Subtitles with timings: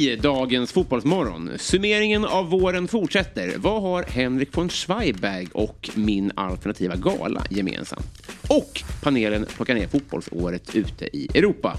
[0.00, 3.54] I dagens Fotbollsmorgon, summeringen av våren fortsätter.
[3.56, 8.22] Vad har Henrik von Zweigbergk och min alternativa gala gemensamt?
[8.48, 11.76] Och panelen plockar ner fotbollsåret ute i Europa.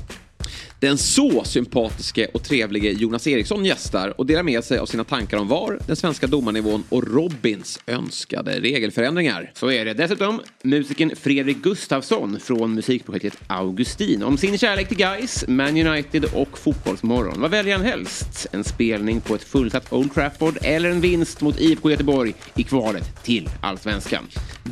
[0.81, 5.37] Den så sympatiske och trevlige Jonas Eriksson gästar och delar med sig av sina tankar
[5.37, 9.51] om VAR, den svenska domarnivån och Robins önskade regelförändringar.
[9.53, 9.93] Så är det.
[9.93, 16.57] Dessutom musikern Fredrik Gustafsson från musikprojektet Augustin om sin kärlek till Guys, Man United och
[16.57, 17.41] Fotbollsmorgon.
[17.41, 18.47] Vad väljer han helst?
[18.51, 23.23] En spelning på ett fullsatt Old Trafford eller en vinst mot IFK Göteborg i kvalet
[23.23, 24.27] till Allsvenskan?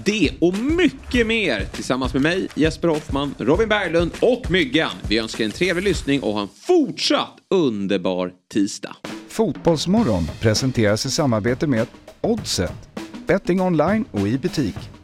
[0.06, 4.92] Det och mycket mer tillsammans med mig, Jesper Hoffman, Robin Berglund och Myggan.
[5.10, 8.96] Vi önskar en trevlig lyssning och ha en fortsatt underbar tisdag.
[9.28, 11.88] Fotbollsmorgon presenteras i samarbete med
[12.22, 12.90] Oddset,
[13.28, 14.99] betting online och i butik.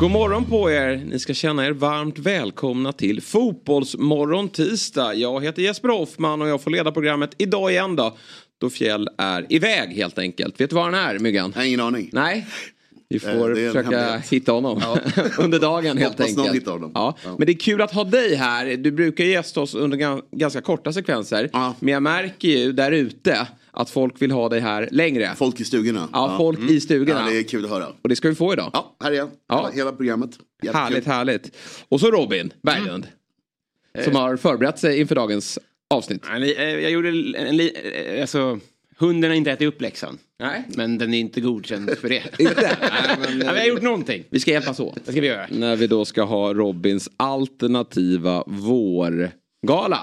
[0.00, 0.96] God morgon på er.
[1.06, 5.14] Ni ska känna er varmt välkomna till Fotbollsmorgon tisdag.
[5.14, 8.16] Jag heter Jesper Hoffman och jag får leda programmet idag igen då.
[8.60, 10.60] Då Fjäll är iväg helt enkelt.
[10.60, 11.52] Vet du var han är Myggan?
[11.54, 12.10] Jag har ingen aning.
[12.12, 12.46] Nej.
[13.08, 14.82] Vi Eh, får försöka hitta honom
[15.38, 16.62] under dagen helt Hoppas någon enkelt.
[16.62, 16.90] hittar honom.
[16.94, 17.16] Ja.
[17.24, 17.34] Ja.
[17.38, 18.76] Men det är kul att ha dig här.
[18.76, 21.50] Du brukar gästa oss under gan- ganska korta sekvenser.
[21.52, 21.74] Ja.
[21.80, 23.46] Men jag märker ju där ute
[23.80, 25.34] att folk vill ha dig här längre.
[25.36, 26.08] Folk i stugorna.
[26.12, 27.20] Ja, folk i stugorna.
[27.26, 27.86] Ja, det är kul att höra.
[28.02, 28.70] Och det ska vi få idag.
[28.72, 29.28] Ja, här är jag.
[29.48, 29.70] Ja.
[29.74, 30.30] Hela, programmet.
[30.62, 30.80] Jättekul.
[30.80, 31.56] Härligt, härligt.
[31.88, 33.06] Och så Robin Berglund.
[34.04, 35.58] Som har förberett sig inför dagens
[35.90, 36.22] avsnitt.
[36.30, 38.58] Nej, ni- eh, Jag gjorde en, en, eh, alltså,
[38.98, 40.18] hunden har inte ätit upp läxan.
[40.40, 40.64] Nej.
[40.76, 42.22] Men den är inte godkänd för det.
[42.40, 42.76] Inte?
[42.80, 44.24] Nej, men, men jag har gjort någonting.
[44.30, 44.98] Vi ska hjälpas åt.
[45.04, 45.46] Det ska vi göra.
[45.50, 49.98] När vi då ska ha Robins alternativa vårgala.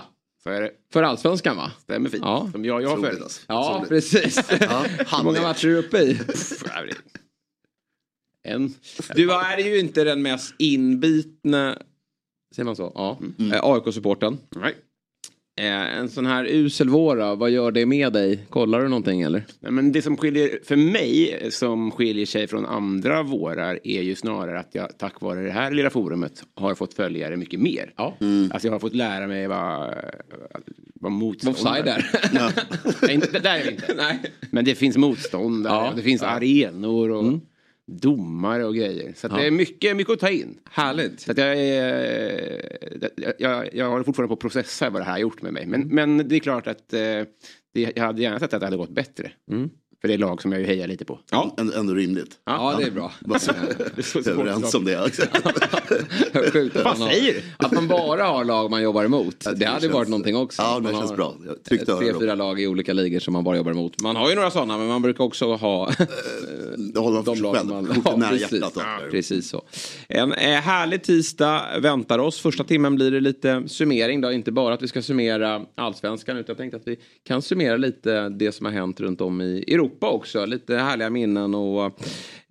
[0.48, 0.72] Så är det.
[0.94, 1.72] För allsvenskan va?
[1.80, 2.24] Stämmer fint.
[2.26, 2.50] Ja.
[2.52, 3.22] Som jag, jag har följt.
[3.22, 3.42] alltså.
[3.48, 4.38] Ja, precis.
[4.52, 6.20] Hur många matcher är du uppe i?
[6.66, 6.84] Ja,
[8.44, 8.74] En.
[9.16, 11.78] Du är ju inte den mest inbitna,
[12.56, 12.92] säger man så?
[12.96, 13.20] Ja.
[13.54, 14.38] Eh, AIK-supporten.
[14.50, 14.76] Nej.
[15.60, 18.46] Eh, en sån här usel vår då, vad gör det med dig?
[18.50, 19.44] Kollar du någonting eller?
[19.60, 24.16] Nej, men det som skiljer för mig som skiljer sig från andra vårar är ju
[24.16, 27.94] snarare att jag tack vare det här lilla forumet har fått följare mycket mer.
[27.98, 28.16] Ja.
[28.52, 29.94] Alltså jag har fått lära mig vad,
[30.94, 31.62] vad motståndare...
[31.72, 32.06] Offside där.
[33.08, 33.94] Nej, där är det inte.
[33.98, 34.20] Nej.
[34.52, 35.90] Men det finns motståndare, Ja.
[35.90, 37.34] och det finns arenor och
[37.88, 39.14] domare och grejer.
[39.16, 40.60] Så att det är mycket, mycket att ta in.
[40.72, 41.20] Härligt.
[41.20, 45.20] Så jag, är, jag, jag, jag håller fortfarande på att processa vad det här har
[45.20, 45.66] gjort med mig.
[45.66, 47.00] Men, men det är klart att eh,
[47.74, 49.32] det, jag hade gärna sett att det hade gått bättre.
[50.02, 51.20] För det är lag som jag ju hejar lite på.
[51.32, 51.56] Ja.
[51.58, 52.32] Ändå, ändå rimligt.
[52.46, 53.12] Ja, det är bra.
[53.20, 53.52] Bara så
[54.04, 55.12] så- vi är överens om det.
[56.54, 57.42] Sjukt att Vad man har- säger du?
[57.66, 59.36] Att man bara har lag man jobbar emot.
[59.56, 60.62] Det hade känns- varit någonting också.
[60.62, 61.36] Ja, det Man känns har bra.
[61.70, 61.80] Tre,
[62.20, 64.02] fyra lag i olika ligor som man bara jobbar emot.
[64.02, 65.92] Man har ju några sådana men man brukar också ha
[66.94, 67.70] Det håller man för de sig lag själv.
[67.70, 67.86] man...
[67.88, 68.52] Kortet nära precis.
[68.52, 68.74] hjärtat.
[68.76, 69.64] Ja, precis så.
[70.10, 72.40] En eh, härlig tisdag väntar oss.
[72.40, 74.32] Första timmen blir det lite summering då.
[74.32, 78.30] Inte bara att vi ska summera allsvenskan utan jag tänkte att vi kan summera lite
[78.30, 80.46] det som har hänt runt om i Europa också.
[80.46, 82.00] Lite härliga minnen och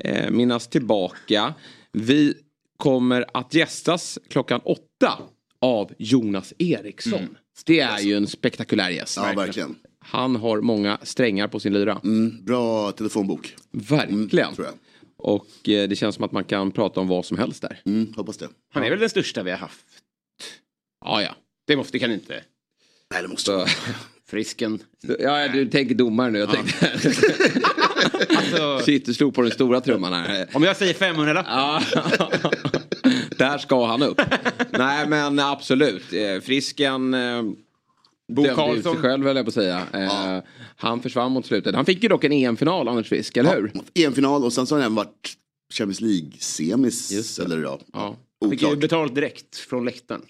[0.05, 1.55] eh, minnas tillbaka.
[1.93, 2.35] Vi
[2.77, 5.19] kommer att gästas klockan åtta
[5.61, 7.37] av Jonas Eriksson.
[7.67, 9.17] Det är ju en spektakulär gäst.
[9.17, 9.77] Ja, verkligen.
[9.99, 12.01] Han har många strängar på sin lyra.
[12.05, 13.55] Mm, bra telefonbok.
[13.73, 14.55] Verkligen.
[14.55, 14.75] tror jag.
[15.19, 17.81] Och eh, det känns som att man kan prata om vad som helst där.
[17.85, 18.49] Mm, hoppas det.
[18.73, 19.87] Han är väl den största vi har haft.
[21.05, 21.35] Ja, ja.
[21.67, 22.45] Det måste, det kan inte.
[23.13, 23.69] Nej, det måste Så, vara.
[24.31, 24.79] Frisken.
[25.19, 26.39] ja, du tänker domare nu.
[26.39, 26.91] Jag tänkte...
[28.37, 30.47] Alltså, Shit, du slog på den stora trumman här.
[30.53, 31.47] om jag säger 500 lapp.
[31.49, 31.83] Ja.
[33.39, 34.21] Där ska han upp.
[34.71, 36.13] Nej, men absolut.
[36.13, 37.43] Eh, Frisken eh,
[38.33, 38.93] Bo dömde Karlsson.
[38.95, 39.83] sig själv, höll jag på att säga.
[39.93, 40.43] Eh,
[40.77, 41.75] Han försvann mot slutet.
[41.75, 43.73] Han fick ju dock en EM-final, Anders Frisk, eller hur?
[43.95, 45.33] EM-final och sen så har den varit
[45.75, 47.39] Champions League-semis.
[47.45, 48.17] Eller ja, Ja.
[48.51, 50.23] Fick ju betalt direkt från läktaren.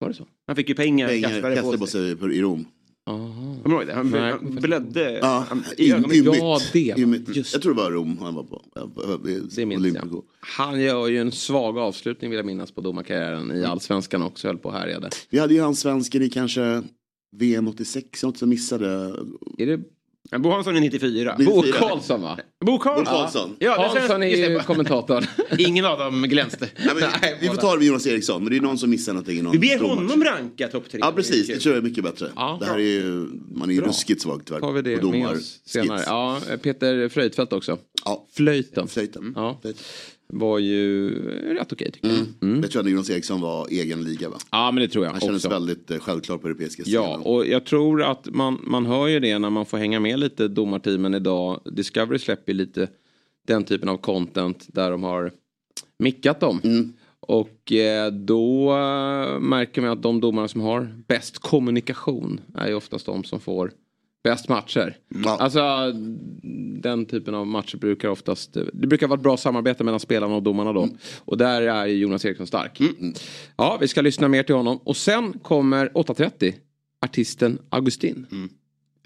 [0.00, 0.26] Var det så?
[0.46, 2.08] Han fick ju pengar, Pengar kastade kastade på på sig.
[2.10, 2.66] sig på- i Rom.
[3.06, 3.92] Kommer du ihåg det?
[3.94, 4.30] Han, Nej.
[4.32, 6.16] han blödde Ja, han, i ym- ögonen.
[6.16, 6.36] ymnigt.
[6.38, 7.36] Ja, det var- Ymnigt.
[7.36, 8.62] just Jag tror det var Rom han var på.
[9.56, 10.22] Det minns jag.
[10.40, 14.46] Han gör ju en svag avslutning vill jag minnas på domarkarriären i allsvenskan också.
[14.48, 15.10] Höll på och härjade.
[15.30, 16.82] Vi hade ju hans svenskar i kanske
[17.36, 19.14] VM 86, något som missade.
[19.58, 19.80] Är det
[20.38, 21.36] Bo Hansson är 94.
[21.38, 21.78] Ni- Bo 94.
[21.88, 22.38] Karlsson va?
[22.66, 23.56] Bo Karlsson.
[23.58, 25.24] Ja, det Hansson är ju kommentatorn.
[25.58, 26.68] Ingen av dem glänste.
[26.76, 28.90] Nej, men, Nej, vi får ta det med Jonas Eriksson, men det är någon som
[28.90, 29.38] missar någonting.
[29.38, 31.00] i Någon Vi ber honom ranka topp tre.
[31.02, 32.30] Ja precis, det tror jag är mycket bättre.
[32.36, 32.56] Ja.
[32.60, 33.88] det här är ju, man är ju Bra.
[33.88, 34.60] ruskigt svag tyvärr.
[34.60, 35.98] Har vi det med oss senare.
[35.98, 36.08] skits.
[36.08, 37.78] Ja, Peter Fröjdfält också.
[38.04, 38.26] Ja.
[38.32, 38.88] Flöjten.
[38.88, 39.32] Flöjten.
[39.36, 39.58] Ja.
[39.62, 39.82] Flöjten.
[40.28, 41.10] Var ju
[41.54, 42.18] rätt okej tycker jag.
[42.42, 42.62] Mm.
[42.62, 44.36] Jag tror att Jonas Eriksson var egen liga va?
[44.50, 45.54] Ja men det tror jag Han kändes också.
[45.54, 47.20] väldigt eh, självklar på europeiska Ja, scenen.
[47.26, 50.48] och jag tror att man, man hör ju det när man får hänga med lite
[50.48, 51.60] domarteamen idag.
[51.64, 52.88] Discovery släpper ju lite
[53.46, 55.32] den typen av content där de har
[55.98, 56.60] mickat dem.
[56.64, 56.92] Mm.
[57.20, 62.74] Och eh, då eh, märker man att de domarna som har bäst kommunikation är ju
[62.74, 63.72] oftast de som får
[64.26, 64.96] bäst matcher.
[65.24, 65.36] Ja.
[65.40, 65.92] Alltså
[66.82, 70.42] den typen av matcher brukar oftast, det brukar vara ett bra samarbete mellan spelarna och
[70.42, 70.82] domarna då.
[70.82, 70.96] Mm.
[71.24, 72.80] Och där är Jonas Eriksson stark.
[73.56, 74.78] Ja, vi ska lyssna mer till honom.
[74.84, 76.54] Och sen kommer 8.30
[77.00, 78.26] artisten Augustin.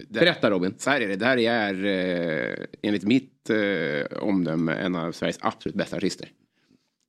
[0.09, 0.73] Berätta Robin.
[0.77, 1.15] Så här är det.
[1.15, 6.29] Det här är eh, enligt mitt eh, omdöme en av Sveriges absolut bästa artister.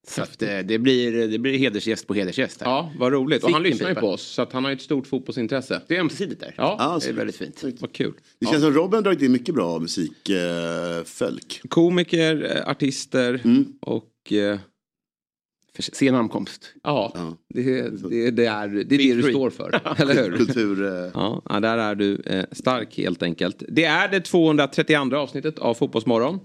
[0.09, 2.61] Så att, eh, det, blir, det blir hedersgäst på hedersgäst.
[2.63, 2.71] Här.
[2.71, 3.45] Ja, vad roligt.
[3.45, 4.01] Och han lyssnar ju pipa.
[4.01, 4.23] på oss.
[4.23, 5.83] Så att han har ju ett stort fotbollsintresse.
[5.89, 6.55] Det är ömsidigt där.
[6.57, 7.65] Ja, Ja, Det är väldigt fint.
[7.81, 8.13] vad kul.
[8.39, 11.61] Det känns som Robin har dragit in mycket bra musikfolk.
[11.69, 13.43] Komiker, eh, artister
[13.81, 14.59] och eh,
[15.79, 16.75] sen ankomst.
[16.83, 17.37] ja, Ja.
[17.55, 17.63] det,
[18.11, 19.81] det, det är det, är det du står för.
[20.03, 20.37] Eller hur?
[20.37, 20.85] Kultur...
[20.85, 23.63] eh, Ja, ja, där är du eh, stark helt enkelt.
[23.69, 26.41] Det är det 232 avsnittet av Fotbollsmorgon.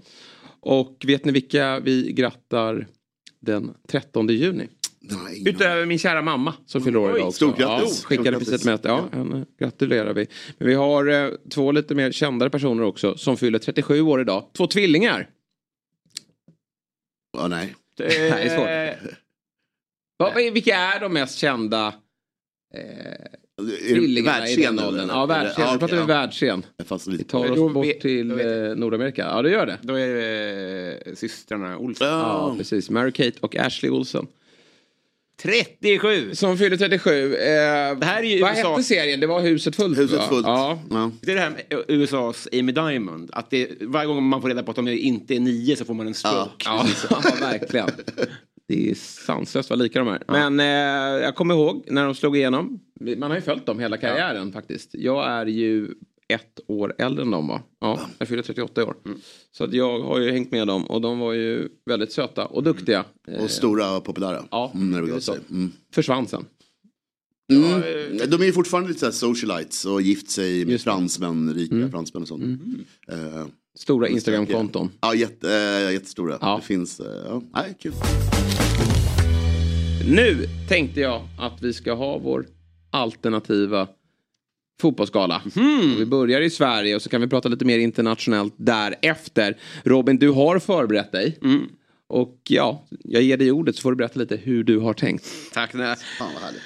[0.60, 2.86] Och vet ni vilka vi grattar
[3.40, 4.68] den 13 juni?
[5.00, 8.00] nej, Utöver min kära mamma som fyller år idag stort grattis.
[8.02, 10.26] Ja, skickade precis ett Ja, henne gratulerar vi.
[10.58, 14.44] Men vi har eh, två lite mer kändare personer också som fyller 37 år idag.
[14.56, 15.30] Två tvillingar.
[17.38, 17.74] Ja, nej.
[17.96, 19.14] Det är svårt.
[20.16, 21.86] Vad, vilka är de mest kända
[22.74, 23.26] eh,
[23.88, 25.02] tvillingarna i världsscen, den åldern?
[25.04, 25.14] eller?
[25.14, 25.64] Ja, världsscen.
[25.64, 26.06] Ja, Nu okej, pratar vi ja.
[26.06, 26.66] världsscen.
[27.06, 28.36] Vi tar oss bort till eh,
[28.76, 29.22] Nordamerika.
[29.22, 29.78] Ja, det gör det.
[29.82, 32.08] Då är det eh, systrarna Olsson.
[32.08, 32.90] Ja, precis.
[32.90, 34.26] Mary-Kate och Ashley Olsen.
[35.42, 36.34] 37!
[36.34, 37.34] Som fyller 37.
[37.34, 37.38] Eh,
[37.98, 38.70] det här är ju vad USA.
[38.70, 39.20] hette serien?
[39.20, 40.26] Det var Huset fullt Huset va?
[40.28, 40.46] fullt.
[40.46, 40.78] Ja.
[40.90, 41.10] Ja.
[41.20, 43.30] Det är det här med USAs Amy Diamond.
[43.32, 45.94] Att det, varje gång man får reda på att de inte är nio så får
[45.94, 46.64] man en stroke.
[46.64, 47.88] Ja, ja verkligen.
[48.68, 50.22] Det är sanslöst vad lika de är.
[50.28, 50.66] Men eh,
[51.24, 52.80] jag kommer ihåg när de slog igenom.
[53.16, 54.90] Man har ju följt dem hela karriären faktiskt.
[54.94, 55.88] Jag är ju
[56.28, 57.62] ett år äldre än dem va?
[57.80, 58.96] Ja, jag fyller 38 år.
[59.52, 62.62] Så att jag har ju hängt med dem och de var ju väldigt söta och
[62.62, 63.04] duktiga.
[63.28, 64.44] Eh, Och stora och populära.
[64.50, 65.38] Ja, mm, när det begav sig.
[65.50, 65.72] Mm.
[65.94, 66.44] försvann sen.
[67.52, 67.80] Mm.
[68.30, 72.44] De är ju fortfarande lite socialites och gift sig med fransmän, rika fransmän och sånt.
[73.12, 73.46] Eh,
[73.78, 74.90] Stora Instagram-konton.
[75.00, 76.38] ja, jätte, eh, jättestora.
[76.40, 76.56] Ja.
[76.60, 77.92] Det finns, eh, ja, nej, kul.
[80.10, 82.46] Nu tänkte jag att vi ska ha vår
[82.90, 83.88] alternativa
[84.80, 85.42] fotbollsgala.
[85.44, 89.56] Och Vi börjar i Sverige och så kan vi prata lite mer internationellt därefter.
[89.84, 91.38] Robin, du har förberett dig.
[92.08, 95.24] Och ja, jag ger dig ordet så får du berätta lite hur du har tänkt.
[95.52, 95.72] Tack.
[95.72, 96.62] Fan vad härligt.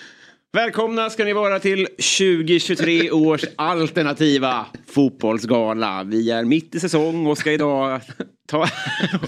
[0.53, 6.05] Välkomna ska ni vara till 2023 års alternativa fotbollsgala.
[6.05, 8.01] Vi är mitt i säsong och ska idag
[8.49, 8.61] ta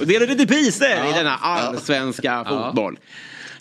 [0.00, 2.98] och dela lite priser i denna allsvenska fotboll.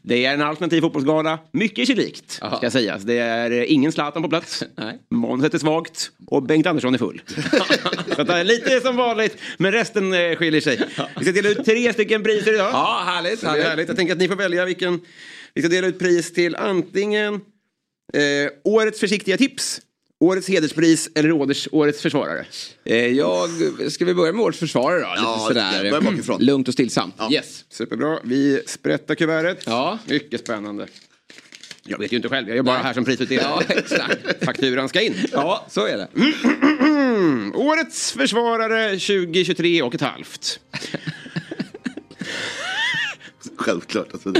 [0.05, 3.03] Det är en alternativ fotbollsgala, mycket sig likt ska sägas.
[3.03, 4.99] Det är ingen Zlatan på plats, Nej.
[5.09, 7.21] manuset är svagt och Bengt Andersson är full.
[8.15, 10.79] Så det är lite som vanligt, men resten eh, skiljer sig.
[11.17, 12.69] Vi ska dela ut tre stycken priser idag.
[12.73, 13.43] Ja, härligt.
[13.43, 13.87] Är härligt.
[13.87, 15.01] Jag tänker att ni får välja vilken.
[15.53, 17.33] Vi ska dela ut pris till antingen
[18.13, 19.81] eh, årets försiktiga tips,
[20.23, 22.45] årets hederspris eller årets, årets försvarare.
[22.85, 23.49] Eh, jag,
[23.91, 25.07] ska vi börja med årets försvarare då?
[25.09, 25.91] Lite Ja, sådär.
[25.91, 26.41] börja bakifrån.
[26.41, 27.15] Lugnt och stillsamt.
[27.31, 27.65] Yes.
[27.69, 28.19] Superbra.
[28.23, 29.63] Vi sprättar kuvertet.
[29.65, 29.99] Ja.
[30.07, 30.87] Mycket spännande.
[31.85, 33.63] Jag vet ju inte själv, jag är bara här som prisutdelare.
[33.69, 34.45] Ja, exakt.
[34.45, 35.15] Fakturan ska in.
[35.31, 36.07] Ja, så är det.
[36.15, 40.59] Mm, årets försvarare 2023 och ett halvt.
[43.63, 44.07] Självklart.
[44.13, 44.33] Alltså,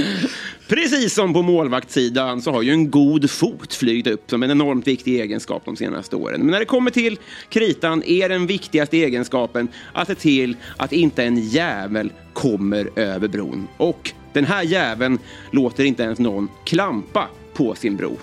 [0.68, 4.86] Precis som på målvaktssidan så har ju en god fot flygit upp som en enormt
[4.86, 6.40] viktig egenskap de senaste åren.
[6.40, 11.24] Men när det kommer till kritan är den viktigaste egenskapen att se till att inte
[11.24, 13.68] en jävel kommer över bron.
[13.76, 15.18] Och den här jäveln
[15.50, 18.16] låter inte ens någon klampa på sin bro.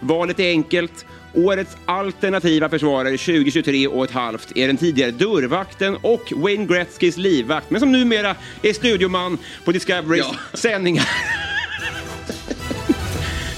[0.00, 1.06] Valet är enkelt.
[1.34, 7.70] Årets alternativa försvarare 2023 och ett halvt är den tidigare dörrvakten och Wayne Gretzkys livvakt,
[7.70, 10.58] men som numera är studioman på Discoverys Ja.
[10.58, 11.08] sändningar.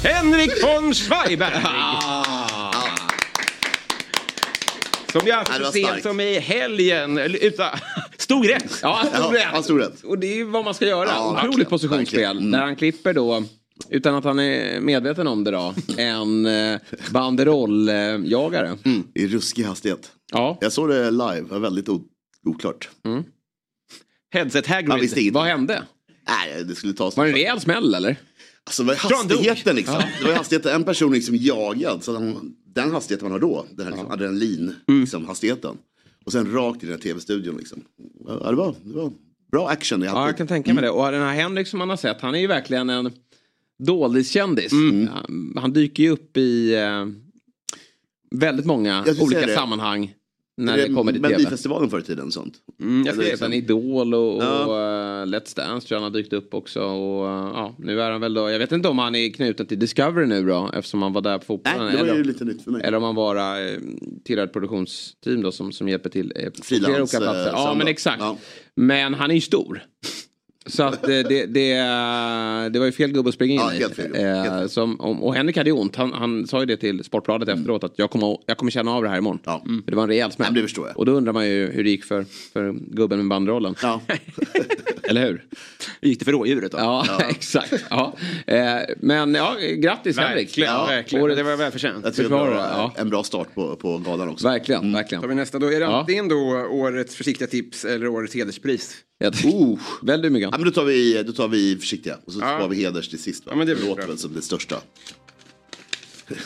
[0.05, 1.53] Henrik von Schweiberg!
[5.13, 7.69] Som jag Ja, det så sent som i helgen utan,
[8.19, 8.79] stod rätt.
[8.83, 9.45] Ja, stod Ja, rätt.
[9.53, 10.03] han stod rätt.
[10.05, 11.09] Och det är ju vad man ska göra.
[11.09, 12.39] Ja, Otroligt verkligen, positionsspel.
[12.39, 12.51] Mm.
[12.51, 13.45] Där han klipper då,
[13.91, 16.79] utan att han är medveten om det då, en eh,
[17.13, 18.79] banderolljagare.
[19.15, 20.13] I ruskig hastighet.
[20.33, 20.59] Ja.
[20.61, 21.89] Jag såg det live, var väldigt
[22.47, 22.89] oklart.
[24.35, 25.33] Headset Han Hagrid.
[25.33, 25.83] Vad hände?
[26.29, 27.17] Nej, det skulle tas.
[27.17, 28.17] Var det en rejäl smäll eller?
[28.65, 30.03] Alltså var hastigheten liksom.
[30.21, 32.05] Det var hastigheten, en person liksom jagad.
[32.05, 35.01] Så han, den hastigheten man har då, den här liksom, adrenalin, Mm.
[35.01, 35.77] liksom, hastigheten.
[36.25, 37.85] Och sen rakt i den här tv-studion liksom.
[38.27, 39.13] Ja, det var, det var
[39.53, 40.03] bra action.
[40.03, 40.91] Ja, jag kan tänka mig det.
[40.91, 43.13] Och den här Henrik som man har sett, han är ju verkligen en
[43.87, 44.73] doldiskändis.
[44.73, 47.07] Han, han dyker ju upp i eh,
[48.31, 49.55] väldigt många olika det.
[49.55, 50.15] sammanhang
[50.57, 51.21] när Är det kommer till.
[51.21, 52.55] Melodifestivalen förr i tiden och sånt.
[52.81, 55.23] Mm, jag skrev liksom- Sen Idol och, och Ja.
[55.23, 56.81] eh, Let's Dance tror jag han har dykt upp också.
[56.83, 59.67] Och, eh, ja, nu är han väl då, jag vet inte om han är knuten
[59.67, 61.79] till Discovery nu då eftersom han var där på fotbollen.
[61.93, 62.83] Det var eller, ju lite nytt för mig.
[62.85, 63.79] eller om han bara eh,
[64.25, 67.51] tillhör ett produktionsteam då som, som hjälper till på Frilans, flera olika platser.
[67.53, 68.21] Ja men exakt.
[68.21, 68.37] Ja.
[68.77, 69.83] Men han är ju stor.
[70.67, 71.75] Så att eh, det, det, det,
[72.73, 73.79] det var ju fel gubbe att springa in Ja, i.
[73.79, 74.15] helt fel.
[74.15, 74.69] Eh, Helt fel.
[74.69, 75.97] som, och Henrik hade ju ont.
[75.97, 79.03] Han, han sa ju det till Sportbladet efteråt att jag kommer, jag kommer känna av
[79.03, 79.39] det här imorgon.
[79.45, 79.63] Ja.
[79.85, 80.49] För det var en rejäl smäll.
[80.51, 80.97] Ja, det förstår jag.
[80.99, 83.75] Och då undrar man ju hur det gick för, för gubben med banderollen.
[83.83, 84.01] Ja.
[85.03, 85.45] Eller hur?
[86.01, 86.79] Hur gick det för rådjuret då?
[86.79, 87.73] Ja, exakt.
[87.91, 88.15] Ja.
[88.47, 88.57] Eh,
[88.97, 90.47] men ja, grattis Henrik.
[90.49, 91.29] Verkligen, Ja, verkligen.
[91.29, 92.05] Det var välförtjänt.
[92.05, 92.93] Jag tycker ja.
[92.97, 94.49] en bra start på, på galan också.
[94.49, 95.37] Verkligen, Tar vi verkligen.
[95.37, 95.67] nästa då?
[95.67, 96.01] Är det Ja.
[96.01, 98.95] antingen då årets försiktiga tips eller årets hederspris?
[99.23, 100.49] Jag tycker- Välj du Myggan.
[100.53, 102.45] Ja, men då, tar vi, då tar vi försiktiga och så Ja.
[102.47, 103.47] sparar vi heders till sist.
[103.47, 103.53] Va?
[103.53, 104.77] Ja, men det det låter väl som det största.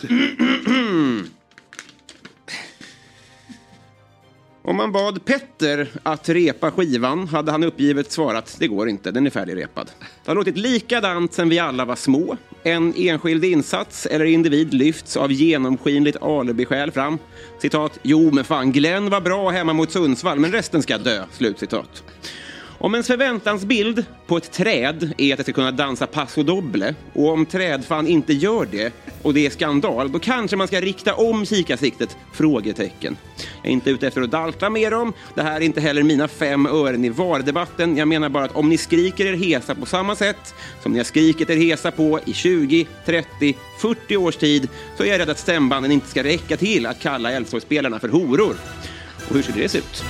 [4.62, 9.26] Om man bad Petter att repa skivan hade han uppgivet svarat det går inte, den
[9.26, 9.90] är färdigrepad.
[10.24, 12.36] Det har låtit likadant sen vi alla var små.
[12.62, 17.18] En enskild insats eller individ lyfts av genomskinligt alibiskäl fram.
[17.62, 21.24] Citat, jo men fan Glenn var bra hemma mot Sundsvall men resten ska dö.
[21.32, 22.04] Slutcitat.
[22.78, 27.32] Om ens förväntansbild på ett träd är att det ska kunna dansa passo doble och
[27.32, 28.92] om trädfan inte gör det
[29.22, 32.16] och det är skandal, då kanske man ska rikta om kikarsiktet?
[32.32, 33.16] Frågetecken.
[33.62, 35.12] Jag är inte ute efter att dalta med dem.
[35.34, 37.96] Det här är inte heller mina fem ören i VAR-debatten.
[37.96, 41.04] Jag menar bara att om ni skriker er hesa på samma sätt som ni har
[41.04, 45.38] skrikit er hesa på i 20, 30, 40 års tid så är jag rädd att
[45.38, 48.56] stämbanden inte ska räcka till att kalla Elfsborgsspelarna för horor.
[49.28, 50.02] Och hur skulle det se ut?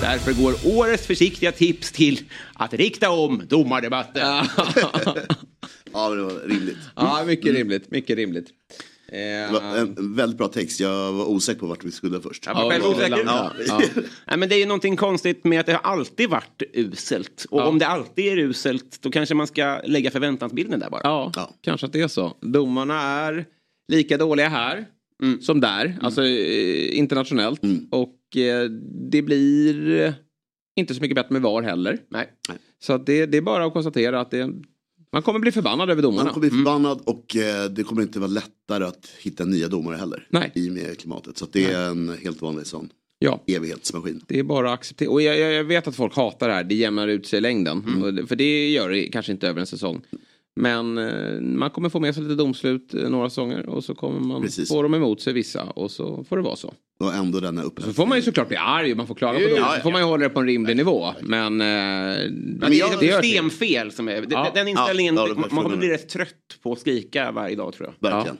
[0.00, 2.20] Därför går årets försiktiga tips till
[2.54, 4.22] att rikta om domardebatten.
[4.22, 4.46] Ja,
[6.08, 6.78] men det var rimligt.
[6.96, 7.90] Ja, mycket rimligt.
[7.90, 8.46] Mycket rimligt.
[9.08, 10.80] Eh, Det var en en väldigt bra text.
[10.80, 12.46] Jag var osäker på vart vi skulle först.
[12.46, 13.22] Jag var själv Ja, osäker.
[13.26, 13.52] ja.
[13.66, 13.80] Ja.
[14.26, 17.46] Nej, men det är ju någonting konstigt med att det har alltid varit uselt.
[17.50, 21.00] Och om det alltid är uselt, då kanske man ska lägga förväntansbilden där bara.
[21.04, 21.50] ja, Ja.
[21.60, 22.36] kanske att det är så.
[22.40, 23.44] Domarna är
[23.92, 24.86] lika dåliga här
[25.40, 27.60] som där, alltså eh, internationellt.
[27.90, 28.70] Och eh,
[29.10, 30.12] det blir eh,
[30.76, 31.98] inte så mycket bättre med VAR heller.
[32.08, 32.28] Nej.
[32.82, 34.50] Så det, det är bara att konstatera att det,
[35.12, 36.24] man kommer bli förbannad över domarna.
[36.24, 39.96] Man kommer bli förbannad och eh, det kommer inte vara lättare att hitta nya domare
[39.96, 40.26] heller.
[40.30, 40.52] Nej.
[40.54, 41.38] I och med klimatet.
[41.38, 42.88] Så det är en helt vanlig sån
[43.18, 43.42] Ja.
[43.46, 44.20] evighetsmaskin.
[44.28, 45.10] Det är bara att acceptera.
[45.10, 46.64] Och jag, jag vet att folk hatar det här.
[46.64, 47.82] Det jämnar ut sig i längden.
[48.16, 50.00] Det- För det gör det kanske inte över en säsong.
[50.56, 53.68] Men eh, man kommer få med sig lite domslut eh, några säsonger.
[53.68, 54.68] Och så kommer man Precis.
[54.68, 55.62] få dem emot sig vissa.
[55.64, 56.74] Och så får det vara så.
[57.00, 57.82] Och ändå den är uppe.
[57.82, 59.60] Så får man ju såklart bli arg och man får klaga på Ja, domar.
[59.68, 61.12] ja, Så får man ju hålla det på en rimlig nivå.
[61.20, 61.60] Men...
[61.60, 64.26] Eh, Men det är ett systemfel som är...
[64.30, 64.50] Ja.
[64.54, 68.10] Den inställningen, Ja, man kommer bli rätt trött på att skrika varje dag tror jag.
[68.10, 68.36] Verkligen.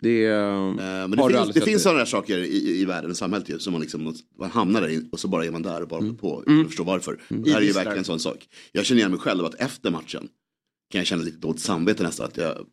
[0.00, 3.58] det, Men det finns, det finns sådana här saker i, i världen, i samhället ju,
[3.58, 6.00] som man liksom man hamnar där i- och så bara är man där och bara
[6.00, 6.16] Mm.
[6.16, 7.18] på utan att förstå varför.
[7.28, 8.38] Det här är ju verkligen en sån sak.
[8.72, 10.28] Jag känner igen mig själv att efter matchen
[10.90, 12.26] kan jag känna lite dåligt samvete nästan.
[12.26, 12.66] Att jag,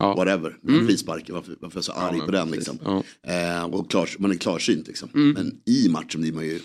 [0.00, 0.14] Ja.
[0.14, 0.86] whatever, mm.
[0.86, 2.78] frisparken, varför, varför är jag så arg men på den liksom.
[2.84, 3.02] Ja.
[3.32, 5.08] Eh, och klar, man är klarsynt liksom.
[5.12, 6.60] Men i matchen blir man ju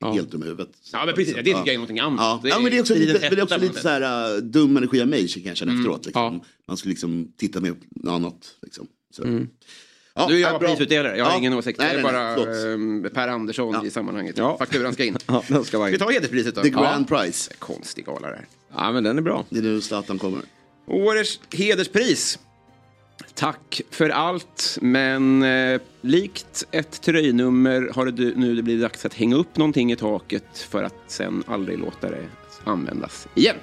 [0.00, 0.12] Ja.
[0.12, 0.68] helt dum i huvudet.
[0.92, 2.40] Ja men precis, det tycker jag är någonting annat.
[2.42, 4.42] Ja, ja men det är också lite, men det är också lite så här uh,
[4.42, 6.06] dum energi av mig kan jag känna efteråt.
[6.06, 6.22] Liksom.
[6.22, 6.44] Ja.
[6.68, 8.54] Man skulle liksom titta mer på något annat.
[8.62, 8.86] Liksom.
[9.16, 9.22] Så.
[10.14, 10.68] Ja, Du är ja, jag bra.
[10.68, 11.38] prisutdelare, jag har Ja.
[11.38, 11.78] ingen åsikt.
[11.78, 13.86] Nej, jag är bara ehm, Per Andersson Ja.
[13.86, 14.38] i sammanhanget.
[14.38, 14.58] Ja.
[14.58, 15.16] Fakturan ska in.
[15.26, 15.98] Ja, ska vara Ska vi in.
[15.98, 16.62] ta hederspriset då?
[16.62, 17.52] The Grand Prize.
[17.58, 18.46] Konstig gala det här.
[18.74, 19.44] Ja, men den är bra.
[19.50, 20.42] Det är nu Zlatan kommer.
[20.86, 22.38] Årets hederspris.
[23.34, 29.36] Tack för allt, men eh, likt ett tröjnummer har det nu blivit dags att hänga
[29.36, 32.24] upp någonting i taket för att sen aldrig låta det
[32.64, 33.56] användas igen.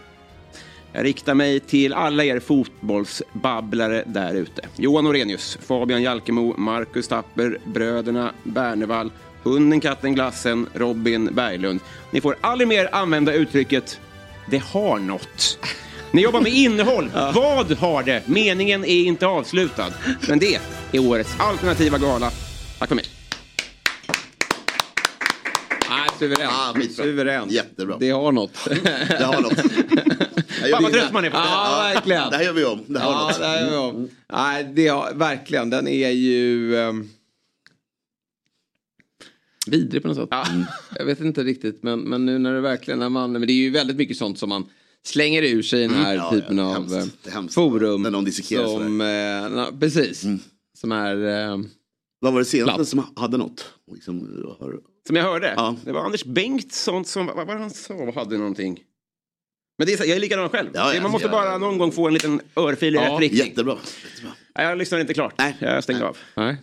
[0.91, 4.61] Jag riktar mig till alla er fotbollsbabblare där ute.
[4.75, 9.11] Johan Orenius, Fabian Jalkemo, Marcus Tapper, bröderna Bernevall,
[9.43, 11.79] hunden, katten, glassen, Robin Berglund.
[12.11, 13.99] Ni får aldrig mer använda uttrycket
[14.49, 15.59] “det har något”.
[16.11, 17.09] Ni jobbar med innehåll.
[17.13, 18.21] Vad har det?
[18.27, 19.93] Meningen är inte avslutad.
[20.27, 20.59] Men det
[20.91, 22.31] är årets alternativa gala.
[22.79, 23.05] Tack för mig.
[25.89, 26.51] Nej, suveränt.
[26.53, 27.51] Ah, suveränt.
[27.51, 27.97] Jättebra.
[27.99, 28.51] Det har något.
[29.09, 29.53] Det har något.
[30.61, 31.43] Jag gör Fan vad vi- trött man är på det.
[31.43, 32.29] Ja, verkligen.
[32.29, 32.83] Det här gör vi om.
[32.87, 33.39] Det har Ja, något.
[33.39, 33.93] det här är bra.
[34.33, 35.69] Nej, det har, verkligen.
[35.69, 36.75] Den är ju...
[36.75, 37.09] Um,
[39.67, 40.27] vidrig på något sätt.
[40.31, 40.45] Ja.
[40.51, 40.63] Mm.
[40.97, 43.31] Jag vet inte riktigt, men, men nu när det verkligen är man...
[43.31, 44.65] Men det är ju väldigt mycket sånt som man
[45.05, 47.27] slänger ur sig i den här Ja, typen ja, av hemskt.
[47.27, 47.53] eh, hemskt.
[47.55, 48.01] forum.
[48.01, 50.25] När någon dissekerar som, eh, na, Precis.
[50.77, 51.15] Som är...
[51.51, 51.57] Eh,
[52.19, 53.65] Vad var det senaste som hade något?
[53.93, 54.19] Liksom,
[54.59, 54.79] har...
[55.07, 55.53] Som jag hörde.
[55.57, 55.75] Ja.
[55.85, 58.79] Det var Anders Bengtsson som, vad var det han sa, hade någonting.
[59.77, 60.69] Men det är, så- jag är likadan själv.
[60.73, 61.31] Ja, ja, Man måste ja.
[61.31, 63.47] bara någon gång få en liten örfil i rätt riktning.
[63.47, 63.77] Jättebra.
[64.13, 64.31] Jättebra.
[64.53, 65.33] Jag lyssnar inte klart.
[65.37, 65.57] Nej.
[65.59, 66.09] Jag stängde Nej.
[66.09, 66.17] av.
[66.35, 66.57] Nej.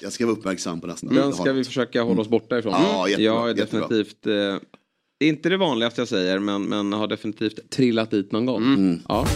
[0.00, 1.06] Jag ska vara uppmärksam på nästa.
[1.06, 2.72] Den ska vi försöka hålla oss borta ifrån.
[2.72, 3.88] Ja, jättebra, jag är jättebra.
[3.88, 8.62] definitivt, eh, inte det vanligaste jag säger, men, men har definitivt trillat dit någon gång.
[8.62, 9.00] Mm.
[9.08, 9.26] Ja.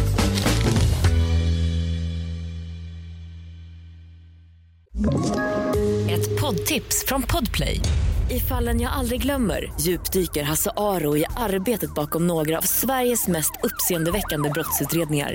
[6.10, 7.80] Ett poddtips från Podplay.
[8.30, 13.52] I fallen jag aldrig glömmer djupdyker Hasse Aro i arbetet bakom några av Sveriges mest
[13.62, 15.34] uppseendeväckande brottsutredningar.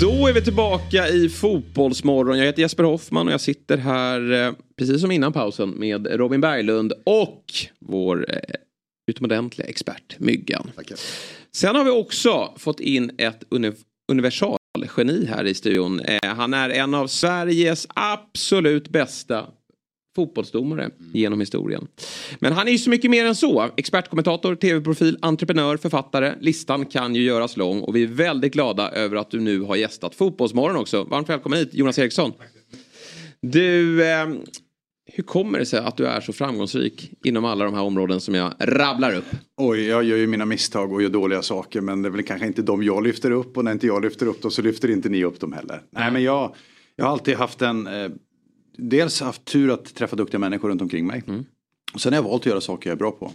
[0.00, 2.38] Då är vi tillbaka i Fotbollsmorgon.
[2.38, 6.40] Jag heter Jesper Hoffman och jag sitter här, eh, precis som innan pausen, med Robin
[6.40, 7.44] Berglund och
[7.78, 8.38] vår eh,
[9.10, 10.70] utomordentliga expert Myggan.
[10.76, 10.98] Tackar.
[11.52, 13.72] Sen har vi också fått in ett uni
[14.12, 16.00] universalgeni här i studion.
[16.00, 19.46] Eh, han är en av Sveriges absolut bästa
[20.18, 21.86] fotbollsdomare genom historien.
[22.38, 23.70] Men han är ju så mycket mer än så.
[23.76, 26.34] Expertkommentator, tv-profil, entreprenör, författare.
[26.40, 29.76] Listan kan ju göras lång och vi är väldigt glada över att du nu har
[29.76, 31.04] gästat Fotbollsmorgon också.
[31.04, 32.32] Varmt välkommen hit Jonas Eriksson.
[33.40, 34.26] Du, eh,
[35.12, 38.34] hur kommer det sig att du är så framgångsrik inom alla de här områden som
[38.34, 39.24] jag rabblar upp?
[39.56, 42.46] Oj, jag gör ju mina misstag och gör dåliga saker men det är väl kanske
[42.46, 45.08] inte de jag lyfter upp och när inte jag lyfter upp dem så lyfter inte
[45.08, 45.82] ni upp dem heller.
[45.90, 46.54] Nej men jag,
[46.96, 48.08] jag har alltid haft en, eh,
[48.78, 51.22] dels haft tur att träffa duktiga människor runt omkring mig.
[51.94, 53.32] Och sen har jag valt att göra saker jag är bra på.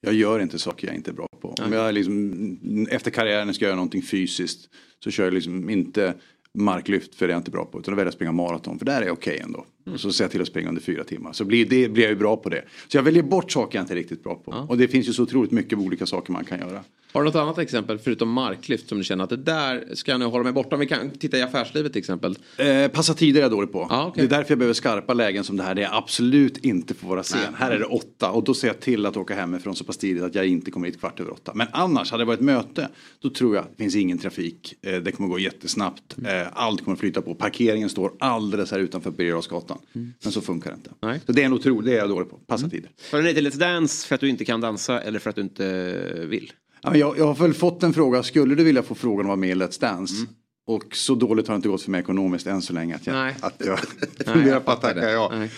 [0.00, 1.54] Jag gör inte saker jag inte är bra på.
[1.64, 4.68] Om jag liksom, efter karriären ska jag göra någonting fysiskt
[5.04, 6.14] så kör jag liksom inte
[6.58, 7.80] marklyft för det är jag inte bra på.
[7.80, 9.66] Utan då väljer jag att springa maraton för där är jag okej ändå.
[9.92, 11.32] Och så ser jag till att springa under fyra timmar.
[11.32, 12.64] Så blir, det, blir jag ju bra på det.
[12.88, 14.66] Så jag väljer bort saker jag inte är riktigt bra på.
[14.68, 16.84] Och det finns ju så otroligt mycket olika saker man kan göra.
[17.14, 20.18] Har du något annat exempel förutom marklyft som du känner att det där ska jag
[20.18, 20.76] nu hålla mig borta?
[20.76, 22.38] Om vi kan titta i affärslivet till exempel.
[22.56, 23.86] Eh, passa tider är jag dålig på.
[23.90, 24.26] Ja, okej.
[24.28, 25.74] Det är därför jag behöver skarpa lägen som det här.
[25.74, 27.54] Det är absolut inte får vara sen.
[27.54, 30.22] Här är det åtta och då ser jag till att åka hemifrån så pass tidigt
[30.22, 31.52] att jag inte kommer hit kvart över åtta.
[31.54, 32.88] Men annars, hade det varit möte,
[33.20, 34.74] då tror jag att det finns ingen trafik.
[34.82, 36.18] Eh, det kommer gå jättesnabbt.
[36.18, 36.40] Mm.
[36.40, 37.34] Eh, allt kommer flyta på.
[37.34, 39.34] Parkeringen står alldeles här utanför Birger
[39.74, 40.14] Jarlsgatan.
[40.22, 40.90] Men så funkar det inte.
[41.02, 41.10] Nej.
[41.10, 41.22] Mm.
[41.26, 42.36] Så det är en otroligt, det är jag dålig på.
[42.36, 42.90] Passa tider.
[43.10, 45.36] Sa du nej till Let's Dance för att du inte kan dansa eller för att
[45.36, 46.52] du inte vill?
[46.82, 49.36] Ja, jag, jag har väl fått en fråga, skulle du vilja få frågan att vara
[49.36, 50.14] med i Let's Dance?
[50.14, 50.28] Mm.
[50.66, 53.14] Och så dåligt har det inte gått för mig ekonomiskt än så länge att jag,
[53.14, 53.34] Nej.
[53.40, 53.78] att jag
[54.26, 55.34] funderar på att tacka ja.
[55.34, 55.48] Eh,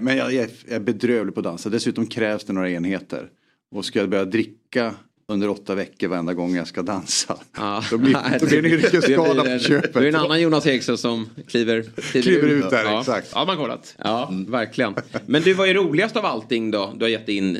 [0.00, 1.68] men jag, jag är bedrövlig på att dansa.
[1.68, 3.30] Dessutom krävs det några enheter.
[3.70, 4.94] Och ska jag börja dricka
[5.28, 7.38] under åtta veckor varenda gång jag ska dansa.
[7.56, 7.82] Ja.
[7.90, 9.94] Då blir då blir det en yrkesskada på köpet.
[9.94, 13.00] Det är en annan Jonas Eriksson som kliver, Kliver ut där, ja.
[13.00, 13.30] exakt.
[13.34, 13.94] Ja, man kollat.
[13.98, 14.94] Ja, verkligen.
[15.26, 17.56] Men du var ju roligast av allting då du har gett in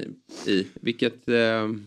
[0.47, 0.67] i.
[0.81, 1.29] Vilket...
[1.29, 1.37] Eh,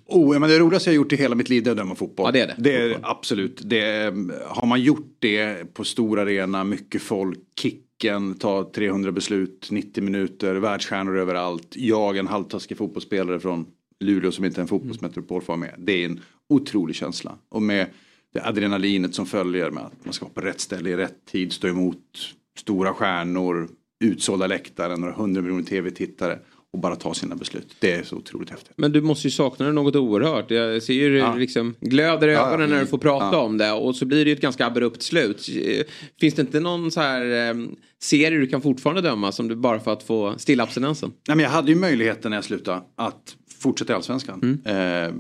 [0.06, 1.96] Oh, ja, men det roligaste jag gjort i hela mitt liv det är att döma
[1.96, 2.26] fotboll.
[2.26, 2.56] Ja, det är det.
[2.58, 3.62] det är, absolut.
[3.64, 4.14] Det är,
[4.48, 10.56] har man gjort det på stor arena, mycket folk, kicken, ta 300 beslut, 90 minuter,
[10.56, 11.74] världsstjärnor överallt.
[11.76, 13.66] Jag, en halvtaskig fotbollsspelare från
[14.00, 15.76] Luleå som inte är en fotbollsmetropol får vara med.
[15.78, 17.36] Det är en otrolig känsla.
[17.50, 17.88] Och med
[18.34, 21.54] det adrenalinet som följer med att man ska vara på rätt ställe i rätt tid,
[21.54, 21.98] stå emot
[22.60, 23.70] stora stjärnor,
[24.04, 26.40] utsålda läktare, några hundra miljoner tv-tittare
[26.74, 27.76] och bara ta sina beslut.
[27.80, 28.72] Det är så otroligt häftigt.
[28.76, 30.52] men du måste ju sakna det något oerhört.
[30.52, 31.36] Jag ser ju Ja.
[31.36, 33.38] liksom glöder i Ja, ögonen när du får prata ja.
[33.42, 33.72] om det.
[33.72, 35.46] Och så blir det ju ett ganska abrupt slut.
[36.20, 37.56] Finns det inte någon så här eh,
[38.02, 41.12] serie du kan fortfarande döma som du bara för att få stilla abstinensen?
[41.28, 44.40] Nej, men jag hade ju möjligheten när jag slutade att fortsätta i Allsvenskan.
[44.44, 44.60] Mm.
[44.66, 45.14] Eh,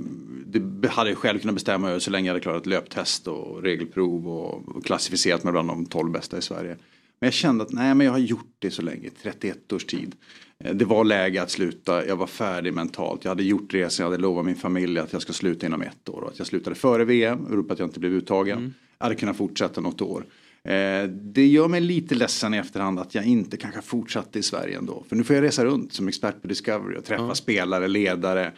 [0.61, 4.27] det hade jag själv kunnat bestämma över så länge jag hade klarat löptest och regelprov
[4.27, 6.77] och, klassificerat mig bland de 12 bästa i Sverige.
[7.19, 10.15] Men jag kände att nej men jag har gjort det så länge, 31 års tid.
[10.63, 13.23] Eh, Det var läge att sluta, jag var färdig mentalt.
[13.23, 16.09] Jag hade gjort resan, jag hade lovat min familj att jag ska sluta inom ett
[16.09, 16.21] år.
[16.21, 18.73] Och att jag slutade före VM, berodde på att jag inte blev uttagen.
[18.97, 20.25] Jag hade kunnat fortsätta något år.
[20.63, 24.77] Eh, Det gör mig lite ledsen i efterhand att jag inte kanske fortsatte i Sverige
[24.77, 25.03] ändå.
[25.09, 28.51] För nu får jag resa runt som expert på Discovery och träffa spelare, ledare,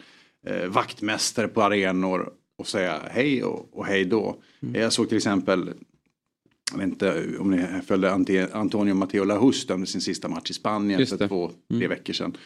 [0.46, 4.36] eh, vaktmästare på arenor och säga hej och, och hej då.
[4.74, 5.70] Jag såg till exempel
[6.72, 8.12] jag vet inte om ni följde
[8.52, 12.36] Antonio Matteo Lahus dömde sin sista match i Spanien för två, tre veckor sedan.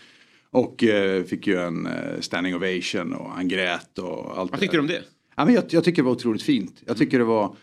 [0.51, 4.75] Och eh, fick ju en eh, standing ovation och han grät och allt Vad tycker
[4.75, 5.03] du om det?
[5.37, 6.83] Ja, men jag, jag tycker det var otroligt fint.
[6.87, 7.57] Jag tycker det var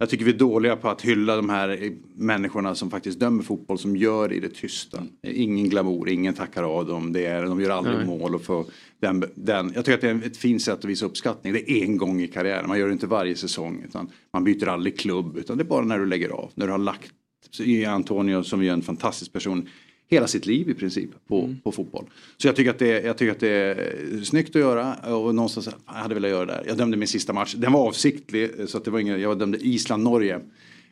[0.00, 3.78] jag tycker vi är dåliga på att hylla de här människorna som faktiskt dömer fotboll
[3.78, 5.02] som gör det i det tysta.
[5.22, 7.12] Ingen glamour, ingen tackar av dem.
[7.12, 8.06] Det är, de gör aldrig Nej.
[8.06, 8.34] mål.
[8.34, 8.66] Och får
[9.00, 11.52] den, den, jag tycker att det är ett fint sätt att visa uppskattning.
[11.52, 12.68] Det är en gång i karriären.
[12.68, 13.82] Man gör det inte varje säsong.
[13.88, 15.36] Utan man byter aldrig klubb.
[15.36, 16.50] Utan det är bara när du lägger av.
[16.54, 17.12] När du har lagt,
[17.50, 19.68] så är Antonio som är en fantastisk person.
[20.10, 22.04] Hela sitt liv i princip på, på fotboll.
[22.36, 25.68] Så jag tycker, att det, jag tycker att det är snyggt att göra och någonstans,
[25.86, 26.64] jag hade velat göra det där.
[26.66, 29.58] Jag dömde min sista match, den var avsiktlig så att det var ingen, jag dömde
[29.58, 30.40] Island-Norge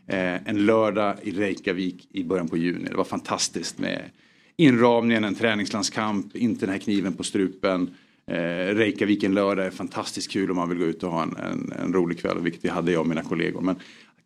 [0.06, 2.88] eh, en lördag i Reykjavik i början på juni.
[2.90, 4.02] Det var fantastiskt med
[4.56, 7.90] inramningen, en träningslandskamp, inte den här kniven på strupen.
[8.26, 11.36] Eh, Reykjavik en lördag är fantastiskt kul om man vill gå ut och ha en,
[11.36, 13.60] en, en rolig kväll, vilket vi hade jag och mina kollegor.
[13.60, 13.76] Men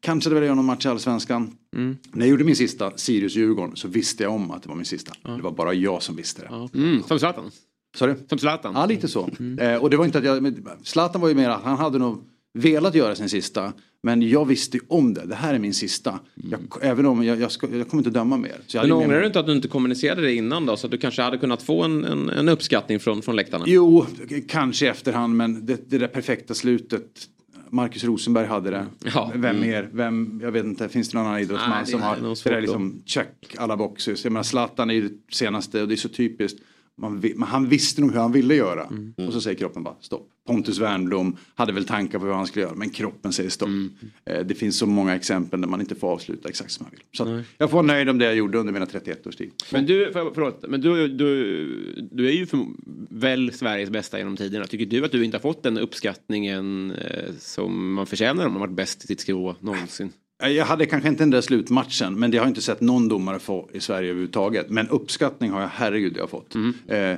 [0.02, 1.56] kanske det var jag någon match i Allsvenskan.
[1.76, 5.12] När jag gjorde min sista Sirius-Djurgården så visste jag om att det var min sista.
[5.36, 6.78] Det var bara jag som visste det.
[6.78, 7.50] Mm, som Zlatan.
[7.98, 8.16] Du?
[8.28, 8.72] Som Zlatan.
[8.76, 9.28] Ja, lite så.
[9.60, 12.24] Eh, och det var inte att jag, Zlatan var ju mer att han hade nog
[12.54, 13.72] velat göra sin sista.
[14.02, 16.20] Men jag visste ju om det, det här är min sista.
[16.34, 18.56] Jag, även om jag, jag, ska, jag kommer inte döma mer.
[18.66, 20.76] Så Men ångrar du inte att du inte kommunicerade det innan då?
[20.76, 23.64] Så att du kanske hade kunnat få en, en, en uppskattning från, från läktarna?
[23.68, 24.06] Jo,
[24.48, 27.28] kanske i efterhand men det, det där perfekta slutet.
[27.72, 28.86] Marcus Rosenberg hade det.
[29.14, 29.32] Ja.
[29.34, 29.60] Vem Mm.
[29.68, 29.90] mer?
[29.92, 33.02] Vem, jag vet inte, finns det någon annan idrottsman Nej, som har det där liksom
[33.06, 34.16] check alla boxar.
[34.24, 36.60] Jag menar Zlatan är ju det senaste och det är så typiskt.
[36.96, 38.84] Man, han visste nog hur han ville göra.
[38.84, 39.14] Mm.
[39.16, 40.28] Och så säger kroppen bara stopp.
[40.46, 43.68] Pontus Wernbloom hade väl tankar på hur han skulle göra men kroppen säger stopp.
[43.68, 43.90] Mm.
[44.24, 47.02] Eh, det finns så många exempel där man inte får avsluta exakt som man vill.
[47.12, 49.50] Så att jag får vara nöjd om det jag gjorde under mina 31 års tid.
[49.70, 52.66] Men du, för, förlåt, men du, du, du är ju för,
[53.10, 54.64] väl Sveriges bästa genom tiderna.
[54.64, 58.60] Tycker du att du inte har fått den uppskattningen eh, som man förtjänar om man
[58.60, 60.12] varit bäst i sitt skrå någonsin?
[60.42, 63.08] Eh, Jag hade kanske inte den där slutmatchen men det har jag inte sett någon
[63.08, 64.70] domare få i Sverige överhuvudtaget.
[64.70, 66.54] Men uppskattning har jag herregud jag har fått.
[66.88, 67.14] Eh,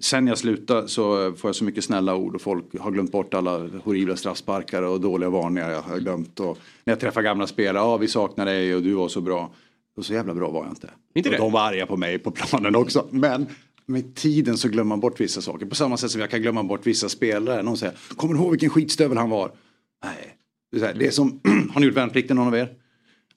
[0.00, 3.34] sen jag slutade så får jag så mycket snälla ord och folk har glömt bort
[3.34, 6.40] alla horribla straffsparkar och dåliga varningar jag har glömt.
[6.40, 9.50] Och när jag träffar gamla spelare, ja vi saknar dig och du var så bra.
[9.96, 10.90] Och så jävla bra var jag inte.
[11.14, 11.38] Inte och det?
[11.38, 13.06] de var arga på mig på planen också.
[13.10, 13.46] Men
[13.86, 15.66] med tiden så glömmer man bort vissa saker.
[15.66, 17.62] På samma sätt som jag kan glömma bort vissa spelare.
[17.62, 19.50] Någon säger, kommer du ihåg vilken skitstövel han var?
[20.04, 20.35] Nej.
[20.80, 21.40] Det är, här, det är som,
[21.72, 22.68] har ni gjort värnplikten någon av er?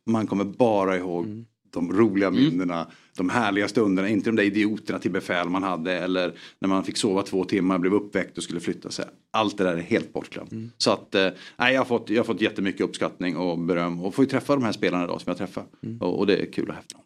[0.05, 5.11] Man kommer bara ihåg de roliga minnena, de härliga stunderna, inte de där idioterna till
[5.11, 8.91] befäl man hade eller när man fick sova två timmar, blev uppväckt och skulle flytta
[8.91, 9.05] sig.
[9.31, 10.51] Allt det där är helt bortglömt.
[10.77, 14.15] Så att, eh, nej, jag, har fått, jag har fått jättemycket uppskattning och beröm och
[14.15, 15.63] får ju träffa de här spelarna idag som jag träffar.
[15.99, 16.97] Och, och det är kul och häftigt.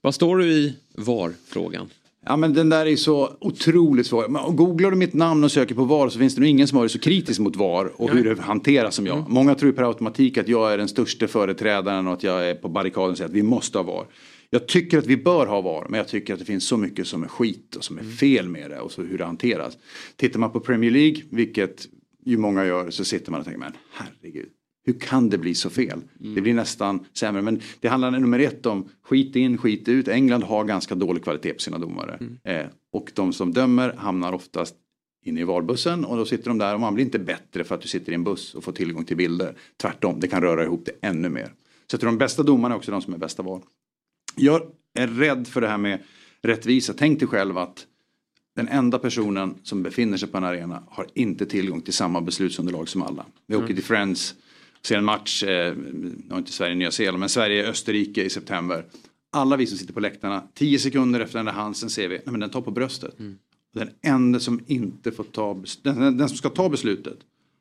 [0.00, 1.88] Vad står du i VAR-frågan?
[2.28, 4.28] Ja men den där är så otroligt svår.
[4.28, 6.76] Men Googlar du mitt namn och söker på VAR så finns det nog ingen som
[6.76, 9.28] har varit så kritisk mot VAR och hur det hanteras som jag.
[9.28, 12.68] Många tror per automatik att jag är den största företrädaren och att jag är på
[12.68, 14.06] barrikaden och säger att vi måste ha VAR.
[14.50, 17.06] Jag tycker att vi bör ha VAR men jag tycker att det finns så mycket
[17.06, 19.78] som är skit och som är fel med det och så hur det hanteras.
[20.16, 21.86] Tittar man på Premier League, vilket
[22.24, 24.48] ju många gör, så sitter man och tänker men herregud.
[24.84, 26.00] Hur kan det bli så fel?
[26.18, 27.42] Det blir nästan sämre.
[27.42, 30.08] Men det handlar nummer ett om skit in, skit ut.
[30.08, 32.18] England har ganska dålig kvalitet på sina domare.
[32.44, 34.74] Eh, och de som dömer hamnar oftast
[35.24, 37.80] inne i VAR-bussen och då sitter de där och man blir inte bättre för att
[37.80, 39.54] du sitter i en buss och får tillgång till bilder.
[39.76, 41.52] Tvärtom, det kan röra ihop det ännu mer.
[41.86, 43.62] Så jag tror de bästa domarna är också de som är bästa VAR.
[44.36, 44.62] Jag
[44.94, 46.02] är rädd för det här med
[46.42, 46.94] rättvisa.
[46.96, 47.86] Tänk dig själv att
[48.56, 52.88] den enda personen som befinner sig på en arena har inte tillgång till samma beslutsunderlag
[52.88, 53.26] som alla.
[53.46, 54.34] Vi åker till Friends,
[54.82, 55.74] ser en match, eh,
[56.32, 58.84] inte Sverige Nya Zeeland, men Sverige-Österrike i september.
[59.32, 62.24] Alla vi som sitter på läktarna, tio sekunder efter den där Hansen ser vi, nej
[62.26, 63.14] men den tar på bröstet.
[63.74, 67.18] Den enda som inte får ta, den, den som ska ta beslutet,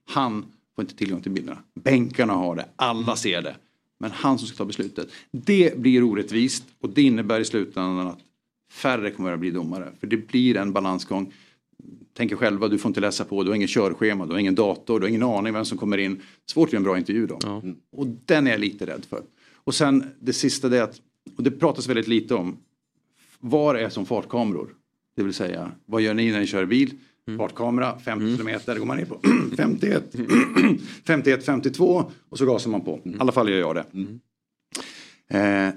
[0.09, 1.57] han får inte tillgång till bilderna.
[1.83, 3.55] Bänkarna har det, alla ser det.
[3.99, 5.09] Men han som ska ta beslutet.
[5.31, 8.19] Det blir orättvist och det innebär i slutändan att
[8.71, 9.91] färre kommer att bli domare.
[9.99, 11.33] För det blir en balansgång.
[12.17, 14.55] Tänk er själva, du får inte läsa på, du har ingen körschema, du har ingen
[14.55, 16.21] dator, du har ingen aning vem som kommer in.
[16.45, 17.39] Svårt att göra en bra intervju då.
[17.91, 19.21] Och den är jag lite rädd för.
[19.55, 21.01] Och sen det sista det är att,
[21.37, 22.57] och det pratas väldigt lite om,
[23.39, 24.69] var är som fartkameror?
[25.15, 26.91] Det vill säga, vad gör ni när ni kör bil?
[27.37, 29.19] Fartkamera, 50 kilometer, då går man ner på
[29.57, 30.03] 51,
[31.05, 32.99] 51, 52 och så gasar man på.
[33.03, 33.85] I alla fall gör jag det.
[35.37, 35.73] Eh,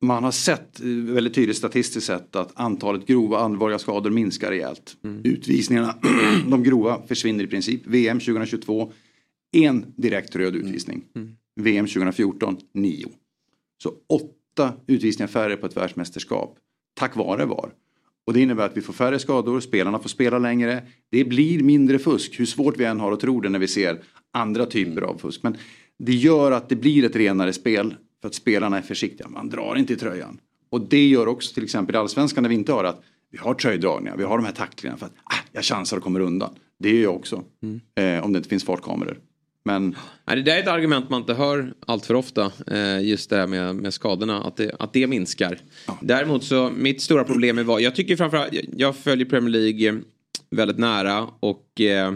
[0.00, 4.96] man har sett eh, väldigt tydligt statistiskt sett att antalet grova allvarliga skador minskar rejält.
[5.24, 5.94] Utvisningarna,
[6.50, 7.86] de grova försvinner i princip.
[7.86, 8.92] VM 2022,
[9.52, 11.04] en direkt röd utvisning.
[11.60, 13.08] VM 2014, nio.
[13.82, 16.56] Så åtta utvisningar färre på ett världsmästerskap.
[16.94, 17.72] Tack vare VAR.
[18.26, 20.82] Och det innebär att vi får färre skador, spelarna får spela längre.
[21.10, 24.00] Det blir mindre fusk, hur svårt vi än har att tro det när vi ser
[24.32, 25.42] andra typer av fusk.
[25.42, 25.56] Men
[25.98, 29.28] det gör att det blir ett renare spel för att spelarna är försiktiga.
[29.28, 30.38] Man drar inte i tröjan.
[30.70, 33.02] Och det gör också till exempel i Allsvenskan när vi inte har att
[33.32, 36.20] vi har tröjdragningar, vi har de här tacklingarna för att ah, jag chansar och kommer
[36.20, 36.54] undan.
[36.78, 37.44] Det gör jag också.
[37.94, 39.18] Eh, om det inte finns fartkameror.
[39.64, 42.52] Men Nej, det där är ett argument man inte hör allt för ofta.
[42.66, 45.58] Eh, just det här med, med skadorna, att det, att det minskar.
[46.00, 50.00] Däremot så, mitt stora problem är vad, jag tycker framförallt, jag- följer Premier League
[50.50, 52.12] väldigt nära och eh,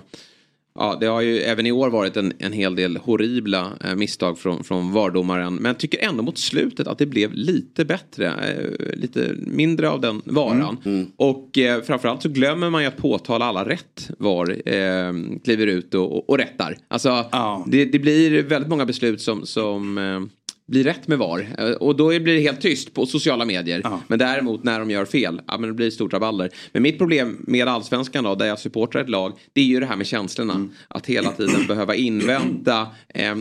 [0.78, 4.38] Ja, det har ju även i år varit en, en hel del horribla eh, misstag
[4.38, 5.54] från, från VAR-domaren.
[5.54, 8.26] Men jag tycker ändå mot slutet att det blev lite bättre.
[8.26, 10.76] Eh, lite mindre av den varan.
[10.84, 15.12] Mm, Och eh, framförallt så glömmer man ju att påtala alla rätt VAR eh,
[15.44, 16.76] kliver ut och, och, och rättar.
[16.88, 17.64] Alltså Ja.
[17.68, 20.20] det, det blir väldigt många beslut som, som eh,
[20.68, 21.48] blir rätt med VAR.
[21.58, 23.80] Eh, Och då blir det helt tyst på sociala medier.
[23.84, 24.00] Ja.
[24.08, 26.50] Men däremot när de gör fel, ja men det blir stort rabalder.
[26.72, 29.86] Men mitt problem med allsvenskan då, där jag supportar ett lag, det är ju det
[29.86, 30.54] här med känslorna.
[30.54, 30.70] Mm.
[30.88, 33.32] Att hela tiden behöva invänta eh,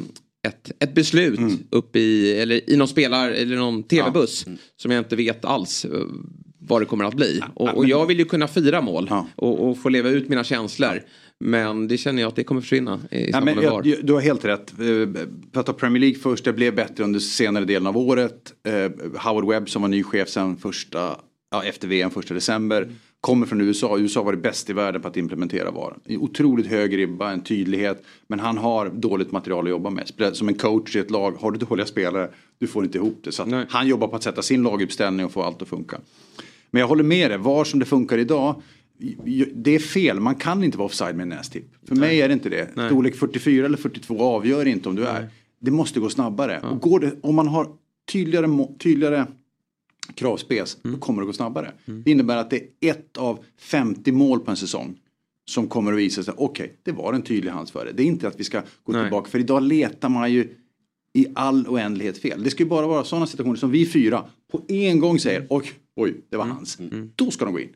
[0.48, 1.58] ett, ett beslut Mm.
[1.70, 4.46] upp i, eller i någon spelar eller någon tv-buss.
[4.82, 5.92] Som jag inte vet alls eh,
[6.66, 7.42] vad det kommer att bli.
[7.56, 9.28] Och, och jag vill ju kunna fira mål Ja.
[9.36, 11.02] och, och få leva ut mina känslor.
[11.40, 13.82] Men det känner jag att det kommer försvinna i samband men VAR.
[13.86, 14.74] jag, du har helt rätt.
[14.80, 18.54] Eh, Prata Premier League först, det blev bättre under senare delen av året.
[18.68, 21.18] Eh, Howard Webb som var ny chef sen första,
[21.52, 22.88] ja, efter VM första december.
[23.22, 23.98] Kommer från USA.
[23.98, 25.98] USA var det bäst i världen på att implementera VAR.
[26.10, 28.04] Otroligt hög ribba, en tydlighet.
[28.28, 30.12] Men han har dåligt material att jobba med.
[30.34, 33.32] Som en coach i ett lag, har du dåliga spelare, du får inte ihop det.
[33.32, 36.00] Så han jobbar på att sätta sin laguppställning och få allt att funka.
[36.72, 38.62] Men jag håller med dig, VAR som det funkar idag.
[39.54, 41.66] Det är fel, man kan inte vara offside med en nästipp.
[41.88, 42.70] För mig är det inte det.
[42.88, 45.30] Storlek 44 eller 42 avgör inte om du är.
[45.60, 46.60] Det måste gå snabbare.
[46.60, 47.68] Och går det, om man har
[48.12, 49.26] tydligare, tydligare
[50.16, 51.72] kravspec, då kommer det gå snabbare.
[51.86, 55.00] Det innebär att det är ett av 50 mål på en säsong
[55.46, 57.92] som kommer att visa sig, okej, det var en tydlig handsföre.
[57.92, 59.04] Det är inte att vi ska gå Nej.
[59.04, 60.48] tillbaka, för idag letar man ju
[61.14, 62.44] i all oändlighet fel.
[62.44, 65.72] Det ska ju bara vara sådana situationer som vi fyra på en gång säger, oj,
[65.96, 66.78] oj, det var hans.
[67.16, 67.70] Då ska de gå in.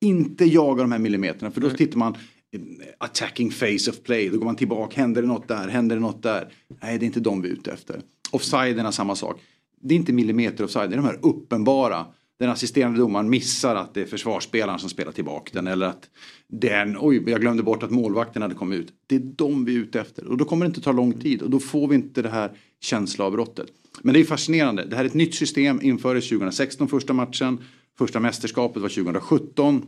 [0.00, 2.14] Inte jaga de här millimeterna, för då tittar man
[2.52, 2.60] eh,
[2.98, 6.22] attacking face of play, då går man tillbaka, händer det något där, händer det något
[6.22, 6.52] där?
[6.82, 8.00] Nej, det är inte de vi är ute efter.
[8.30, 9.40] Offsiderna samma sak.
[9.80, 12.06] Det är inte millimeter offside, det är de här uppenbara.
[12.38, 16.10] Den assisterande domaren missar att det är försvarsspelaren som spelar tillbaka den eller att
[16.48, 18.92] den, oj, jag glömde bort att målvakten hade kommit ut.
[19.06, 21.42] Det är de vi är ute efter och då kommer det inte ta lång tid
[21.42, 23.66] och då får vi inte det här känsloavbrottet.
[24.02, 27.58] Men det är fascinerande, det här är ett nytt system, infördes 2016 första matchen,
[27.98, 29.86] första mästerskapet var 2017,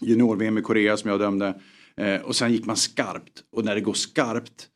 [0.00, 1.60] junior-VM i Korea som jag dömde
[1.96, 4.68] eh, och sen gick man skarpt och när det går skarpt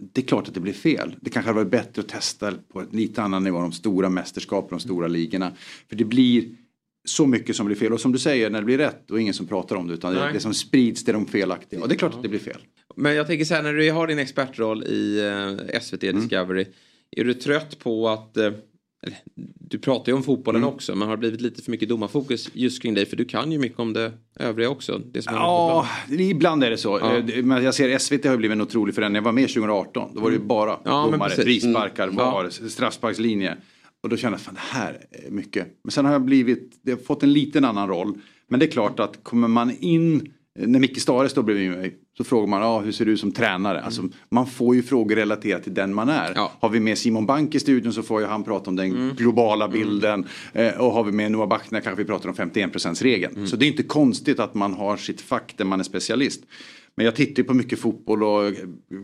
[0.00, 1.16] det är klart att det blir fel.
[1.20, 4.68] Det kanske hade varit bättre att testa på ett lite annan nivå, de stora mästerskapen,
[4.70, 5.52] de stora ligorna.
[5.88, 6.44] För det blir
[7.04, 7.92] så mycket som blir fel.
[7.92, 9.94] Och som du säger, när det blir rätt, då är ingen som pratar om det.
[9.94, 10.32] Utan det, Nej.
[10.32, 11.80] det som sprids, det är de felaktiga.
[11.80, 12.60] Och det är klart att det blir fel.
[12.96, 15.20] Men jag tänker så här, när du har din expertroll i
[15.72, 16.20] eh, SVT Mm.
[16.20, 16.66] Discovery.
[17.16, 18.36] Är du trött på att...
[19.60, 20.74] Du pratar ju om fotbollen Mm.
[20.74, 23.06] också, men har det blivit lite för mycket domarfokus just kring dig?
[23.06, 24.98] För du kan ju mycket om det övriga också.
[25.12, 26.98] Det Ja, ibland är det så.
[27.02, 27.16] Ja.
[27.16, 29.16] Eh, Men jag ser SVT har blivit en otrolig förändring.
[29.16, 30.10] Jag var med 2018.
[30.14, 31.44] Då var det ju bara Ja, domare, precis.
[31.44, 32.16] frisparkar, Mm.
[32.16, 33.56] VAR, straffsparkslinje.
[34.02, 35.66] Och då kände jag, fan det här är mycket.
[35.84, 38.14] Men sen har jag blivit, det har fått en liten annan roll.
[38.48, 40.32] Men det är klart att kommer man in,
[40.66, 43.80] när Micke Stare står bredvid mig, så frågar man, ah, hur ser du som tränare?
[43.80, 46.32] Alltså, man får ju frågor relaterat till den man är.
[46.34, 46.52] Ja.
[46.60, 49.68] Har vi med Simon Bank i studion så får ju han prata om den globala
[49.68, 50.26] bilden.
[50.52, 53.46] Eh, och har vi med Noah Bachner kanske vi pratar om 51%-regeln.
[53.46, 56.40] Så det är inte konstigt att man har sitt fack där man är specialist.
[56.94, 58.52] Men jag tittar på mycket fotboll och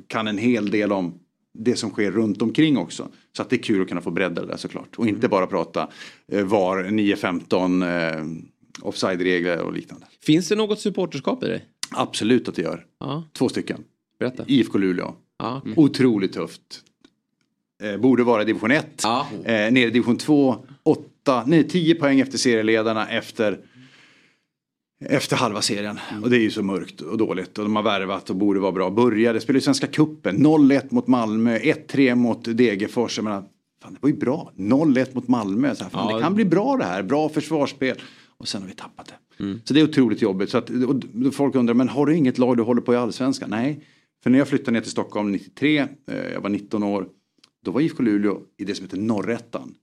[0.07, 1.15] kan en hel del om
[1.59, 3.09] det som sker runt omkring också.
[3.37, 4.97] Så att det är kul att kunna få bredda det där såklart.
[4.97, 5.89] Och inte bara prata
[6.33, 8.25] eh, VAR 9-15, eh,
[8.83, 10.07] offside-regler och liknande.
[10.23, 11.65] Finns det något supporterskap i dig?
[11.91, 12.87] Absolut att det gör.
[13.01, 13.85] Ja, Två stycken.
[14.19, 14.45] berätta.
[14.47, 15.15] IFK Luleå.
[15.39, 15.63] Ja.
[15.77, 16.61] Otroligt tufft.
[17.83, 18.87] Eh, borde vara division 1.
[19.03, 19.27] Ja.
[19.45, 20.57] Eh, nere i division 2.
[20.83, 23.59] 8, nej 10 poäng efter serieledarna efter
[25.07, 25.99] efter halva serien.
[26.23, 27.59] Och det är ju så mörkt och dåligt.
[27.59, 28.91] Och de har värvat och borde vara bra.
[28.91, 30.37] Började, spelade i Svenska Cupen.
[30.47, 33.19] 0-1 mot Malmö, 1-3 mot Degerfors.
[33.19, 33.45] Jag menar,
[33.83, 34.53] fan, det var ju bra.
[34.57, 35.75] 0-1 mot Malmö.
[35.75, 36.17] Så här, fan, Ja.
[36.17, 37.03] Det kan bli bra det här.
[37.03, 37.97] Bra försvarsspel.
[38.45, 39.15] Och sen har vi tappat det.
[39.65, 40.51] Så det är otroligt jobbigt.
[40.51, 40.71] Så att,
[41.33, 43.51] folk undrar, men har du inget lag du håller på i Allsvenskan?
[43.51, 43.81] Nej.
[44.23, 45.87] För när jag flyttade ner till Stockholm 93, eh,
[46.33, 47.07] jag var 19 år.
[47.65, 49.75] Då var IFK Luleå i det som heter Norrettan.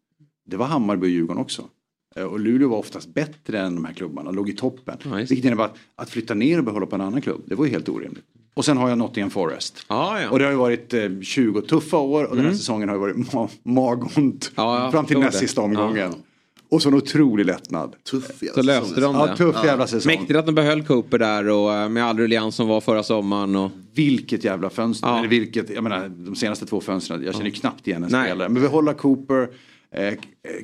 [0.45, 1.63] Det var Hammarby och Djurgården också.
[2.15, 4.97] Eh, Och Luleå var oftast bättre än de här klubbarna, låg i toppen.
[5.04, 5.15] Ja.
[5.15, 7.71] Vilket innebär att, att flytta ner och behålla på en annan klubb, det var ju
[7.71, 8.26] helt orimligt.
[8.54, 9.86] Och sen har jag Nottingham Forest.
[9.89, 10.30] Ja, ja.
[10.30, 13.00] Och det har ju varit eh, 20 tuffa år och den här säsongen har ju
[13.00, 14.52] varit ma- magont.
[14.56, 16.13] Ja, jag fram till näst sista omgången.
[16.71, 17.95] Och så en otrolig lättnad.
[18.12, 19.03] Tuff jävla Så löste säsong.
[19.13, 19.38] de Ja, det.
[19.38, 20.12] tuff jävla säsong.
[20.13, 23.55] Mäktigt att de behöll Cooper där och eh, med all ruljans som var förra sommaren.
[23.55, 23.71] Och...
[23.93, 25.07] Vilket jävla fönster.
[25.07, 25.19] Ja.
[25.19, 27.23] Eller vilket, jag menar de senaste två fönstren.
[27.23, 28.25] Jag känner ju knappt igen en Nej.
[28.29, 28.49] spelare.
[28.49, 29.49] Men behålla Cooper.
[29.95, 30.13] Eh,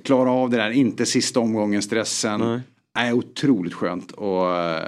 [0.03, 2.39] klara av det där, inte sista omgången stressen.
[2.39, 2.59] Nej.
[2.95, 3.13] Nej.
[3.13, 4.11] otroligt skönt.
[4.11, 4.83] Och eh,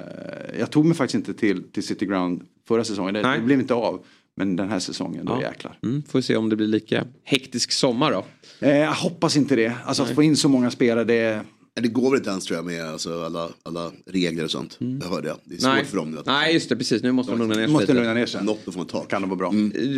[0.60, 3.14] jag tog mig faktiskt inte till, till City Ground förra säsongen.
[3.14, 4.06] Det, det blev inte av.
[4.36, 5.42] Men den här säsongen, då Ja.
[5.42, 5.78] jäklar.
[5.84, 8.26] Mm, får vi se om det blir lika hektisk sommar då.
[8.60, 9.74] Eh, jag hoppas inte det.
[9.86, 11.42] Alltså att få in så många spelare, det.
[11.82, 14.78] Det går väl inte ens tror jag med alltså, alla, alla regler och sånt.
[15.02, 15.36] Jag hörde det.
[15.44, 15.86] Det är svårt Nej.
[15.86, 16.20] för dem nu.
[16.20, 16.76] Att, Nej, just det.
[16.76, 17.04] Precis.
[17.04, 17.94] Nu måste de lugna ner sig Måste lite.
[17.94, 18.44] lugna ner sig.
[18.44, 19.04] Något får man ta.
[19.04, 19.52] Kan det vara bra.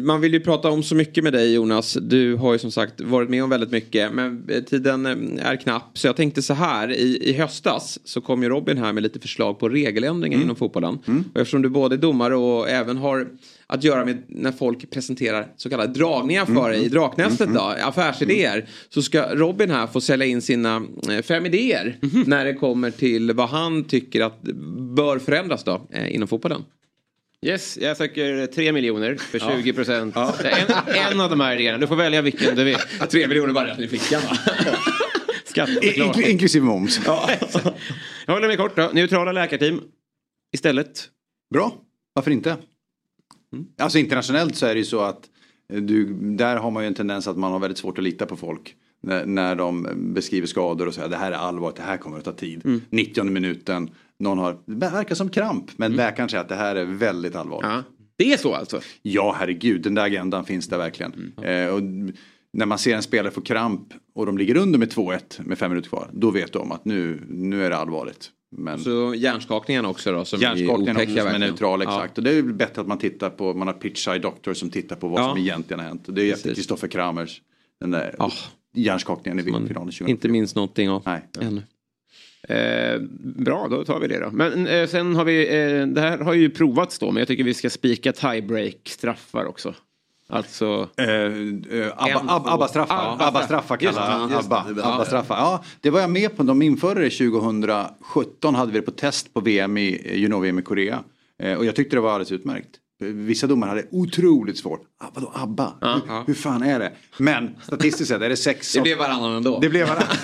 [0.03, 1.97] Man vill ju prata om så mycket med dig Jonas.
[2.01, 4.13] Du har ju som sagt varit med om väldigt mycket.
[4.13, 5.97] Men eh, tiden eh, är knapp.
[5.97, 6.91] Så jag tänkte så här.
[6.91, 10.97] I, i höstas så kom ju Robin här med lite förslag på regeländringar inom fotbollen.
[11.33, 13.27] Och eftersom du både är domare och även har
[13.71, 18.65] att göra med när folk presenterar så kallade dragningar för dig i Draknästet då, affärsidéer.
[18.89, 23.31] Så ska Robin här få sälja in sina eh, fem idéer när det kommer till
[23.33, 24.41] vad han tycker att
[24.95, 26.63] bör förändras då eh, inom fotbollen.
[27.45, 30.15] Yes, jag söker 3 miljoner för 20 procent.
[30.15, 31.77] En, en av de här idéerna.
[31.77, 32.77] Du får välja vilken du vill.
[33.09, 34.37] Tre miljoner bara rätt i fickan va?
[36.27, 37.01] Inklusive moms.
[38.25, 38.89] Jag håller mig kort då.
[38.93, 39.81] Neutrala läkarteam
[40.53, 41.07] istället.
[41.53, 41.73] Bra,
[42.13, 42.57] varför inte?
[43.77, 45.29] Alltså internationellt så är det ju så att
[45.73, 48.25] eh, du, där har man ju en tendens att man har väldigt svårt att lita
[48.25, 48.75] på folk.
[49.03, 52.25] När, när de beskriver skador och säger det här är allvarligt, det här kommer att
[52.25, 52.81] ta tid.
[52.89, 56.85] 90 minuten, någon har, det verkar som kramp men läkaren säger att det här är
[56.85, 57.69] väldigt allvarligt.
[57.69, 57.83] Ja.
[58.15, 58.81] Det är så alltså?
[59.01, 61.33] Ja, herregud, den där agendan finns där verkligen.
[61.43, 61.81] Eh, och
[62.53, 65.71] när man ser en spelare få kramp och de ligger under med 2-1 med fem
[65.71, 68.31] minuter kvar, då vet de att nu, nu är det allvarligt.
[68.57, 71.89] Men Så hjärnskakningen också då som är hjärnskakningen också som är neutral, Ja.
[71.95, 72.17] exakt.
[72.17, 74.69] Och det är ju bättre att man tittar på, man har pitch eye doctor som
[74.69, 75.29] tittar på vad Ja.
[75.29, 76.03] som egentligen har hänt.
[76.07, 76.55] Det är efter.
[76.55, 77.41] Kristoffer Kramers,
[77.79, 78.31] den där Ja.
[78.73, 80.09] hjärnskakningen i finalen 2004.
[80.09, 81.21] inte minns någonting av Nej.
[81.41, 81.61] ännu.
[82.43, 82.99] Eh,
[83.35, 84.29] bra, då tar vi det då.
[84.31, 87.43] Men eh, sen har vi, eh, det här har ju provats då, men jag tycker
[87.43, 89.73] vi ska spika tiebreak straffar också.
[90.31, 94.65] Alltså, Eh, eh, Abba, Abba, Abba straffar, Abba Abba straffar Just kallar det, Abba.
[94.83, 95.35] Abba straffar.
[95.37, 96.43] Ja, det var jag med på.
[96.43, 101.03] De införde det 2017 hade vi det på test på VM i junior-VM i Korea.
[101.39, 102.69] Eh, och jag tyckte det var alldeles utmärkt.
[103.01, 104.81] Vissa domare hade otroligt svårt.
[104.99, 105.73] Ah, vadå Abba?
[105.81, 106.91] Hur, hur fan är det?
[107.17, 109.59] Men statistiskt sett är det sex Det blev varannan ändå.
[109.59, 110.03] Det blev varann.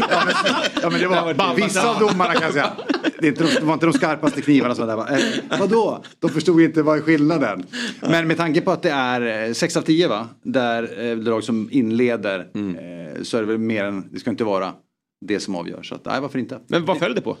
[0.00, 2.72] ja, men, ja, men det var vissa av domarna kan jag säga.
[3.20, 5.16] Det, inte de, det var inte de skarpaste knivarna som var där.
[5.16, 6.02] Eh, vadå?
[6.18, 7.66] De förstod inte vad är skillnaden.
[8.00, 10.28] Men med tanke på att det är 6 av 10 va?
[10.42, 14.44] Där eh, lag som inleder eh, så är det väl mer än, det ska inte
[14.44, 14.72] vara
[15.26, 15.82] det som avgör.
[15.82, 16.60] Så att, nej varför inte?
[16.66, 17.36] men vad föll det på?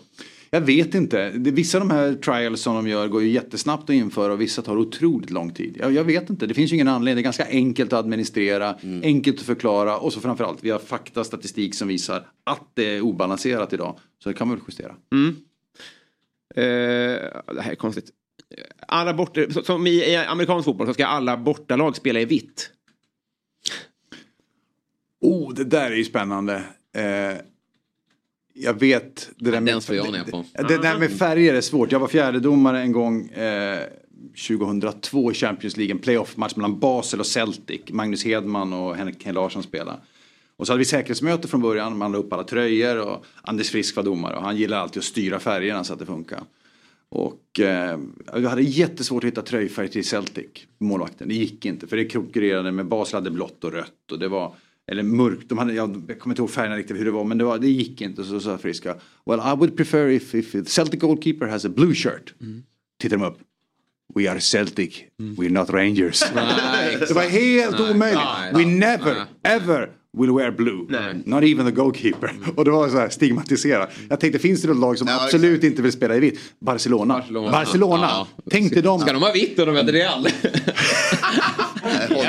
[0.50, 1.30] Jag vet inte.
[1.34, 4.62] Vissa av de här trials som de gör går ju jättesnabbt att införa och vissa
[4.62, 5.76] tar otroligt lång tid.
[5.80, 6.46] Jag, jag vet inte.
[6.46, 7.16] Det finns ju ingen anledning.
[7.16, 11.24] Det är ganska enkelt att administrera, enkelt att förklara och så framförallt vi har fakta,
[11.24, 13.98] statistik som visar att det är obalanserat idag.
[14.22, 14.94] Så det kan man väl justera.
[16.56, 16.62] Eh,
[17.54, 18.10] det här är konstigt.
[18.88, 22.70] Alla bort, så- som i, i amerikansk fotboll så ska alla bortalag spela i vitt.
[25.20, 26.54] Oh, det där är ju spännande.
[26.96, 27.36] Eh,
[28.54, 29.60] jag vet det där
[29.94, 30.44] jag ner på.
[30.52, 31.92] Det, det där med färger är svårt.
[31.92, 33.80] Jag var fjärdedomare en gång eh,
[34.48, 35.92] 2002 i Champions League.
[35.94, 37.80] En playoff-match mellan Basel och Celtic.
[37.88, 39.98] Magnus Hedman och Henrik Larsson spelade.
[40.56, 41.98] Och så hade vi säkerhetsmöte från början.
[41.98, 44.36] Man la upp alla tröjor och Anders Frisk var domare.
[44.36, 46.40] Och han gillade alltid att styra färgerna så att det funkar.
[47.08, 47.98] Och eh,
[48.34, 50.46] vi hade jättesvårt att hitta tröjfärg till Celtic,
[50.78, 51.28] målvakten.
[51.28, 54.54] Det gick inte för det konkurrerade med Basel hade blått och rött och det var
[54.92, 55.48] eller mörkt.
[55.48, 57.68] De hade, jag kommer inte ihåg färgerna riktigt hur det var men det, var, det
[57.68, 58.24] gick inte.
[58.24, 58.94] Så sa Friska,
[59.26, 62.34] well I would prefer if, if the Celtic goalkeeper has a blue shirt.
[63.00, 63.38] Tittar de upp.
[64.14, 66.20] We are Celtic, we're not Rangers.
[67.08, 68.20] det var helt omöjligt.
[68.24, 69.26] Nej, We nej, never, nej.
[69.42, 70.86] ever will wear blue.
[70.88, 71.22] Nej.
[71.26, 72.30] Not even the goalkeeper.
[72.56, 73.90] Och det var så här stigmatiserat.
[74.08, 76.40] Jag tänkte, finns det något lag som Ja, absolut inte vill spela i vitt?
[76.60, 77.24] Barcelona.
[77.32, 78.06] Barcelona.
[78.10, 78.28] Ja.
[78.50, 80.28] Tänk dig dem Ska de ha vitt och de möter Real?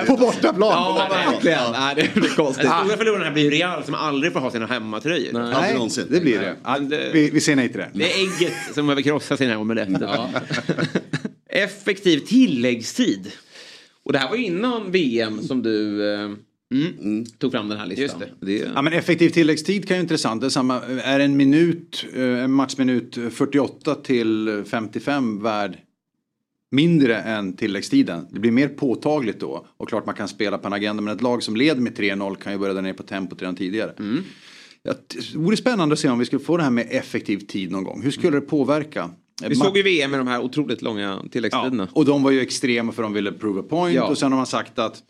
[0.07, 0.69] på bortaplan.
[0.71, 1.71] ja, verkligen.
[1.71, 2.63] Nej, det blir konstigt.
[2.65, 5.39] Den stora förloraren här blir ju Real som aldrig får ha sina hemmatröjor.
[5.39, 6.05] Aldrig Nej, någonsin.
[6.09, 6.55] det blir det.
[6.63, 7.89] Ja, det- vi, vi säger nej till det.
[7.93, 9.89] Det är ägget som behöver krossa sin här omelett.
[11.49, 13.31] Effektiv tilläggstid.
[14.03, 16.29] Och det här var innan VM som du eh,
[17.37, 18.03] tog fram den här listan.
[18.03, 18.45] Just det.
[18.45, 20.41] det Ja, men effektiv tilläggstid kan ju vara intressant.
[20.41, 25.77] Det är, samma, är en minut, eh, en matchminut 48 till 55 värd
[26.75, 28.27] mindre än tilläggstiden.
[28.31, 29.67] Det blir mer påtagligt då.
[29.77, 31.01] Och klart man kan spela på en agenda.
[31.01, 33.55] Men ett lag som leder med 3-0 kan ju börja där nere på tempot redan
[33.55, 33.93] tidigare.
[34.83, 37.71] Ja, det vore spännande att se om vi skulle få det här med effektiv tid
[37.71, 38.01] någon gång.
[38.01, 39.09] Hur skulle det påverka?
[39.47, 41.83] Vi såg ju VM med de här otroligt långa tilläggstiderna.
[41.83, 43.95] Ja, och de var ju extrema för de ville prove a point.
[43.95, 44.07] Ja.
[44.07, 45.03] Och sen har man sagt att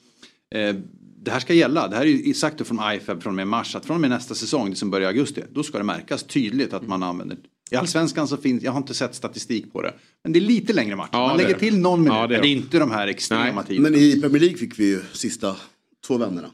[0.56, 0.75] eh,
[1.23, 1.88] det här ska gälla.
[1.88, 3.75] Det här är ju sagt från IFAB från och med mars.
[3.75, 5.43] Att från och med nästa säsong, det som börjar i augusti.
[5.54, 7.38] Då ska det märkas tydligt att man använder.
[7.71, 9.93] I Allsvenskan så finns, jag har inte sett statistik på det.
[10.24, 11.09] Men det är lite längre matcher.
[11.13, 11.59] Ja, man det lägger det.
[11.59, 12.13] till någon minut.
[12.13, 12.61] Ja, det är men det är det.
[12.61, 13.63] inte de här extrema Nej.
[13.68, 13.89] tiderna.
[13.89, 15.55] Men i Premier League fick vi ju sista
[16.07, 16.49] två vännerna.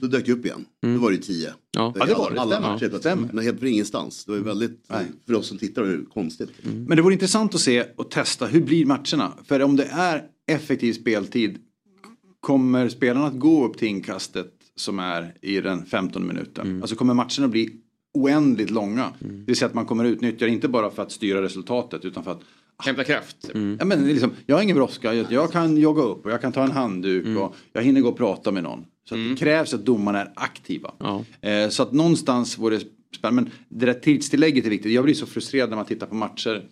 [0.00, 0.64] Då dök det upp igen.
[0.82, 1.52] Då var det tio.
[1.76, 1.94] Ja.
[1.98, 2.40] Ja, det var det.
[2.40, 3.00] Alla matcher plötsligt.
[3.00, 3.28] Stämmer.
[3.32, 4.24] Men helt från ingenstans.
[4.24, 4.86] Det var ju väldigt,
[5.26, 6.50] för oss som tittar, det konstigt.
[6.62, 9.32] Men det vore intressant att se och testa hur blir matcherna.
[9.44, 11.58] För om det är effektiv speltid
[12.40, 16.82] kommer spelarna att gå upp till inkastet som är i den 15 minuten.
[16.82, 17.70] Alltså kommer matcherna att bli
[18.16, 19.12] oändligt långa.
[19.18, 22.04] Det vill säga att man kommer att utnyttja det inte bara för att styra resultatet
[22.04, 22.40] utan för att
[22.78, 23.50] Hämta kraft.
[23.78, 26.52] Ja, men liksom, jag har ingen brådska, jag, jag kan jogga upp och jag kan
[26.52, 28.84] ta en handduk och jag hinner gå och prata med någon.
[29.08, 30.92] Så att det krävs att domarna är aktiva.
[31.40, 32.84] Eh, så att någonstans vore det
[33.16, 33.42] spännande.
[33.42, 34.92] Men det där tidstillägget är viktigt.
[34.92, 36.64] Jag blir så frustrerad när man tittar på matcher.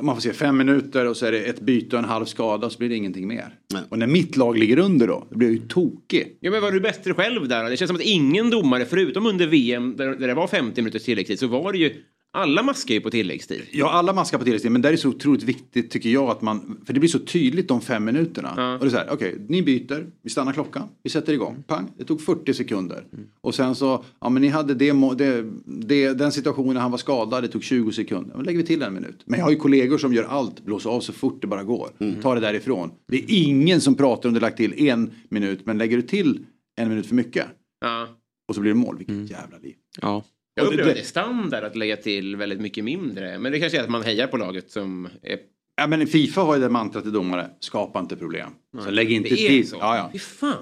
[0.00, 2.66] Man får se fem minuter och så är det ett byte och en halv skada
[2.66, 3.54] och så blir det ingenting mer.
[3.72, 3.82] Nej.
[3.88, 6.36] Och när mitt lag ligger under då, då blir jag ju tokig.
[6.40, 7.70] Ja, men var du bättre själv där?
[7.70, 11.38] Det känns som att ingen domare, förutom under VM där, det var 50 minuters tilläggstid,
[11.38, 11.94] så var det ju
[12.34, 13.62] alla maskar ju på tilläggstid.
[13.72, 16.42] Ja, alla maskar på tilläggstid, men där är det så otroligt viktigt tycker jag att
[16.42, 18.74] man, för det blir så tydligt de fem minuterna.
[18.74, 21.90] Och det är så här, okej, ni byter, vi stannar klockan, vi sätter igång, pang,
[21.98, 23.04] det tog 40 sekunder.
[23.40, 27.42] Och sen så, ja men ni hade det, det, det, den situationen han var skadad,
[27.44, 28.34] det tog 20 sekunder.
[28.36, 29.22] Då lägger vi till en minut.
[29.24, 31.90] Men jag har ju kollegor som gör allt, blåser av så fort det bara går.
[32.22, 32.90] Ta det därifrån.
[33.08, 36.44] Det är ingen som pratar om det lagt till en minut, men lägger du till
[36.76, 37.46] en minut för mycket
[37.80, 38.08] Ja.
[38.48, 39.74] och så blir det mål, vilket jävla liv.
[40.00, 40.24] Ja.
[40.54, 43.38] Jag det- upplever det- det är standard att lägga till väldigt mycket mindre.
[43.38, 45.38] Men det kanske är att man hejar på laget som är...
[45.76, 48.50] Ja men Fifa har ju det mantrat till domare, skapa inte problem.
[48.84, 49.68] Så lägg inte Det är till.
[49.68, 49.76] så?
[49.80, 50.10] Ja, ja.
[50.12, 50.54] Fy fan.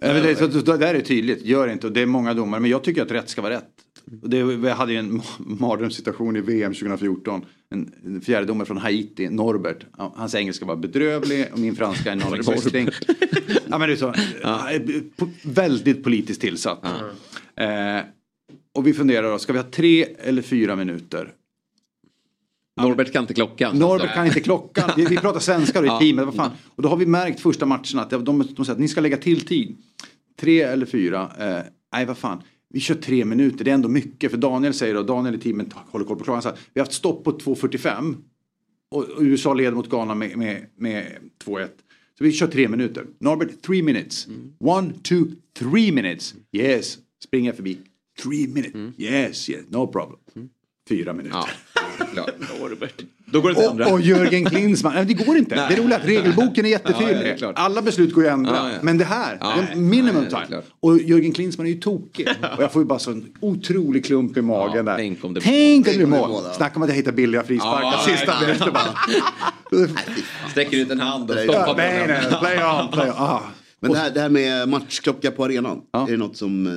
[0.00, 2.60] Ja, det, så, så, där är det tydligt, gör inte och det är många domare
[2.60, 3.68] men jag tycker att rätt ska vara rätt.
[4.04, 7.44] Det, vi hade ju en ma- mardrömssituation i VM 2014.
[7.70, 9.86] En, en fjärdedomare från Haiti, Norbert.
[9.96, 12.88] Hans engelska var bedrövlig och min franska är nollexisting.
[13.68, 16.84] ja, men det är så, po- väldigt politiskt tillsatt.
[17.56, 17.98] Eh,
[18.74, 21.34] och vi funderar då, ska vi ha tre eller fyra minuter?
[22.80, 23.78] Norbert kan inte klockan.
[23.78, 24.90] Norbert kan inte klockan.
[24.96, 25.98] Vi, vi pratar svenska då i Ja.
[26.00, 26.24] teamet.
[26.24, 26.50] Vad fan?
[26.66, 29.00] Och då har vi märkt första matchen att de, de, de säger att ni ska
[29.00, 29.76] lägga till tid.
[30.40, 31.32] Tre eller fyra.
[31.38, 32.42] Eh, nej, vad fan.
[32.68, 33.64] Vi kör tre minuter.
[33.64, 34.30] Det är ändå mycket.
[34.30, 36.42] För Daniel säger då, Daniel i teamet håller koll på klockan.
[36.42, 38.14] Så här, vi har haft stopp på 2.45.
[38.90, 41.06] Och, och USA leder mot Ghana med, med, med
[41.44, 41.68] 2-1.
[42.18, 43.06] Så vi kör tre minuter.
[43.18, 44.26] Norbert, three minutes.
[44.58, 45.24] One, two,
[45.58, 46.34] three minutes.
[46.52, 46.98] Yes.
[47.24, 47.78] Springer förbi.
[48.22, 48.98] Three minutes.
[48.98, 49.60] Yes, yes.
[49.68, 50.18] No problem.
[50.88, 51.38] Fyra minuter.
[52.16, 52.26] Ja.
[53.26, 53.86] Då går det till andra.
[53.86, 55.56] Och, och Jörgen Klinsmann, nej, det går inte.
[55.56, 55.64] Nej.
[55.68, 57.52] Det är roligt att regelboken är Ja, ja, är jättetydlig.
[57.54, 58.56] Alla beslut går ju att ändra.
[58.56, 58.78] Ja, ja.
[58.82, 60.62] Men det här, det är minimum time.
[60.80, 62.28] Och Jörgen Klinsmann är ju tokig.
[62.56, 64.96] Och jag får ju bara sån otrolig klump i magen där.
[64.96, 65.40] tänk om det-
[65.96, 66.28] blir mål.
[66.28, 66.42] mål.
[66.56, 69.88] Snacka om att jag hittar billiga frisparkar Ja, sista minuten bara.
[70.50, 73.40] Sträcker ut en hand och stoppar Nej, nej, play on, play on.
[73.82, 75.80] Men det här, det här med matchklocka på arenan.
[75.92, 76.06] Ja.
[76.08, 76.72] Är det något som eh,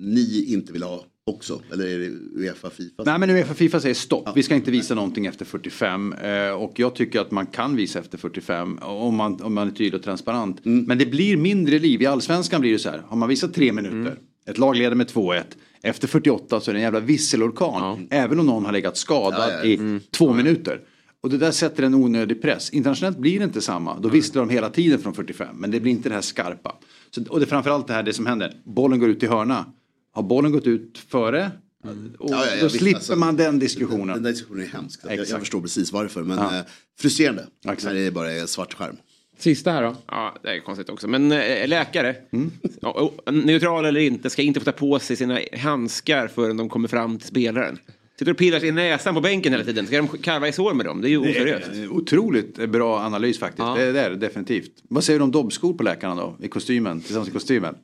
[0.00, 1.60] ni inte vill ha också?
[1.72, 3.02] Eller är det Uefa, Fifa?
[3.04, 4.28] Nej men Uefa Fifa säger stopp.
[4.36, 6.12] Vi ska inte visa någonting efter 45.
[6.12, 9.72] Eh, och jag tycker att man kan visa efter 45 om man, om man är
[9.72, 10.60] tydlig och transparent.
[10.62, 12.02] Men det blir mindre liv.
[12.02, 13.02] I allsvenskan blir det så här.
[13.08, 15.42] Har man visat tre minuter, ett lag leder med 2-1.
[15.82, 18.08] Efter 48 så är det en jävla visselorkan.
[18.10, 19.64] Även om någon har legat skadad Ja, ja.
[19.64, 20.80] i två minuter.
[21.28, 22.70] Och det där sätter en onödig press.
[22.70, 23.98] Internationellt blir det inte samma.
[24.00, 25.56] Då visslar de hela tiden från 45.
[25.56, 26.74] Men det blir inte det här skarpa.
[27.10, 28.54] Så, och det är framförallt det här det som händer.
[28.64, 29.66] Bollen går ut i hörna.
[30.12, 31.50] Har bollen gått ut före?
[32.18, 34.06] Och Ja, ja, ja, då visst, slipper alltså, man den Den, diskussionen.
[34.14, 35.00] den där diskussionen är hemsk.
[35.08, 36.22] Jag, jag förstår precis varför.
[36.22, 36.56] Men Ja.
[36.58, 36.62] eh,
[37.00, 37.46] frustrerande.
[37.64, 37.84] Exakt.
[37.84, 38.96] När det bara är svart skärm.
[39.38, 39.96] Sista här då.
[40.06, 41.08] Ja, det är konstigt också.
[41.08, 42.50] Men eh, läkare, Mm.
[42.80, 46.68] ja, och, neutral eller inte, ska inte få ta på sig sina handskar förrän de
[46.68, 47.78] kommer fram till spelaren.
[48.18, 49.86] Sitter och pillar sig i näsan på bänken hela tiden.
[49.86, 51.00] Ska de karva i sår med dem?
[51.00, 51.68] Det är ju Det oseriöst.
[51.68, 53.58] är Otroligt bra analys faktiskt.
[53.58, 53.74] Ja.
[53.74, 54.70] Det, det är det definitivt.
[54.88, 56.36] Vad säger du om dobbskor på läkarna då?
[56.42, 57.74] I kostymen, tillsammans i kostymen.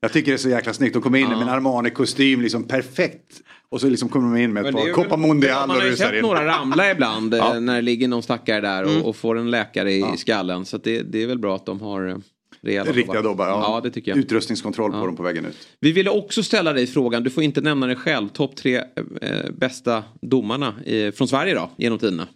[0.00, 0.92] Jag tycker det är så jäkla snyggt.
[0.94, 3.40] De kommer in med en Armani-kostym, liksom perfekt.
[3.68, 5.90] Och så liksom kommer de in med ett par Copa Mondial Man och har ju
[5.92, 6.22] rusar sett in.
[6.22, 7.54] några ramla ibland Ja.
[7.54, 10.64] eh, när det ligger någon stackare där och, och får en läkare i skallen.
[10.64, 12.16] Så det, det är väl bra att de har eh,
[12.62, 13.48] rejäla Riktiga dobbar.
[13.48, 13.60] Ja.
[13.62, 14.18] Ja, det tycker jag.
[14.18, 15.06] Utrustningskontroll på Ja.
[15.06, 15.68] dem på vägen ut.
[15.80, 19.50] Vi ville också ställa dig frågan, du får inte nämna dig själv, topp tre eh,
[19.58, 22.26] bästa domarna i, från Sverige då, genom tiderna.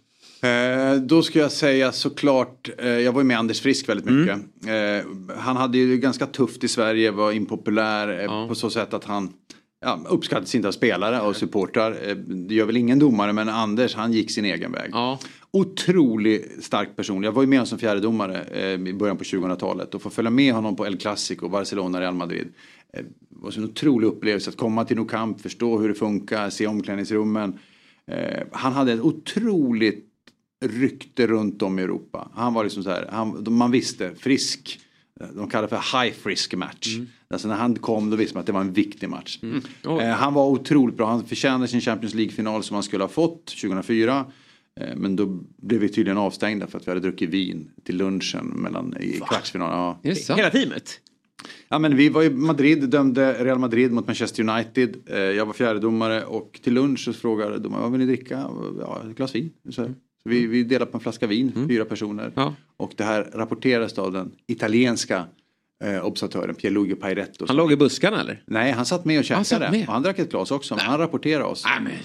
[0.41, 4.21] Eh, då ska jag säga såklart, eh, jag var ju med Anders Frisk väldigt Mm.
[4.21, 4.37] mycket.
[4.67, 9.03] Eh, han hade ju ganska tufft i Sverige, var impopulär eh, på så sätt att
[9.03, 9.29] han
[9.81, 11.97] ja, uppskattades inte av spelare och supportrar.
[12.09, 14.89] Eh, det gör väl ingen domare men Anders han gick sin egen väg.
[14.93, 15.19] Ja.
[15.51, 17.23] Otroligt stark person.
[17.23, 20.31] Jag var ju med honom som fjärdedomare eh, i början på 2000-talet och få följa
[20.31, 22.47] med honom på El Clasico, Barcelona, Real Madrid.
[22.93, 25.95] Eh, det var så en otrolig upplevelse att komma till Nou Camp, förstå hur det
[25.95, 27.59] funkar, se omklädningsrummen.
[28.11, 30.05] Eh, han hade ett otroligt
[30.65, 32.31] rykte runt om i Europa.
[32.33, 34.79] Han var liksom så här, han, man visste, frisk.
[35.35, 36.97] De kallar det för high frisk match.
[37.29, 39.39] Alltså när han kom då visste man att det var en viktig match.
[39.83, 40.03] Oj.
[40.03, 41.07] Eh, han var otroligt bra.
[41.07, 44.25] Han förtjänade sin Champions League-final som han skulle ha fått 2004.
[44.79, 45.25] Eh, men då
[45.57, 49.77] blev vi tydligen avstängda för att vi hade druckit vin till lunchen mellan, i kvartsfinalen.
[49.77, 50.35] Ja.
[50.35, 50.99] Hela teamet?
[51.69, 54.95] Ja, men vi var i Madrid, dömde Real Madrid mot Manchester United.
[55.05, 58.49] Eh, Jag var fjärdedomare och till lunch så frågade de vad vill ni dricka?
[58.79, 59.51] Ja, ett glas vin.
[59.65, 62.31] Så, så vi, vi delade på en flaska vin, fyra personer.
[62.35, 62.55] Ja.
[62.77, 65.25] Och det här rapporterades av den italienska
[65.83, 67.45] eh, observatören Pierluigi Pairetto.
[67.47, 68.41] Han låg i buskarna eller?
[68.45, 69.71] Nej, han satt med och Han käkade.
[69.71, 69.87] med?
[69.87, 71.65] Och han drack ett glas också, men han rapporterade oss.
[71.81, 71.97] Nej,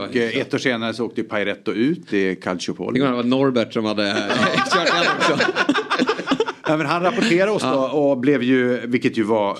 [0.00, 3.00] och eh, ett år senare så åkte Pairetto ut i Calciopoli.
[3.00, 4.30] Det var Norbert som hade
[4.72, 5.46] kört en också.
[6.68, 9.56] Ja, men han rapporterade oss då och blev ju, vilket ju var, eh,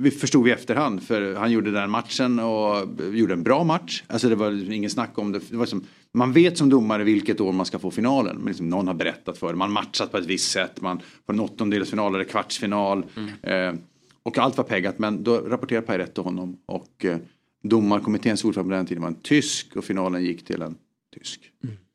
[0.00, 4.02] vi förstod vi i efterhand för han gjorde den matchen och gjorde en bra match.
[4.06, 5.40] Alltså det var ingen snack om det.
[5.50, 8.36] det var som, man vet som domare vilket år man ska få finalen.
[8.36, 9.58] Men liksom någon har berättat för det.
[9.58, 10.80] Man matchat på ett visst sätt.
[10.80, 13.04] Man får en åttondelsfinal eller kvartsfinal.
[13.42, 13.74] Eh,
[14.22, 16.56] och allt var peggat men då rapporterade Pairetto honom.
[16.66, 17.18] Och eh,
[17.62, 20.74] domarkommitténs ordförande på den tiden var en tysk och finalen gick till en
[21.18, 21.40] tysk.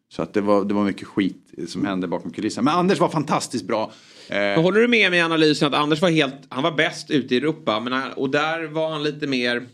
[0.10, 2.72] Så att det var, det var mycket skit som hände bakom kulisserna.
[2.72, 3.92] Men Anders var fantastiskt bra.
[4.30, 7.36] Eh, Håller du med mig i analysen att Anders var helt, han var bäst ute
[7.36, 9.68] i Europa men han, och där var han lite mer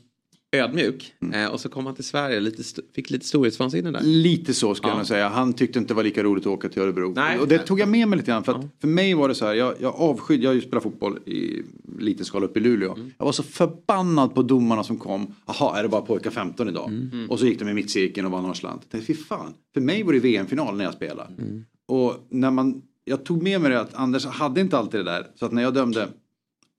[0.51, 1.13] ödmjuk.
[1.21, 1.33] Mm.
[1.45, 4.01] Eh, och så kom han till Sverige, lite, st- fick lite storhetsvansinne där.
[4.01, 4.91] Lite så ska Ja.
[4.91, 5.29] jag nog säga.
[5.29, 7.13] Han tyckte inte det var lika roligt att åka till Örebro.
[7.15, 7.39] Nej.
[7.39, 8.43] och det tog jag med mig lite grann.
[8.43, 11.61] För, att för mig var det så här, jag, jag avskydde, jag spelat fotboll i
[11.99, 12.93] liten skala uppe i Luleå.
[12.93, 13.11] Mm.
[13.17, 15.35] Jag var så förbannad på domarna som kom.
[15.47, 16.89] Jaha, är det bara pojkar 15 idag?
[16.89, 17.29] Mm.
[17.29, 18.81] Och så gick de i mittcirkeln och vann någon slant.
[18.83, 21.29] Jag tänkte, Fy fan, för mig var det VM-final när jag spelade.
[21.39, 21.65] Mm.
[21.87, 25.27] Och när man, jag tog med mig det att Anders hade inte alltid det där.
[25.39, 26.07] Så att när jag dömde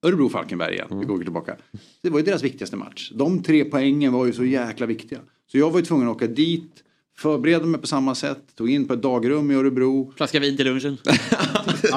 [0.03, 1.57] Örebro-Falkenberg igen, vi går tillbaka.
[2.03, 3.13] Det var ju deras viktigaste match.
[3.15, 5.19] De tre poängen var ju så jäkla viktiga.
[5.53, 6.73] Så jag var ju tvungen att åka dit,
[7.19, 10.13] förbereda mig på samma sätt, tog in på ett dagrum i Örebro.
[10.17, 10.99] Flaska vin till lunchen.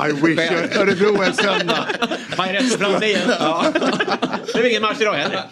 [0.10, 0.40] I wish
[0.78, 1.88] Örebro en söndag.
[2.38, 3.28] Pajretto fram dig igen.
[4.54, 5.44] Det är ingen match idag heller.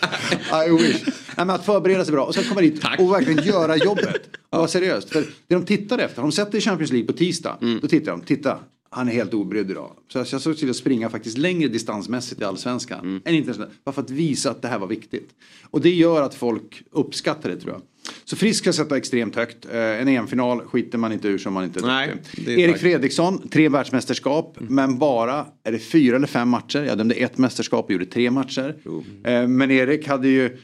[0.68, 1.04] I wish.
[1.06, 4.22] Nej, men att förbereda sig bra och sen komma dit och verkligen göra jobbet.
[4.50, 5.10] Och vara seriöst.
[5.10, 7.58] För det de tittar efter, de sätter i Champions League på tisdag.
[7.82, 8.60] Då tittar de, titta,
[8.94, 9.92] han är helt obrydd idag.
[10.08, 13.22] Så jag såg till att springa faktiskt längre distansmässigt i allsvenskan.
[13.26, 13.74] Än internationellt.
[13.86, 15.30] Bara för att visa att det här var viktigt.
[15.70, 17.82] Och det gör att folk uppskattar det tror jag.
[18.26, 19.66] Så Frisk ska sätta extremt högt.
[19.66, 23.48] Eh, en EM-final skiter man inte ur som man inte Nej, är Erik faktiskt- Fredriksson,
[23.50, 24.58] tre världsmästerskap.
[24.60, 26.84] Men bara, är det fyra eller fem matcher?
[26.84, 28.76] Jag dömde ett mästerskap och gjorde tre matcher.
[29.24, 30.58] Eh, men Erik hade ju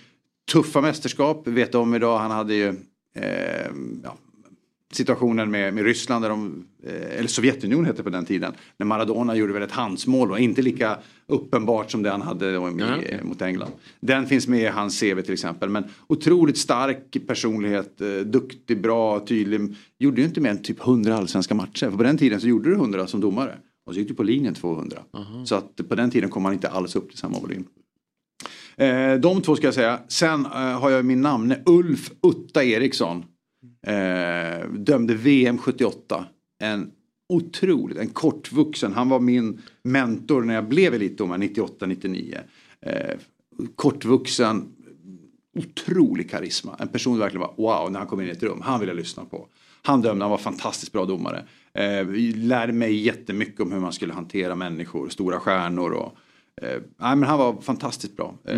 [0.51, 1.47] tuffa mästerskap.
[1.47, 2.67] Vet om idag, han hade ju
[3.15, 3.67] eh,
[4.03, 4.17] ja,
[4.93, 8.53] situationen med, med Ryssland, där de, eh, eller Sovjetunionen hette på den tiden.
[8.77, 12.79] När Maradona gjorde väl ett handsmål och inte lika uppenbart som det han hade med,
[12.79, 13.19] Ja, okej.
[13.23, 13.71] mot England.
[13.99, 15.69] Den finns med i hans CV till exempel.
[15.69, 19.75] Men otroligt stark personlighet, eh, duktig, bra, tydlig.
[19.99, 21.89] Gjorde ju inte mer än typ 100 allsvenska matcher.
[21.89, 23.57] För på den tiden så gjorde du 100 som domare.
[23.85, 24.97] Och så gick du på linjen 200.
[25.45, 27.63] Så att på den tiden kom man inte alls upp till samma volym.
[28.77, 29.99] Eh, de två ska jag säga.
[30.07, 33.23] Sen eh, har jag min namne Ulf Utta Eriksson.
[33.81, 36.25] Eh, dömde VM 78.
[36.59, 36.91] En
[37.29, 38.93] otroligt, en kortvuxen.
[38.93, 42.37] Han var min mentor när jag blev elitdomare 98-99.
[42.81, 43.17] Eh,
[43.75, 44.75] kortvuxen,
[45.57, 46.75] otrolig karisma.
[46.79, 48.61] En person som verkligen var wow när han kom in i ett rum.
[48.61, 49.47] Han ville jag lyssna på.
[49.81, 51.45] Han dömde, han var fantastiskt bra domare.
[51.73, 56.17] Eh, vi lärde mig jättemycket om hur man skulle hantera människor, stora stjärnor och
[56.61, 56.67] eh,
[57.01, 58.35] nej, men han var fantastiskt bra.
[58.47, 58.57] Eh,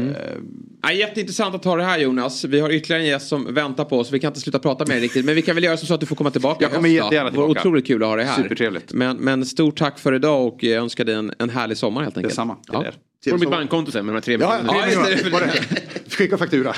[0.84, 2.44] Ja, jätteintressant att ta det här Jonas.
[2.44, 4.12] Vi har ytterligare en gäst som väntar på oss.
[4.12, 5.26] Vi kan inte sluta prata med dig riktigt.
[5.26, 6.58] Men vi kan väl göra så att du får komma tillbaka.
[6.66, 7.60] Jag kommer jättegärna Det vore tillbaka.
[7.70, 8.36] otroligt kul att ha dig här.
[8.44, 8.94] Supertrevligt.
[8.94, 12.18] Men, men stort tack för idag och jag önskar dig en, en härlig sommar helt
[12.18, 12.32] enkelt.
[12.32, 12.58] Detsamma.
[12.72, 12.84] Ja.
[12.86, 12.92] Ja.
[13.32, 15.10] Får du mitt bankkonto sen med de här tre Ja, miljonerna?
[15.10, 15.30] ja, det.
[15.30, 16.10] Var det?
[16.16, 16.76] Skicka faktura.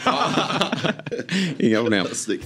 [1.57, 2.05] Inga problem.
[2.13, 2.45] Snyggt.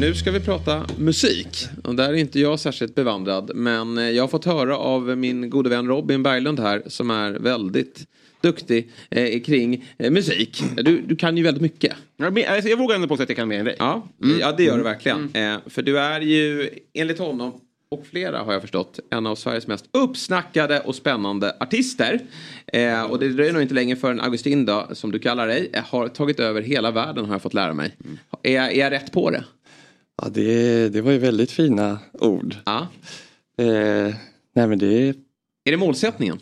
[0.00, 1.66] Nu ska vi prata musik.
[1.84, 3.50] Och där är inte jag särskilt bevandrad.
[3.54, 7.30] Men eh, jag har fått höra av min gode vän Robin Berglund här som är
[7.32, 8.06] väldigt
[8.42, 10.62] duktig eh, kring eh, musik.
[10.76, 11.92] Du, du kan ju väldigt mycket.
[12.16, 13.76] Jag, men- alltså, jag vågar ändå påstå att jag kan mer än dig.
[13.78, 14.08] Ja,
[14.40, 15.30] ja det gör du verkligen.
[15.34, 17.52] Eh, för du är ju enligt honom
[17.90, 22.20] och flera har jag förstått en av Sveriges mest uppsnackade och spännande artister.
[22.72, 25.82] Eh, och det dröjer nog inte länge förrän Augustin då, som du kallar dig, eh,
[25.84, 27.96] har tagit över hela världen har jag fått lära mig.
[28.42, 29.44] Är, jag- är jag rätt på det?
[30.22, 32.56] Ja, det, det var ju väldigt fina ord.
[32.66, 32.88] Ja.
[33.58, 34.14] Eh,
[34.54, 35.08] nej men det,
[35.64, 36.38] Är det målsättningen?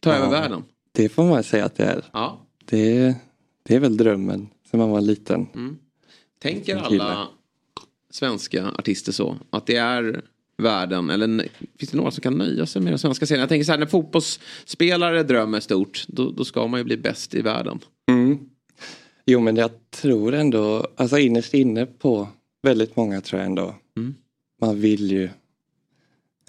[0.00, 0.30] Ta över Ja.
[0.30, 0.64] världen?
[0.92, 2.04] det får man säga att det är.
[2.12, 2.40] Ja.
[2.64, 3.14] Det,
[3.62, 5.46] det är väl drömmen sen man var liten.
[6.42, 7.04] Tänker En kille.
[7.04, 7.28] alla
[8.10, 9.36] svenska artister så?
[9.50, 10.22] Att det är
[10.58, 11.10] världen?
[11.10, 11.48] Eller
[11.78, 13.40] finns det några som kan nöja sig med den svenska scenen?
[13.40, 17.34] Jag tänker så här, när fotbollsspelare drömmer stort, då, då ska man ju bli bäst
[17.34, 17.78] i världen.
[18.10, 18.38] Mm.
[19.26, 22.28] Jo men jag tror ändå, alltså innerst inne på
[22.62, 23.74] väldigt många tror jag ändå.
[23.96, 24.14] Mm.
[24.60, 25.28] Man vill ju,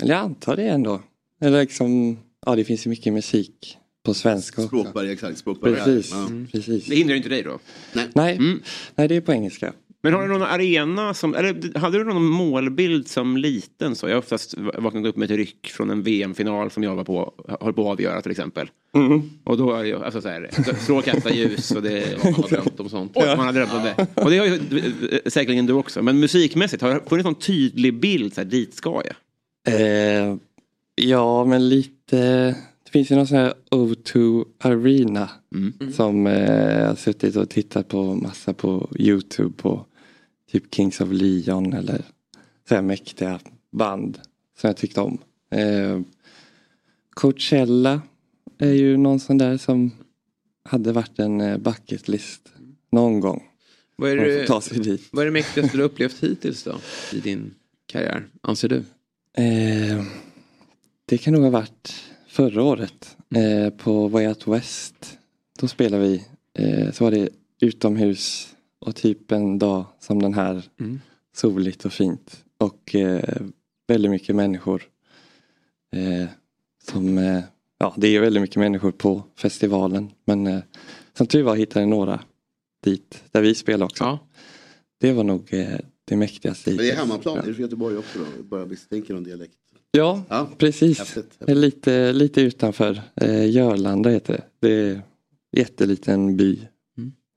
[0.02, 1.02] eller jag antar det ändå.
[1.42, 4.68] Eller liksom, ja det finns ju mycket musik på svenska också.
[4.68, 5.38] Språkbarriär, exakt.
[5.38, 5.86] Språkbarriär.
[5.86, 6.28] Precis, Ja.
[6.52, 6.86] precis.
[6.86, 7.60] Det hindrar inte dig då?
[8.14, 8.40] Nej,
[8.96, 9.74] nej det är på engelska.
[10.04, 14.08] Men har du någon arena som, eller hade du någon målbild som liten så?
[14.08, 17.34] Jag har oftast vaknat upp med ett ryck från en VM-final som jag var på,
[17.62, 18.70] höll på att avgöra till exempel.
[18.96, 19.22] Mm.
[19.44, 20.50] Och då, är jag- alltså så här,
[20.86, 22.24] slå, kasta ljus och det...
[22.24, 23.12] Man har drömt om sånt.
[23.16, 24.08] Oj, man har drömt om det.
[24.24, 24.60] Och det har ju
[25.26, 26.02] säkerligen du också.
[26.04, 29.16] Men musikmässigt, har det funnits någon tydlig bild, så här, dit ska jag?
[29.82, 30.36] Eh,
[30.96, 32.18] ja men lite,
[32.86, 35.30] det finns ju någon sån här O2 Arena.
[35.96, 39.86] Som eh, jag har suttit och tittat på massa på Youtube på
[40.52, 42.02] typ Kings of Leon eller
[42.70, 43.40] så här mäktiga
[43.72, 44.20] band
[44.58, 45.18] som jag tyckte om.
[45.52, 46.02] Eh,
[47.10, 48.02] Coachella
[48.58, 49.92] är ju någon sån där som
[50.64, 52.54] hade varit en eh, bucket list
[52.92, 53.44] någon gång.
[53.96, 55.10] Vad är, det, ta sig dit.
[55.12, 56.76] vad är det mäktigaste du upplevt hittills då?
[57.14, 57.54] I din
[57.86, 58.84] karriär, anser du?
[59.44, 60.04] Eh,
[61.06, 61.94] det kan nog ha varit
[62.28, 65.18] förra året eh, på Way Out West.
[65.60, 66.24] Då spelade vi,
[66.60, 67.30] eh, så var det
[67.62, 70.64] utomhus och typ en dag som den här.
[70.80, 71.00] Mm.
[71.36, 73.42] Soligt och fint och eh,
[73.88, 74.84] väldigt mycket människor.
[75.96, 76.30] Eh,
[76.84, 77.44] som, eh,
[77.80, 80.60] ja det är väldigt mycket människor på festivalen men eh,
[81.14, 82.20] som tur var hittade några
[82.84, 84.20] dit där vi spelar också.
[85.00, 88.20] Det var nog eh, det mäktigaste Men det är hemmaplan, är det från Göteborg också
[88.20, 88.44] då?
[88.44, 89.54] Bara misstänker någon dialekt.
[89.92, 91.00] Ja, Ja, precis.
[91.00, 93.02] häftigt, är Lite, lite utanför.
[93.16, 94.44] Eh, Görlanda heter det.
[94.60, 95.02] Det är en
[95.52, 96.68] jätteliten by.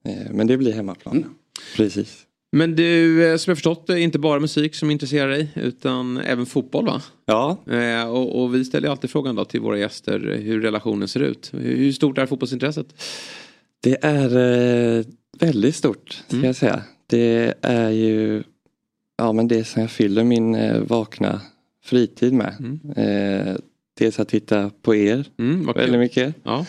[0.05, 0.19] Mm.
[0.27, 1.35] Eh, men det blir hemmaplan.
[1.75, 2.21] Precis.
[2.51, 6.45] Men du, eh, som jag förstått det, inte bara musik som intresserar dig utan även
[6.45, 7.01] fotboll va?
[7.25, 7.57] Ja.
[7.71, 11.19] Eh, och, och vi ställer ju alltid frågan då till våra gäster hur relationen ser
[11.19, 11.49] ut.
[11.53, 12.87] Hur hur stort är fotbollsintresset?
[13.83, 14.37] Det är
[14.97, 15.05] eh,
[15.39, 16.45] väldigt stort ska Mm.
[16.45, 16.81] jag säga.
[17.07, 18.43] Det är ju
[19.17, 21.41] ja, men det som jag fyller min eh, vakna
[21.83, 22.79] fritid med.
[22.97, 23.55] Eh,
[23.99, 26.35] dels att titta på er Mm, väldigt mycket.
[26.43, 26.65] Ja.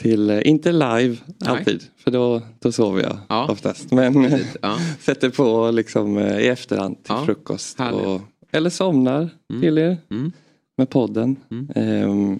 [0.00, 1.36] Till, eh, inte live Nej.
[1.46, 3.48] alltid, för då, då sover jag Ja.
[3.50, 3.92] oftast.
[3.92, 4.30] Men
[4.62, 4.78] Ja.
[5.00, 7.24] sätter på liksom eh, i efterhand till Ja.
[7.24, 7.80] frukost.
[7.80, 8.20] Och,
[8.50, 9.62] eller somnar Mm.
[9.62, 10.32] till er Mm.
[10.76, 11.36] med podden.
[11.50, 11.68] Mm.
[11.74, 12.38] Ehm,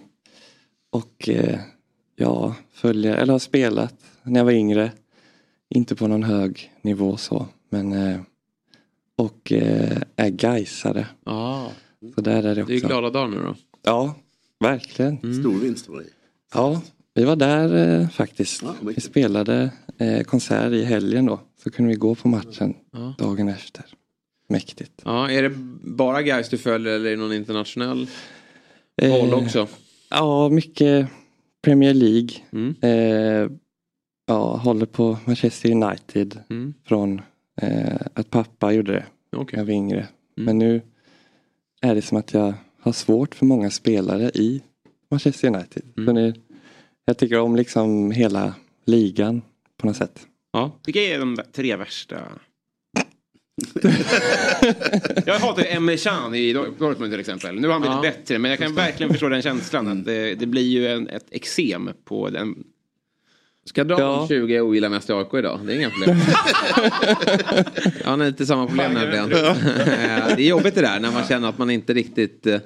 [0.90, 1.58] och eh,
[2.16, 4.92] ja, följer, eller har spelat när jag var yngre.
[5.74, 7.46] Inte på någon hög nivå så.
[7.70, 7.92] Men,
[9.18, 9.52] och
[10.16, 11.06] är gaisare.
[11.24, 11.70] Ja,
[12.14, 12.86] Så där är det det är också.
[12.88, 13.54] glada dagar nu då.
[13.82, 14.14] Ja,
[14.60, 15.16] verkligen.
[15.40, 16.06] Stor vinst var det.
[16.54, 16.82] Ja,
[17.14, 18.62] vi var där eh, faktiskt.
[18.62, 21.40] Ja, vi spelade eh, konsert i helgen då.
[21.62, 23.14] Så kunde vi gå på matchen Ja.
[23.18, 23.84] dagen efter.
[24.48, 25.02] Mäktigt.
[25.04, 25.50] Ja, är det
[25.82, 28.06] bara guys du följer eller är det någon internationell
[29.02, 29.68] Eh, boll också?
[30.10, 31.08] Ja, mycket
[31.62, 32.28] Premier League.
[32.52, 32.74] Mm.
[32.82, 33.50] Eh,
[34.26, 36.74] ja, håller på Manchester United Mm.
[36.84, 37.20] från
[37.62, 39.98] eh, att pappa gjorde det när jag var yngre.
[39.98, 40.08] Mm.
[40.46, 40.82] Men nu
[41.82, 44.62] är det som att jag har svårt för många spelare i
[45.10, 45.82] Manchester United.
[45.96, 46.06] Mm.
[46.06, 46.12] Så
[47.04, 49.42] jag tycker om liksom hela ligan
[49.80, 50.20] på något sätt.
[50.52, 50.78] Ja.
[50.86, 52.16] Vilka är de tre värsta?
[55.26, 57.60] jag hatar ju Emre Can i Dortmund till exempel.
[57.60, 58.02] Nu har han blivit Ja.
[58.02, 59.88] bättre men jag kan verkligen förstå den känslan.
[59.88, 62.54] Att det, det blir ju en, ett eksem på den.
[63.66, 64.16] Ska jag dra Ja.
[64.16, 65.60] de 20 jag ogillar mest i AIK idag?
[65.66, 66.16] Det är inga problem.
[68.04, 69.32] jag har lite samma problem nämligen.
[69.84, 72.60] Eh, det är jobbigt det där när man känner att man inte riktigt eh,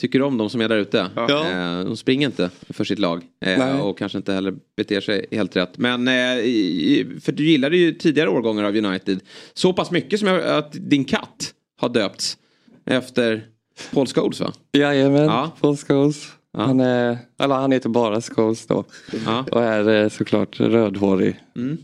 [0.00, 1.10] tycker om de som är där ute.
[1.16, 1.46] Ja.
[1.50, 3.22] Eh, de springer inte för sitt lag.
[3.44, 3.80] Eh, Nej.
[3.80, 5.78] och kanske inte heller beter sig helt rätt.
[5.78, 9.20] Men eh, i- för du gillade ju tidigare årgångar av United.
[9.54, 12.38] Så pass mycket som jag, att din katt har döpts
[12.86, 13.46] efter
[13.92, 14.52] Paul Scholes va?
[14.72, 15.50] Jajamän, Ja.
[15.60, 16.26] Paul Scholes.
[16.52, 16.60] Ja.
[16.60, 18.84] Han, är, eller han heter bara Scholes då.
[19.26, 19.44] Ja.
[19.52, 21.40] Och är såklart rödhårig.
[21.56, 21.78] Mm.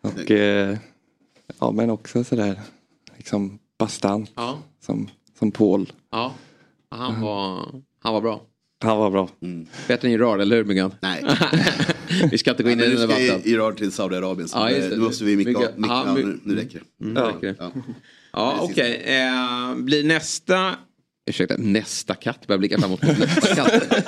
[0.00, 0.30] Och
[1.60, 2.60] ja men också sådär
[3.16, 4.58] liksom bastant Ja.
[4.86, 5.08] som,
[5.38, 5.92] som Paul.
[6.10, 6.32] ja.
[6.98, 7.68] Han var,
[8.02, 8.40] han var bra.
[8.84, 9.28] Han var bra.
[9.88, 10.94] Bättre än Gerard, eller hur Myggan?
[11.00, 11.24] Nej.
[12.30, 13.40] Vi ska inte gå in i den nu ska debatten.
[13.44, 17.04] Iran till Saudiarabien Ja, nu måste vi ja, ja, my- nu, nu räcker det.
[17.04, 17.28] Mm, Ja.
[17.28, 17.54] räcker det.
[17.58, 17.70] Ja.
[18.32, 19.02] Ja, okej.
[19.06, 20.74] Eh, blir nästa...
[21.30, 22.46] Ursäkta, nästa katt?
[22.46, 23.72] Börjar blicka framåt mot nästa katt.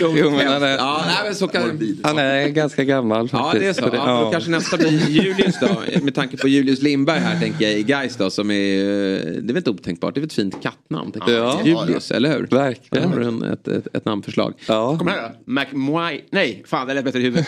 [0.00, 1.62] Jo, men han är- ja, nej, men så kan...
[2.02, 3.62] Han är ganska gammal Ja, faktiskt.
[3.62, 3.90] det är så.
[3.90, 5.82] det- Ja, då kanske nästa blir Julius då.
[6.02, 8.54] Med tanke på Julius Lindberg här tänker jag i Gais då som är...
[8.54, 10.14] eh, Det är väl inte otänkbart.
[10.14, 11.12] Det är väl ett fint kattnamn.
[11.14, 11.30] jag.
[11.30, 11.60] Ja.
[11.64, 12.46] Julius, eller hur?
[12.46, 13.08] Där Verkligen.
[13.08, 14.54] har du en, ett, ett, ett namnförslag.
[14.68, 14.98] Ja.
[14.98, 15.52] Kom här då.
[15.52, 16.24] McMoy.
[16.30, 17.46] Nej, fan det lät bättre i huvudet.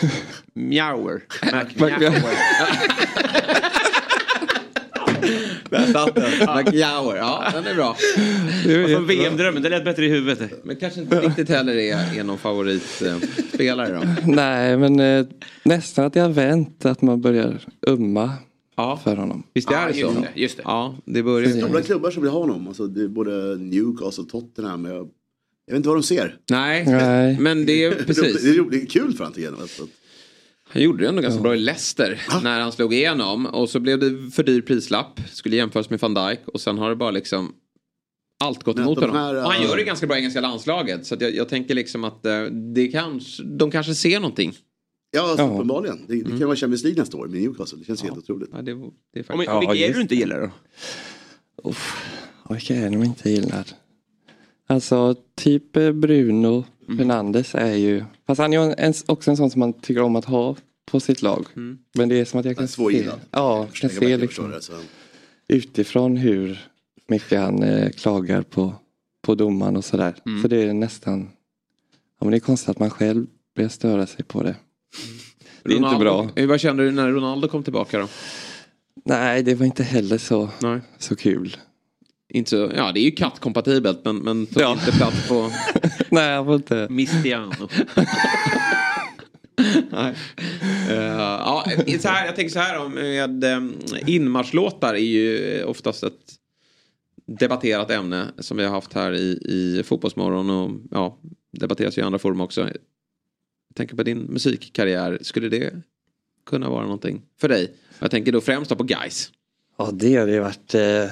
[0.53, 1.21] Mjauer.
[1.43, 2.13] McMower.
[5.69, 6.23] Där satt den.
[6.57, 7.17] McJower.
[7.17, 7.95] Ja, den är bra.
[9.07, 10.65] VM-drömmen, det lät bättre i huvudet.
[10.65, 14.31] Men kanske inte riktigt heller är, är någon favoritspelare då.
[14.31, 15.25] Nej, men eh,
[15.63, 18.31] nästan att jag har vänt att man börjar umma
[18.79, 18.99] Ja.
[19.03, 19.43] för honom.
[19.53, 19.99] Visst är Ja, det så?
[19.99, 20.63] just det, just det.
[20.65, 21.61] Ja, det börjar ju...
[21.61, 22.67] Stora klubbar som vill ha honom.
[22.67, 24.85] Alltså, det är både Newcastle och Tottenham.
[24.85, 26.37] Jag, jag vet inte vad de ser.
[26.51, 27.37] Nej, Nej.
[27.39, 28.43] men det är Det är, precis.
[28.43, 29.67] det är, det är kul för honom.
[30.69, 33.45] Han gjorde det ändå ganska bra i Leicester när han slog igenom.
[33.45, 35.19] Och så blev det för dyr prislapp.
[35.31, 36.39] Skulle jämföras med van Dijk.
[36.47, 37.53] Och sen har det bara liksom
[38.43, 39.15] allt gått Men emot honom.
[39.15, 41.05] här, och han gör det ganska bra i engelska landslaget.
[41.05, 42.41] Så att jag, jag tänker liksom att eh,
[42.75, 44.53] det kanske, de kanske ser någonting.
[45.11, 45.53] Ja, alltså, Ja.
[45.53, 45.99] uppenbarligen.
[46.07, 47.79] Det, det kan vara Champions League nästa år med Newcastle.
[47.79, 48.49] Det känns helt otroligt.
[48.53, 48.73] Ja, det,
[49.13, 49.29] det är faktiskt...
[49.29, 50.49] Om, Ja, vilka är det du inte gillar då?
[51.63, 51.75] Och
[52.49, 53.65] Vilka är det de inte gillar?
[54.67, 55.91] Alltså typ eh,
[56.87, 60.15] Bruno Fernandes är ju, fast han är en, också en sån som man tycker om
[60.15, 60.55] att ha
[60.91, 61.45] på sitt lag.
[61.93, 64.73] Men det är som att jag kan se, ja, kan se liksom det, så.
[65.47, 66.59] utifrån hur
[67.07, 68.73] mycket han eh, klagar på,
[69.21, 70.15] på domaren och sådär.
[70.41, 71.19] Så det är nästan,
[72.19, 73.25] ja men det är konstigt att man själv
[73.55, 74.55] börjar störa sig på det.
[75.63, 76.29] Det är inte Ronaldo- bra.
[76.35, 78.07] Eh, Vad kände du när Ronaldo kom tillbaka då?
[79.05, 80.79] Nej, det var inte heller så, Nej.
[80.97, 81.57] så kul.
[82.29, 84.73] Inte så, ja, det är ju kattkompatibelt men, men tog Ja.
[84.73, 85.51] inte plats på...
[86.11, 86.87] Nej, jag inte.
[86.89, 87.67] Mistiano.
[89.91, 90.15] Nej.
[90.89, 91.65] Eh, ja,
[91.99, 93.73] så här, jag tänker så här om med um,
[94.07, 96.13] inmarschlåtar är ju oftast ett
[97.39, 101.19] debatterat ämne som vi har haft här i, i Fotbollsmorgon och ja,
[101.51, 102.61] debatteras i andra forum också.
[102.61, 102.77] Jag
[103.75, 105.73] tänker på din musikkarriär, skulle det
[106.45, 107.73] kunna vara någonting för dig?
[107.99, 109.31] Jag tänker då främst då på guys.
[109.77, 110.73] Ja, det har det varit.
[110.73, 111.11] Eh,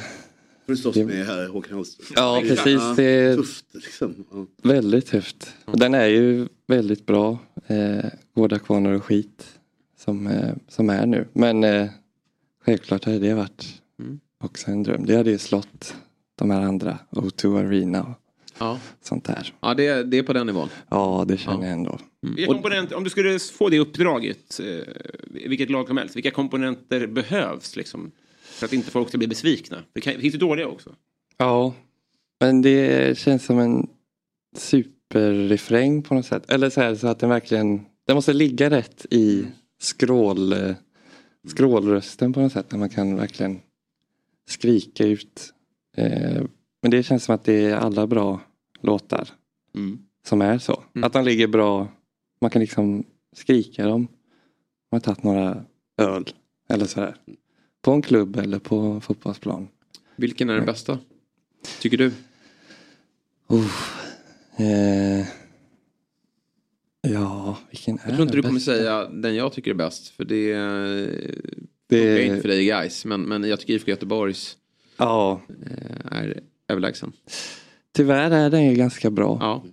[0.67, 2.05] du slåss med här Håkan Hellström?
[2.15, 2.65] Ja, precis.
[2.81, 4.25] Ja, Det- Tufft liksom.
[4.31, 4.45] Ja.
[4.69, 5.53] Väldigt tufft.
[5.73, 7.37] Den är ju väldigt bra.
[7.67, 8.05] Eh,
[8.35, 9.45] Gårda kvarnar och skit.
[9.97, 11.27] Som, eh, som är nu.
[11.33, 11.87] Men eh,
[12.65, 13.65] självklart hade det varit
[14.43, 15.05] också en dröm.
[15.05, 15.95] Det hade ju slått
[16.35, 16.99] de här andra.
[17.09, 18.09] O2 Arena och
[18.59, 19.53] Ja, sånt där.
[19.61, 20.69] ja det, det är på den nivån.
[20.89, 21.99] Ja, det känner jag ändå.
[22.21, 24.93] Vilka komponenter, om du skulle få det uppdraget, eh,
[25.45, 28.11] vilket lag som helst, vilka komponenter behövs liksom?
[28.55, 29.83] För att inte folk ska bli besvikna.
[29.93, 30.95] Det kan, finns ju dåliga också.
[31.37, 31.73] Ja,
[32.39, 33.87] men det känns som en
[34.57, 36.51] superrefräng på något sätt.
[36.51, 39.45] Eller så, här, så att den verkligen, den måste ligga rätt i
[39.79, 40.55] skrål,
[41.47, 42.69] skrålrösten på något sätt.
[42.69, 43.59] Där man kan verkligen
[44.49, 45.53] skrika ut.
[45.97, 46.43] Eh,
[46.81, 48.41] men det känns som att det är alla bra
[48.81, 49.29] låtar
[50.27, 50.83] som är så.
[51.01, 51.87] Att de ligger bra,
[52.41, 53.03] man kan liksom
[53.35, 54.07] skrika dem.
[54.91, 55.65] Man har tagit några
[55.97, 56.25] öl
[56.69, 57.15] eller sådär.
[57.85, 59.67] På en klubb eller på fotbollsplan.
[60.15, 60.99] Vilken är den bästa?
[61.81, 62.11] Tycker du?
[63.47, 63.71] Oh,
[64.57, 65.25] eh,
[67.01, 68.71] ja, vilken är Jag tror inte du den kommer bästa?
[68.71, 70.07] säga den jag tycker är bäst.
[70.07, 70.53] För det,
[71.87, 73.05] Det- är inte för dig guys.
[73.05, 74.57] Men, men jag tycker IFK Göteborgs
[74.97, 77.11] Ja, eh, är överlägsen.
[77.91, 79.37] tyvärr är den ju ganska bra.
[79.41, 79.63] Ja.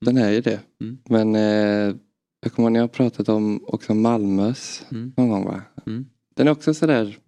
[0.00, 0.60] Den är ju det.
[0.80, 0.98] Mm.
[1.08, 1.96] Men eh,
[2.40, 5.12] jag kommer ihåg när jag pratat om också Malmös Mm.
[5.16, 5.62] någon gång va?
[5.86, 6.06] Mm.
[6.34, 7.18] Den är också sådär,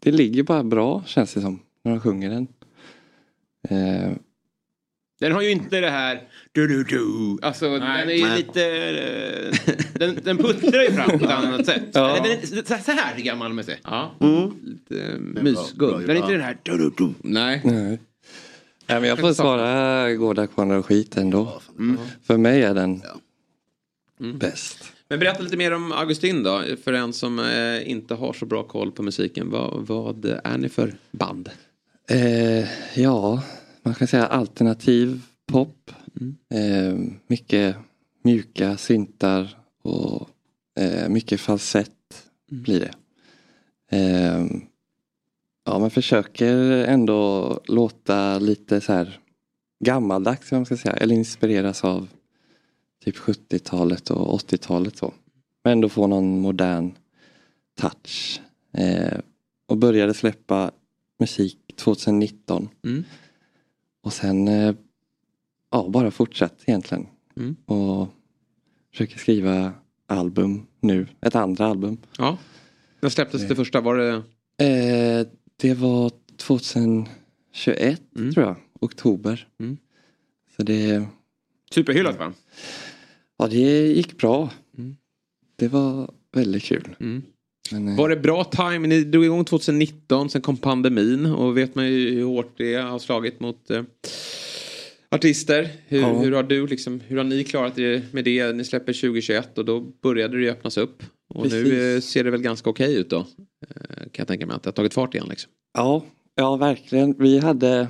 [0.00, 2.46] det ligger bara bra känns det som när de sjunger den.
[3.68, 4.12] Eh,
[5.20, 6.22] Den har ju inte det här
[6.52, 7.38] du du du.
[7.42, 8.36] Alltså den är ju Nej.
[8.38, 8.62] lite...
[8.64, 11.82] eh, Den, den puttrar ju fram på ett annat sätt.
[11.92, 12.14] Ja.
[12.22, 13.78] Den är, så, så här jag Malmö ser.
[13.84, 14.14] Ja.
[14.20, 14.50] Mm.
[14.64, 15.18] Lite
[15.78, 16.06] eh.
[16.06, 17.14] Den är inte den här du du du.
[17.22, 17.60] Nej.
[17.64, 17.98] nej.
[18.90, 21.60] Nej, men jag får svara Gårda kvarnar och skit ändå.
[21.76, 21.98] Fan.
[22.26, 23.20] För mig är den Ja.
[24.20, 24.38] Mm.
[24.38, 24.92] bäst.
[25.08, 26.62] Men berätta lite mer om Augustin då.
[26.84, 29.50] För en som eh, inte har så bra koll på musiken.
[29.50, 31.50] Vad, vad är ni för band?
[32.10, 33.42] Eh, ja,
[33.82, 35.90] man kan säga alternativ pop.
[36.20, 36.36] Mm.
[36.54, 37.76] Eh, mycket
[38.24, 40.28] mjuka syntar och
[40.80, 41.92] eh, mycket falsett
[42.50, 42.62] Mm.
[42.62, 42.94] blir det.
[43.96, 44.46] Eh,
[45.64, 46.54] ja, man försöker
[46.84, 49.18] ändå låta lite så här
[49.84, 52.08] gammaldags, man ska säga, eller inspireras av
[53.12, 55.14] typ 70-talet och 80-talet så.
[55.64, 56.92] Men ändå få någon modern
[57.80, 58.40] touch.
[58.72, 59.18] Eh,
[59.66, 60.70] och började släppa
[61.18, 62.68] musik 2019.
[62.84, 63.04] Mm.
[64.02, 64.74] Och sen eh,
[65.70, 67.06] ja, bara fortsatt egentligen.
[67.36, 67.56] Mm.
[67.66, 68.08] Och
[68.90, 69.72] försöker skriva
[70.06, 71.98] album nu, ett andra album.
[72.18, 72.38] Ja.
[73.00, 73.80] När släpptes det första?
[73.80, 74.22] Var det...
[74.66, 78.34] Eh, det var 2021 Mm.
[78.34, 79.48] tror jag, oktober.
[79.60, 79.76] Mm.
[80.56, 81.06] Så det,
[81.70, 82.32] Superhyllat va?
[83.38, 84.50] Ja, det gick bra.
[84.78, 84.96] Mm.
[85.56, 86.88] Det var väldigt kul.
[87.00, 87.22] Mm.
[87.72, 88.86] Men, eh, Var det bra time?
[88.88, 92.98] Ni drog igång 2019, sen kom pandemin och vet man ju hur hårt det har
[92.98, 93.82] slagit mot eh,
[95.10, 95.68] artister.
[95.86, 96.18] Hur, Ja.
[96.18, 98.52] hur har du liksom, hur har ni klarat det med det?
[98.52, 101.02] Ni släpper 2021 och då började det öppnas upp.
[101.34, 101.72] Och nu Precis.
[101.72, 103.18] eh, ser det väl ganska okej ut då.
[103.18, 103.26] Eh,
[103.96, 105.50] kan jag tänka mig att det har tagit fart igen liksom.
[105.74, 107.14] Ja, Ja, verkligen.
[107.18, 107.88] Vi hade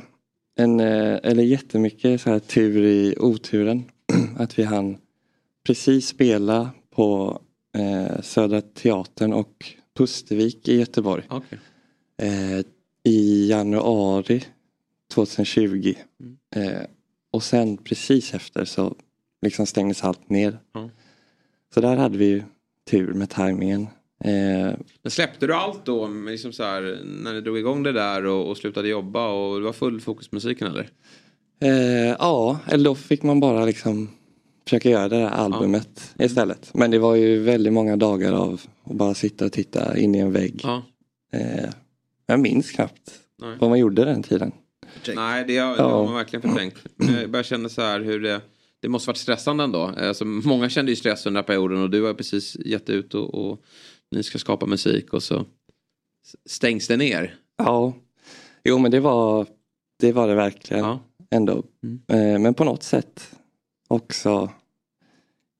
[0.60, 3.84] en, eh, eller jättemycket så här tur i oturen.
[4.38, 4.96] Att vi hann
[5.68, 7.40] precis spela på
[7.76, 9.66] eh, Södra Teatern och
[9.96, 11.24] Pustervik i Göteborg.
[11.28, 11.58] Okej.
[12.22, 12.64] Eh,
[13.04, 14.44] I januari
[15.14, 15.94] 2020.
[16.20, 16.38] Mm.
[16.56, 16.82] Eh,
[17.30, 18.94] och sen precis efter så
[19.42, 20.58] liksom stängdes allt ner.
[20.72, 20.90] Ja.
[21.74, 22.42] Så där hade vi ju
[22.90, 23.82] tur med tajmingen.
[24.24, 26.08] Eh, Men släppte du allt då?
[26.08, 29.64] Liksom så här, när du drog igång det där och, och slutade jobba och det
[29.64, 30.90] var full fokus på musiken eller?
[31.60, 34.10] Eh, ja, eller då fick man bara liksom
[34.68, 36.70] försöka göra det där albumet istället.
[36.74, 40.18] Men det var ju väldigt många dagar av att bara sitta och titta in i
[40.18, 40.60] en vägg.
[40.62, 40.82] Ja.
[41.32, 41.70] Eh,
[42.26, 43.10] jag minns knappt
[43.42, 43.56] Nej.
[43.60, 44.52] vad man gjorde den tiden.
[45.14, 45.88] Nej, det har, det Ja.
[45.88, 46.74] har man verkligen förträngt.
[47.20, 48.40] Jag bara känner så här hur det...
[48.80, 49.82] Det måste varit stressande ändå.
[49.82, 53.14] Alltså, många kände ju stress under den här perioden och du har precis gett ut
[53.14, 53.60] och, och
[54.10, 55.44] ni ska skapa musik och så
[56.46, 57.34] stängs det ner.
[57.58, 57.92] Ja,
[58.64, 59.46] jo men det var
[60.00, 60.98] det, var det verkligen
[61.30, 61.62] ändå.
[62.08, 63.30] Eh, men på något sätt
[63.88, 64.50] också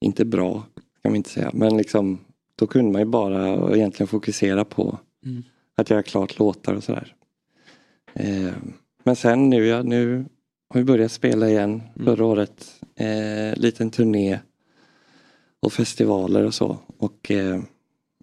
[0.01, 0.53] inte bra,
[1.03, 1.51] kan man inte säga.
[1.55, 2.19] Men liksom,
[2.57, 5.43] då kunde man ju bara egentligen fokusera på Mm.
[5.77, 7.15] att göra klart låtar och sådär.
[8.15, 8.53] Eh,
[9.05, 10.25] men sen nu, ja, nu
[10.71, 12.81] har vi börjat spela igen förra året.
[12.95, 14.39] Eh, liten turné
[15.61, 16.79] och festivaler och så.
[16.99, 17.61] Och eh,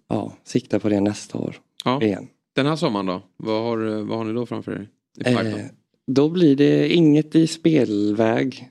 [0.08, 2.02] ja, siktar på det nästa år Ja.
[2.02, 2.28] igen.
[2.54, 3.22] Den här sommaren då?
[3.36, 4.88] Vad har, vad har ni då framför er?
[5.24, 5.64] Eh,
[6.06, 8.70] då blir det inget i spelväg.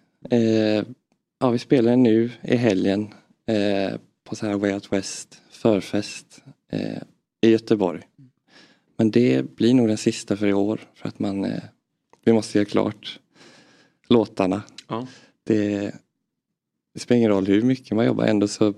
[1.45, 3.13] Ja, vi spelar nu i helgen
[3.45, 7.01] eh, på så här Way Out West förfest eh,
[7.41, 8.01] i Göteborg.
[8.97, 11.63] Men det blir nog den sista för i år för att man eh,
[12.23, 13.19] vi måste göra klart
[14.09, 14.63] låtarna.
[14.87, 15.07] Ja.
[15.43, 15.93] Det,
[16.93, 18.73] det spelar ingen roll hur mycket man jobbar ändå så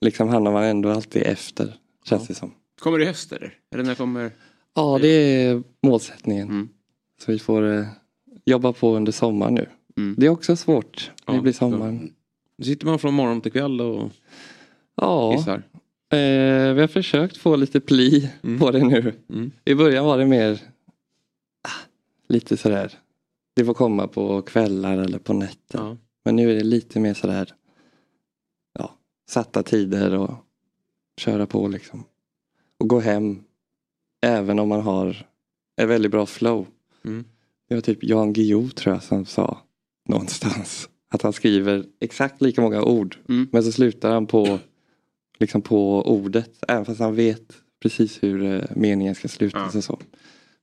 [0.00, 1.74] liksom hamnar man ändå alltid efter
[2.04, 2.54] känns det som.
[2.80, 3.58] Kommer det i höst eller?
[3.74, 4.30] Eller när kommer...
[4.74, 6.48] Ja, det är målsättningen.
[6.48, 6.68] Mm.
[7.20, 7.86] Så vi får eh,
[8.44, 9.68] jobba på under sommaren nu.
[10.16, 12.08] Det är också svårt när det blir sommar.
[12.58, 14.10] Då sitter man från morgon till kväll och
[14.94, 15.62] Ja, gissar.
[16.12, 18.30] eh, vi har försökt få lite pli
[18.60, 19.14] på det nu.
[19.28, 19.50] Mm.
[19.64, 20.60] I början var det mer
[21.68, 21.88] ah,
[22.28, 22.92] lite sådär.
[23.56, 25.78] Det får komma på kvällar eller på nätter.
[25.78, 25.96] Ja.
[26.24, 27.52] Men nu är det lite mer sådär
[28.78, 28.94] ja,
[29.30, 30.34] satta tider och
[31.20, 32.04] köra på liksom.
[32.78, 33.44] Och gå hem
[34.26, 35.26] även om man har
[35.80, 36.66] ett väldigt bra flow.
[37.04, 37.24] Mm.
[37.68, 39.58] Det var typ Jan Guillou tror jag som sa
[40.08, 43.48] någonstans att han skriver exakt lika många ord Mm.
[43.52, 44.58] men så slutar han på
[45.38, 47.52] liksom på ordet även fast han vet
[47.82, 49.98] precis hur eh, meningen ska slutas och så.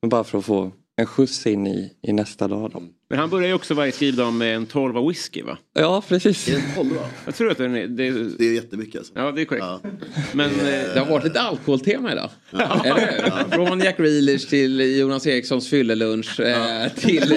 [0.02, 2.84] Men bara för att få en skjuts in i, i nästa dag då.
[3.10, 5.58] Men han börjar ju också varje skrivdag med en 12 whisky va?
[5.74, 6.48] Ja precis.
[6.48, 7.02] Är det en tolva?
[7.26, 7.88] Jag tror att den är...
[7.88, 9.14] Det är, Det är jättemycket alltså.
[9.16, 9.66] ja, det är korrekt.
[10.34, 10.50] Men...
[10.50, 12.30] eh, Det har varit lite alkoholtema idag.
[12.52, 13.50] Eller hur?
[13.66, 17.32] Från Jack Reelers till Jonas Erikssons fyllelunch eh, till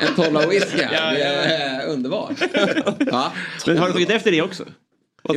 [0.00, 0.76] en tolva whisky.
[0.78, 2.32] Det är eh, underbart.
[2.98, 3.32] Ja.
[3.66, 4.64] Men har du tagit efter det också?
[5.28, 5.34] Det-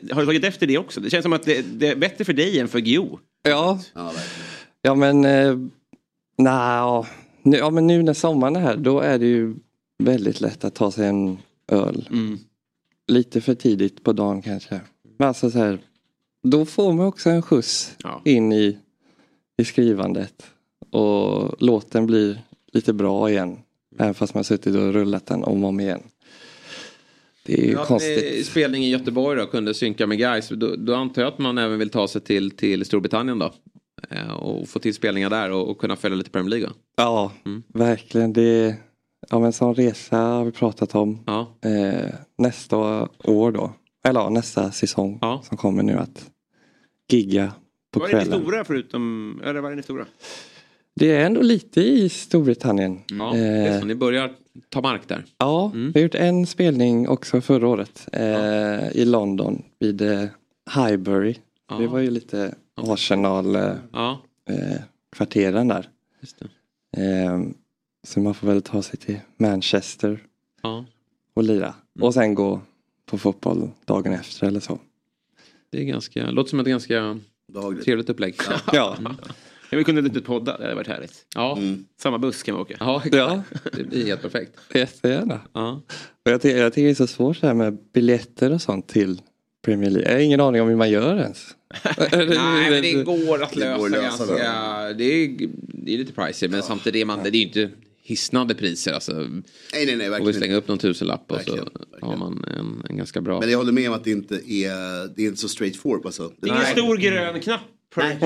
[0.00, 1.00] det- Har du tagit efter det också?
[1.00, 3.18] Det känns som att det, det är bättre för dig än för Guillou.
[3.42, 4.22] Ja, Ja, verkligen.
[4.82, 5.24] ja men
[6.38, 7.04] nej,
[7.42, 9.54] nu, ja, men nu när sommaren är här då är det ju
[9.98, 12.08] väldigt lätt att ta sig en öl.
[12.10, 12.38] Mm.
[13.06, 14.80] Lite för tidigt på dagen kanske.
[15.18, 15.78] Men alltså så här,
[16.42, 18.22] då får man också en skjuts Ja.
[18.24, 18.78] in i,
[19.58, 20.46] i skrivandet.
[20.90, 22.38] Och låten blir
[22.72, 23.58] lite bra igen.
[23.98, 26.02] Även fast man suttit och rullat den om och om igen.
[27.46, 28.46] Det är ju Ja, konstigt.
[28.46, 30.48] Spelning i Göteborg då kunde synka med guys.
[30.48, 33.52] Då, då antar jag att man även vill ta sig till, till Storbritannien då.
[34.10, 36.68] Eh, och få till spelningar där och, och kunna följa lite Premier League.
[36.96, 37.62] Ja, Mm.
[37.74, 38.32] verkligen.
[38.32, 38.76] Det,
[39.30, 41.18] ja, men en sån resa har vi pratat om.
[41.26, 41.58] Ja.
[41.64, 42.76] Eh, nästa
[43.24, 43.72] år då.
[44.04, 45.42] Eller ja, nästa säsong Ja.
[45.48, 46.30] som kommer nu att
[47.12, 47.52] gigga
[47.92, 48.40] på Vad är det kvällen.
[48.42, 49.40] stora förutom...
[49.44, 50.06] Eller vad är det stora?
[50.96, 52.98] Det är ändå lite i Storbritannien.
[53.18, 53.86] Ja, det är Eh, så.
[53.86, 54.32] Ni börjar
[54.68, 55.24] ta mark där.
[55.38, 55.92] Ja, Mm.
[55.92, 60.24] vi har gjort en spelning också förra året eh, i London vid eh,
[60.74, 61.34] Highbury.
[61.70, 61.76] Ja.
[61.76, 63.78] Det var ju lite Arsenal-kvarteren
[64.46, 64.78] eh, Ja,
[65.16, 65.88] kvarteren där.
[66.20, 67.02] just det.
[67.02, 67.40] Eh,
[68.06, 70.24] så man får väl ta sig till Manchester
[70.62, 70.84] Ja,
[71.34, 71.74] och lira.
[72.00, 72.60] Och sen gå
[73.06, 74.78] på fotboll dagen efter eller så.
[75.70, 77.18] det är ganska, låter som ett ganska
[77.52, 77.84] Behagligt.
[77.84, 78.34] trevligt upplägg.
[78.72, 78.96] Ja,
[79.70, 81.26] Ja, vi kunde inte podda, det hade varit härligt.
[81.34, 81.84] Ja, Mm.
[82.00, 82.76] Samma buss kan vi åka.
[82.80, 84.58] ja, ja det blir helt perfekt.
[84.74, 85.40] jättegärna.
[85.52, 85.82] Ja.
[86.24, 89.22] Och jag, jag tycker det är så svårt så här med biljetter och sånt till
[89.68, 90.08] Premier League.
[90.10, 91.46] Jag har ingen aning om hur man gör ens.
[92.10, 94.92] Nej, men det går att Det lösa, går att lösa ganska.
[94.92, 97.70] Det är, det är lite pricey men samtidigt är man, det är ju inte
[98.02, 98.92] hisnande priser.
[98.92, 102.08] Alltså, Nej, nej, nej, och vi slänga upp någon tusenlapp och Verkligen, så verkligen.
[102.08, 103.40] har man en, en ganska bra.
[103.40, 106.06] Men jag håller med om att det inte är, det är inte så straight forward.
[106.06, 106.32] Alltså.
[106.40, 107.60] Det är ingen stor grön knapp
[107.96, 108.18] Nej,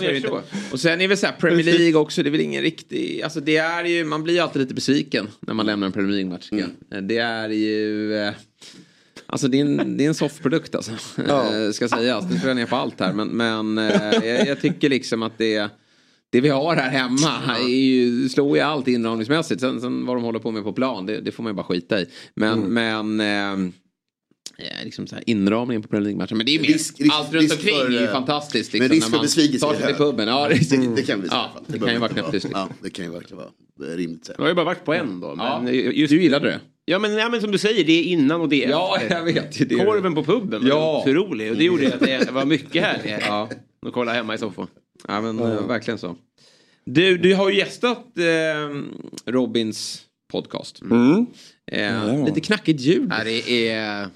[0.00, 0.42] det.
[0.72, 3.40] Och sen är väl så här, Premier League också, det är väl ingen riktig, alltså
[3.40, 6.48] det är ju, man blir ju alltid lite besviken när man lämnar en Premier League-match.
[6.50, 7.04] jag.
[7.04, 8.32] Det är ju, eh,
[9.32, 10.92] alltså det är en, det är en soft-produkt alltså.
[11.26, 14.60] Eh, Ska sägas, nu tror jag ner på allt här men, men eh, jag, jag
[14.60, 15.70] tycker liksom att det
[16.30, 19.60] det vi har här hemma är ju, slår ju allt inramningsmässigt.
[19.60, 21.66] Sen, sen vad de håller på med på plan, det, det får man ju bara
[21.66, 22.06] skita i.
[22.34, 23.52] Men, men eh,
[24.66, 26.36] eh, liksom så här inramningen på Premier League-matchen.
[26.36, 28.72] Men det är mer, Risk- risk- allt runt risk omkring för, är ju fantastiskt.
[28.72, 30.28] men Liksom, risk när för besvikelse tar sig till puben.
[30.28, 31.34] Ja, det, Det, det kan bli så.
[31.34, 31.64] ja, fall.
[31.66, 32.46] det kan ju vara knäpptyst.
[32.52, 34.30] Ja, det kan ju verkligen vara rimligt.
[34.36, 35.34] Jag har ju bara varit på en då.
[35.38, 36.60] Ja, Men just, du gillade det?
[36.84, 39.16] Ja men, ja men som du säger, det är innan och det är Ja, efter.
[39.16, 39.74] jag vet ju det.
[39.74, 41.00] Korven på puben var Ja.
[41.06, 41.50] otrolig.
[41.50, 43.48] Och det gjorde att det var mycket härligare Ja.
[43.86, 44.66] att kolla hemma i soffan.
[45.08, 46.16] Ja men eh, verkligen så.
[46.84, 48.80] Du, du har ju gästat eh,
[49.32, 50.02] Robins
[50.32, 50.82] podcast.
[50.82, 51.26] Mm.
[51.72, 52.24] Eh, Jajamän.
[52.24, 53.12] lite knackigt ljud.
[53.18, 54.08] Ja, det är...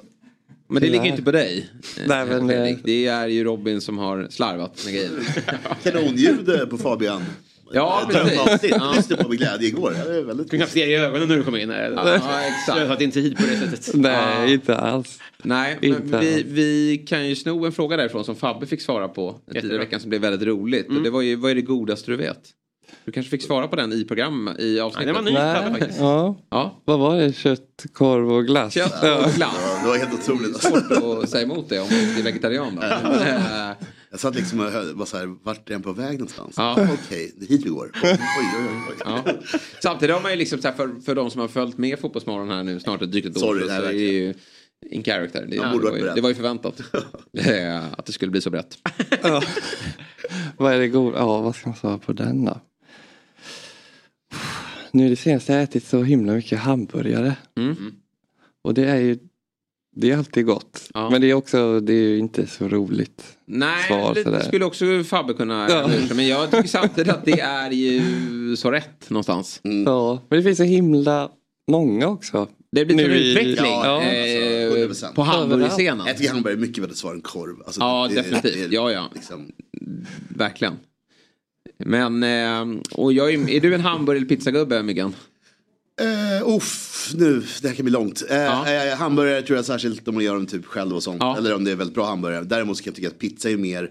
[0.69, 1.69] Men det ligger ju inte på dig.
[1.99, 5.11] eh, Nej, men, eh, Det är ju Robin som har slarvat med grejer.
[5.83, 7.23] Kanonljud eh, på Fabian.
[7.73, 8.71] Ja, Eh, precis.
[8.71, 9.91] Jag lyssnade på med glädje igår.
[9.91, 10.51] Det är väldigt...
[10.51, 11.93] Du kan se i ögonen när du kommer in här.
[11.97, 12.77] Ja, exakt.
[12.79, 13.95] Slösat din tid på det sättet.
[13.95, 15.19] Nej, inte alls.
[15.43, 16.45] Nej, Inte men vi, alls.
[16.47, 20.09] vi kan ju sno en fråga därifrån som Fabbe fick svara på tidigare veckan som
[20.09, 20.89] blev väldigt roligt.
[20.89, 22.39] Och det var ju, vad är det godaste du vet?
[23.05, 25.07] Du kanske fick svara på den i program, i Nej, avsnittet.
[25.07, 26.01] det var ny Fabbe Nej, faktiskt.
[26.01, 26.37] ja.
[26.51, 26.83] Ja.
[26.85, 27.33] Vad var det?
[27.37, 28.75] Kött, korv och glass?
[28.75, 29.57] Kött och glass.
[29.61, 30.57] Ja, det var helt otroligt.
[30.63, 32.83] Svårt att säga emot det om man inte är vegetarian då.
[34.17, 36.55] Jag satt liksom och var så här, vart är den på väg någonstans?
[36.57, 36.89] Ja.
[36.93, 37.91] Okej, det är hit vi går.
[38.03, 38.69] Oj, oj, oj.
[38.89, 38.97] oj.
[39.05, 39.25] Ja.
[39.83, 42.51] Samtidigt har man ju liksom så här, för, för de som har följt med Fotbollsmorgon
[42.51, 43.41] här nu snart ett drygt ett år.
[43.41, 44.35] Sorry, så nej, är det ju
[44.91, 45.47] in character.
[45.51, 46.81] Det, Man det, var ju, det var ju förväntat.
[47.33, 48.79] eh, att det skulle bli så brett.
[50.57, 51.15] Vad är det god?
[51.15, 52.61] Ja, vad ska man svara på den då?
[54.91, 57.37] Nu det senaste har jag ätit så himla mycket hamburgare.
[57.57, 57.95] Mm.
[58.63, 59.19] Och det är ju
[59.97, 60.91] det är alltid gott.
[60.95, 61.11] Ja.
[61.11, 63.23] Men det är också det är ju inte så roligt.
[63.47, 64.41] Nej, Svar det sådär.
[64.41, 65.91] skulle också Fabbe kunna Ja.
[66.15, 68.03] Men jag tycker samtidigt att det är ju
[68.57, 69.61] så rätt någonstans.
[69.87, 71.31] Ja, men det finns så himla
[71.71, 72.49] många också.
[72.73, 75.15] Det blir en i- utveckling Ja, eh, alltså, 100%.
[75.15, 76.07] på hamburgerscenen.
[76.07, 77.57] Jag tycker hamburgare är mycket väldigt svar än korv.
[77.67, 78.55] Alltså, Ja, det- definitivt.
[78.55, 79.11] det är Ja, ja.
[79.15, 79.53] Liksom,
[80.29, 80.75] Verkligen.
[81.79, 85.15] Men, eh, och jag är, är du en hamburgare eller pizzagubbe Myggan?
[86.03, 88.23] Uh, uff, nu, det här kan bli långt.
[88.31, 88.73] Uh, Ja.
[88.91, 91.17] eh, hamburgare tror jag särskilt om man gör dem typ själv och sånt.
[91.21, 91.37] Ja.
[91.37, 92.45] Eller om det är väldigt bra hamburgare.
[92.45, 93.91] Däremot så kan jag tycka att pizza är mer,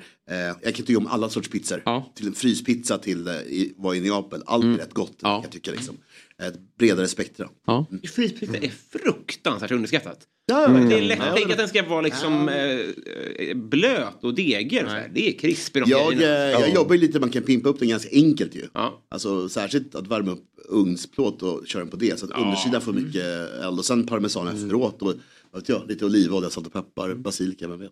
[0.63, 1.81] jag kan tycka om alla sorts pizzor.
[1.85, 2.11] Ja.
[2.15, 5.17] Till en fryspizza till, eh, i, var i Neapel, allt är rätt gott.
[5.21, 5.97] Jag tycka liksom.
[6.43, 7.49] Ett bredare spektra.
[7.67, 7.85] Ja.
[8.15, 10.19] Fryspizza är fruktansvärt underskattat.
[10.47, 14.35] Ja, Det är lätt att tänka att den ska vara liksom eh, eh, blöt och
[14.35, 14.85] degig.
[15.13, 17.89] Det är krispig de Jag, eh, jag jobbar ju lite, man kan pimpa upp den
[17.89, 18.67] ganska enkelt ju.
[18.73, 19.05] Ja.
[19.09, 22.19] Alltså särskilt att värma upp ugnsplåt och köra den på det.
[22.19, 23.23] Så att undersidan får mycket
[23.63, 25.01] eld och sen parmesan efteråt.
[25.01, 25.13] Och,
[25.55, 27.91] vet jag, lite olivolja, salt och peppar, basilika, vem vet.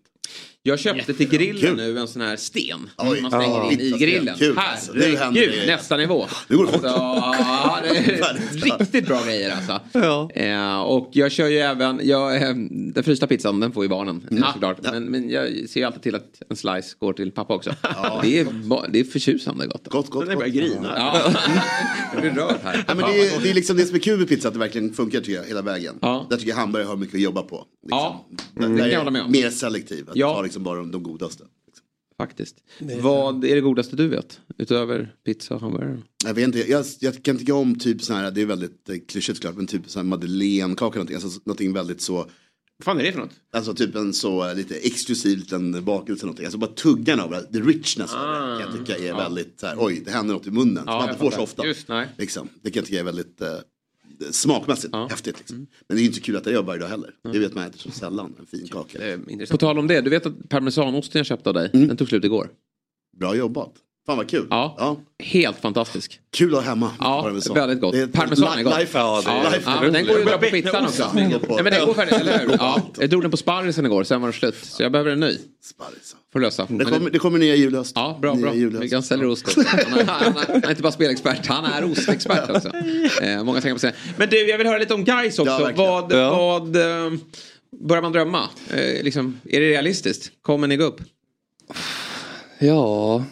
[0.66, 1.76] Jag köpte till grillen Kul.
[1.76, 2.90] nu en sån här sten.
[2.98, 3.22] Oj.
[3.22, 3.72] man slänger Ja.
[3.72, 4.36] in i grillen.
[4.38, 4.94] Kul, alltså.
[4.94, 5.76] Nu händer Herregud, det.
[5.76, 6.26] nästa nivå.
[6.48, 6.84] Nu går det fort.
[6.86, 7.02] Alltså,
[7.44, 9.80] ja, det är riktigt bra grejer alltså.
[9.94, 10.30] Ja.
[10.34, 12.56] Eh, och jag kör ju även, jag, eh,
[12.94, 14.44] den frysta pizzan den får ju barnen Mm.
[14.44, 14.78] eh, såklart.
[14.82, 17.76] Men, men jag ser alltid till att en slice går till pappa också.
[18.22, 19.88] Det, är, ba- det är förtjusande gott.
[19.88, 20.54] Gott, gott, Den är gott.
[20.54, 20.94] grina.
[20.98, 21.34] Ja.
[22.14, 22.84] jag blir rörd här.
[22.88, 24.60] Ja, men det, är, det är liksom det som är kul med pizza, att det
[24.60, 25.96] verkligen funkar tycker jag, hela vägen.
[26.02, 26.28] Ja.
[26.30, 27.53] Där tycker jag hamburgare har mycket att jobba på.
[27.58, 27.70] Liksom.
[27.90, 28.26] Ja,
[28.56, 29.32] Där, det kan jag hålla med om.
[29.32, 30.34] mer selektiv, att Ja.
[30.36, 31.44] ta liksom bara de, de godaste.
[31.68, 31.86] Liksom.
[32.18, 32.56] Faktiskt.
[33.02, 34.40] Vad är det godaste du vet?
[34.58, 35.98] Utöver pizza och hamburgare?
[36.26, 38.96] Jag, vet inte, jag, jag kan tycka om typ sån här, det är väldigt eh,
[39.08, 43.04] klyschigt såklart, men typ sån här madeleinekaka någonting, alltså någonting väldigt så, Vad fan är
[43.04, 43.32] det för något?
[43.54, 47.42] alltså typ en så eh, lite exklusiv liten bakelse någonting, alltså bara tuggan av det,
[47.54, 50.48] the richness av det kan jag tycka är väldigt så här, oj det händer något
[50.48, 51.66] i munnen, som man inte får så ofta.
[51.66, 52.08] Just, nej.
[52.18, 52.48] Liksom.
[52.62, 53.48] Det kan jag tycka är väldigt eh,
[54.32, 55.08] smakmässigt Ja.
[55.10, 55.40] häftigt.
[55.40, 55.68] Liksom.
[55.88, 57.12] Men det är inte kul att det gör varje dag heller.
[57.32, 59.00] Det vet man äter så sällan, en fin kaka.
[59.50, 62.24] På tal om det, du vet att parmesanosten jag köpte av dig, den tog slut
[62.26, 62.50] igår.
[63.18, 63.74] Bra jobbat.
[64.06, 64.48] Fan vad kul.
[64.50, 64.98] Ja.
[65.24, 66.20] Helt fantastisk.
[66.38, 66.92] Kul att ha hemma.
[67.00, 67.56] Ja, parmesan.
[67.56, 67.94] väldigt gott.
[67.94, 68.80] Det Parmesan är gott.
[68.80, 71.12] Life, Ja, det life, Ja, men den går ju dra på pizzan också.
[71.14, 72.50] Nej, men den går färdigt, eller hur?
[72.60, 74.56] Ja, jag drog den på sparrisen igår, sen var det slut.
[74.62, 75.38] Så jag behöver en ny.
[75.64, 76.16] Sparris.
[76.34, 76.68] Får lösa.
[76.70, 77.92] Det kommer, det kommer nya julhöst.
[77.96, 78.56] Ja, bra, nya bra.
[78.56, 78.84] julhöst.
[78.84, 79.62] Vi kan sälja ost också.
[79.68, 82.70] Han är, han, är, han är inte bara spelexpert, han är ostexpert också.
[83.22, 83.94] Eh, många tänker på sig.
[84.18, 85.52] Men du, jag vill höra lite om guys också.
[85.52, 86.38] Ja, vad, Ja.
[86.38, 87.12] vad eh,
[87.88, 88.50] börjar man drömma?
[88.70, 90.32] Eh, liksom, är det realistiskt?
[90.42, 91.02] Kommer ni gå upp?
[92.60, 93.24] Ja,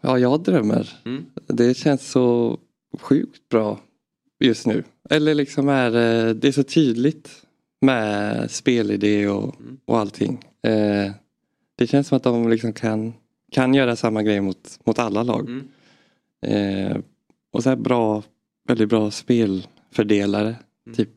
[0.00, 0.98] ja jag drömmer.
[1.04, 1.24] Mm.
[1.46, 2.58] Det känns så
[3.00, 3.80] sjukt bra
[4.40, 4.84] just nu.
[5.10, 7.30] Eller liksom är eh, det är så tydligt
[7.80, 9.78] med spelidé och, Mm.
[9.84, 10.44] och allting.
[10.62, 11.12] Eh,
[11.76, 13.14] det känns som att de liksom kan,
[13.52, 15.48] kan göra samma grej mot, mot alla lag.
[15.48, 15.68] Mm.
[16.46, 16.96] Eh,
[17.52, 18.22] och så här bra,
[18.68, 20.56] väldigt bra spelfördelare.
[20.86, 20.96] Mm.
[20.96, 21.10] Typ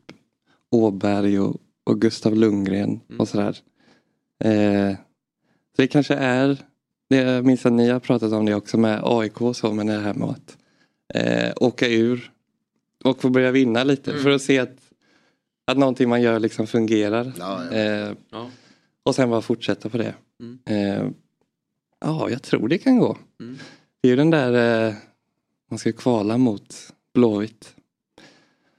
[0.70, 3.20] Åberg och, och Gustav Lundgren Mm.
[3.20, 3.56] och sådär.
[4.44, 4.94] Eh,
[5.76, 6.56] så det kanske är
[7.16, 9.92] jag minns att ni har pratat om det också med AIK och så, men det
[9.98, 10.56] här med att
[11.14, 12.30] eh, åka ur
[13.04, 14.22] och få börja vinna lite Mm.
[14.22, 14.76] för att se att,
[15.66, 17.32] att någonting man gör liksom fungerar.
[17.38, 17.76] Ja, ja.
[17.78, 18.50] Eh, Ja.
[19.02, 20.14] och sen bara fortsätta på det.
[20.40, 20.58] Mm.
[20.66, 21.10] Eh,
[22.00, 23.16] ja, jag tror det kan gå.
[23.40, 23.58] Mm.
[24.00, 24.94] Det är ju den där, eh,
[25.70, 26.74] man ska kvala mot
[27.14, 27.74] Blåvitt.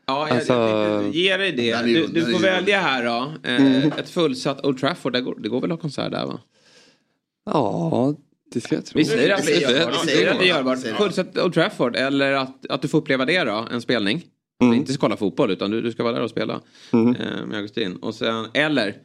[0.05, 1.81] Ja, jag, Alltså- jag tänkte ge dig det.
[1.81, 3.33] Du, du får välja här då.
[3.49, 3.91] Eh, Mm.
[3.97, 6.39] Ett fullsatt Old Trafford, det går, det går väl att ha konsert där va?
[7.45, 8.13] Ja,
[8.53, 8.97] det ska jag tro.
[8.97, 9.59] Vi säger att Det- det.
[9.59, 10.77] det- Vi säger att vi det- gör det.
[10.77, 10.97] säger det.
[10.97, 14.23] Fullsatt Old Trafford eller att, att du får uppleva det då, en spelning.
[14.61, 14.73] Mm.
[14.75, 16.61] Inte kolla fotboll utan du, du ska vara där och spela
[16.93, 17.15] Mm.
[17.15, 17.95] eh, med Augustin.
[17.95, 18.95] Och sen, eller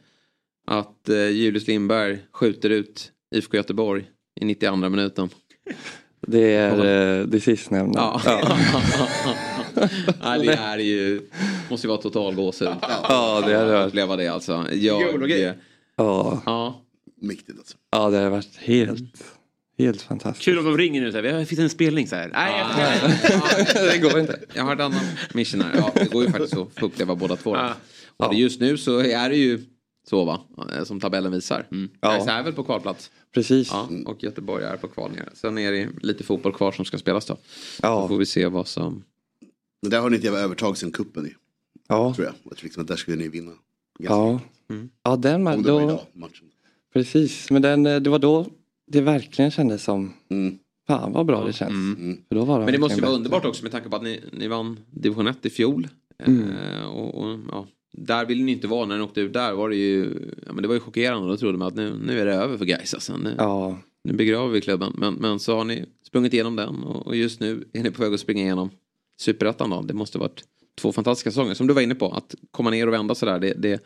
[0.67, 4.03] att eh, Julius Lindberg skjuter ut IFK Göteborg
[4.41, 5.29] i 92 minuten.
[6.27, 7.99] Det är eh, det sistnämnda.
[7.99, 8.21] Ja.
[8.25, 8.57] Ja.
[10.21, 11.21] ja, det är ju,
[11.69, 12.67] måste ju vara total gåshud.
[13.09, 14.65] Ja, det hade varit- Uppleva det alltså.
[14.71, 15.51] Jag, Geologi.
[15.95, 16.81] Ja, ja.
[17.21, 17.77] Mäktigt alltså.
[17.91, 19.23] ja, det har varit helt,
[19.77, 20.45] helt fantastiskt.
[20.45, 22.29] Kul om de ringer nu och säger, det finns en spelning så här.
[22.33, 23.01] Nej,
[23.91, 24.39] det går inte.
[24.53, 25.03] Jag har ett annat
[25.33, 25.75] mission här.
[25.75, 27.55] Ja, det går ju faktiskt att få uppleva båda två.
[27.55, 27.73] Ja.
[28.17, 29.61] Och just nu så är det ju
[30.09, 30.41] så va,
[30.83, 31.67] som tabellen visar.
[31.71, 31.89] Mm.
[32.01, 32.11] Ja.
[32.11, 33.11] Gais är väl på kvalplats.
[33.33, 33.69] Precis.
[33.71, 35.29] Ja, och Göteborg är på kval ner.
[35.33, 37.35] Sen är det lite fotboll kvar som ska spelas då.
[37.35, 37.41] Så
[37.81, 39.03] Ja, får vi se vad som...
[39.81, 41.35] Men där har ni ett jävla övertag sen kuppen i,
[41.87, 42.35] ja, tror jag.
[42.43, 43.51] Jag tror liksom att där skulle ni vinna.
[43.99, 44.39] Ganska ja.
[44.69, 44.89] Mm.
[45.03, 46.48] Ja, den då, idag, matchen.
[46.93, 47.51] Precis.
[47.51, 48.45] Men den, eh, det var då
[48.87, 50.57] det verkligen kändes som, Mm.
[50.87, 51.71] fan vad bra det känns.
[51.71, 52.17] Mm.
[52.27, 53.17] För då var de Men det måste ju vara bättre.
[53.17, 55.87] underbart också med tanke på att ni, ni vann division 1 i fjol.
[56.23, 56.49] Mm.
[56.49, 59.53] Eh, och, och, ja, där ville ni inte vara när ni åkte ut där.
[59.53, 60.13] Var det, ju,
[60.45, 61.27] ja, men det var ju chockerande.
[61.27, 62.93] Då trodde man att nu, nu är det över för Gais.
[62.93, 63.17] Alltså.
[63.17, 64.93] Nu, Ja, nu begraver vi klubben.
[64.97, 68.01] Men, men så har ni sprungit igenom den och, och just nu är ni på
[68.03, 68.69] väg att springa igenom
[69.19, 69.69] superettan.
[69.69, 69.81] då.
[69.81, 70.43] Det måste varit
[70.81, 71.53] två fantastiska säsonger.
[71.53, 73.39] Som du var inne på, att komma ner och vända sådär.
[73.39, 73.83] Det, det,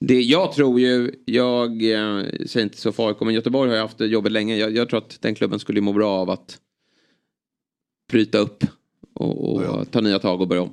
[0.00, 3.98] det, jag tror ju, jag eh, säger inte så AIK, men Göteborg har ju haft
[3.98, 4.56] det jobbet länge.
[4.56, 6.58] Jag, jag tror att den klubben skulle må bra av att
[8.12, 8.64] bryta upp
[9.14, 9.84] och, och Ja, ja.
[9.84, 10.68] ta nya tag och börja om.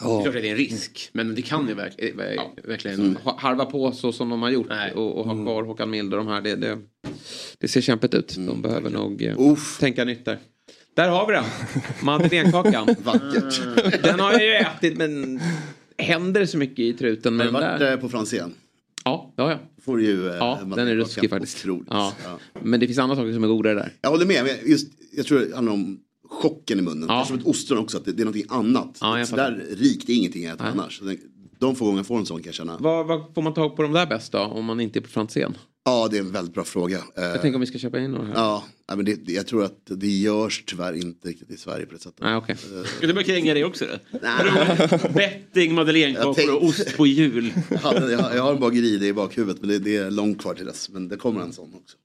[0.00, 2.66] Det är ja, klart att det är en risk, men det kan ju verk- ver-
[2.68, 3.00] verkligen...
[3.00, 3.16] Mm.
[3.24, 4.92] Ha- Harva på så som de har gjort Nej.
[4.92, 5.38] och, och Mm.
[5.38, 6.40] ha kvar Håkan Mild och de här.
[6.40, 6.78] Det, det,
[7.58, 8.36] det ser kämpigt ut.
[8.38, 9.36] De behöver nog eh,
[9.80, 10.38] tänka nytt där.
[10.94, 11.44] Där har vi den.
[12.02, 12.86] Madeleinekakan.
[13.04, 13.62] vackert.
[14.02, 15.40] Den har jag ju ätit men
[15.98, 17.92] händer det så mycket i truten Har med du den varit där?
[17.92, 18.54] eh, på Franzén?
[19.04, 19.58] Ja, ja, ja.
[19.84, 20.28] Får du ju...
[20.28, 21.64] eh, ja den är ruskig faktiskt.
[21.64, 21.82] Ja.
[22.24, 22.38] Ja.
[22.62, 23.92] Men det finns andra saker som är godare där.
[24.00, 27.06] Jag håller med, men just, jag tror det handlar om chocken i munnen.
[27.08, 27.24] Ja.
[27.24, 28.98] Som ett ostron också, att det, det är någonting annat.
[29.00, 31.00] Ja, så där rikt, är ingenting jag äter annars.
[31.58, 32.76] De få gånger jag får en sån kan jag känna.
[32.80, 34.38] Vad, vad får man tag på de där bäst då?
[34.38, 35.56] Om man inte är på Franzén?
[35.84, 36.96] Ja, det är en väldigt bra fråga.
[37.16, 38.34] Eh, Jag tänker om vi ska köpa in några här.
[38.34, 38.64] Ja,
[38.96, 42.20] men det, jag tror att det görs tyvärr inte riktigt i Sverige på det sättet.
[42.20, 42.56] Nej, okej.
[42.96, 44.18] Ska du börja kränga det också då?
[44.22, 44.88] Nej.
[45.14, 47.52] Betting, madeleinekakor tänkte- och ost på jul.
[47.70, 50.40] Jag, hade, jag, har- jag har en bageri i bakhuvudet men det, det är långt
[50.42, 50.88] kvar till dess.
[50.90, 51.96] Men det kommer en sån också.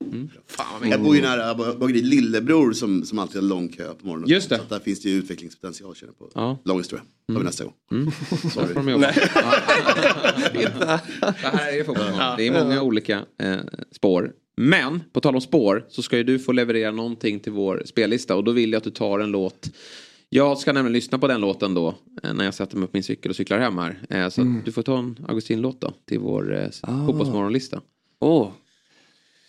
[0.47, 3.93] Fan vad Jag bor ju nära ba- bageri Lillebror som, som alltid har lång kö
[4.01, 4.29] på morgonen.
[4.29, 4.55] Just det.
[4.57, 6.39] Så att där finns det ju utvecklingspotential känner jag på.
[6.39, 6.59] Ja.
[6.65, 7.03] Lång historia.
[7.27, 7.73] tar vi nästa gång.
[7.89, 8.73] Där Sorry.
[10.53, 12.19] Det här är fotbollsmål.
[12.37, 13.55] Det är många olika eh,
[13.91, 14.33] spår.
[14.57, 18.35] Men på tal om spår så ska ju du få leverera någonting till vår spellista
[18.35, 19.69] och då vill jag att du tar en låt.
[20.29, 23.03] Jag ska nämligen lyssna på den låten då eh, när jag sätter mig på min
[23.03, 23.99] cykel och cyklar hem här.
[24.09, 27.05] Eh, så att du får ta en Augustin-låt då till vår eh, Ah.
[27.05, 27.81] fotbollsmorgonlista.
[28.19, 28.49] Åh.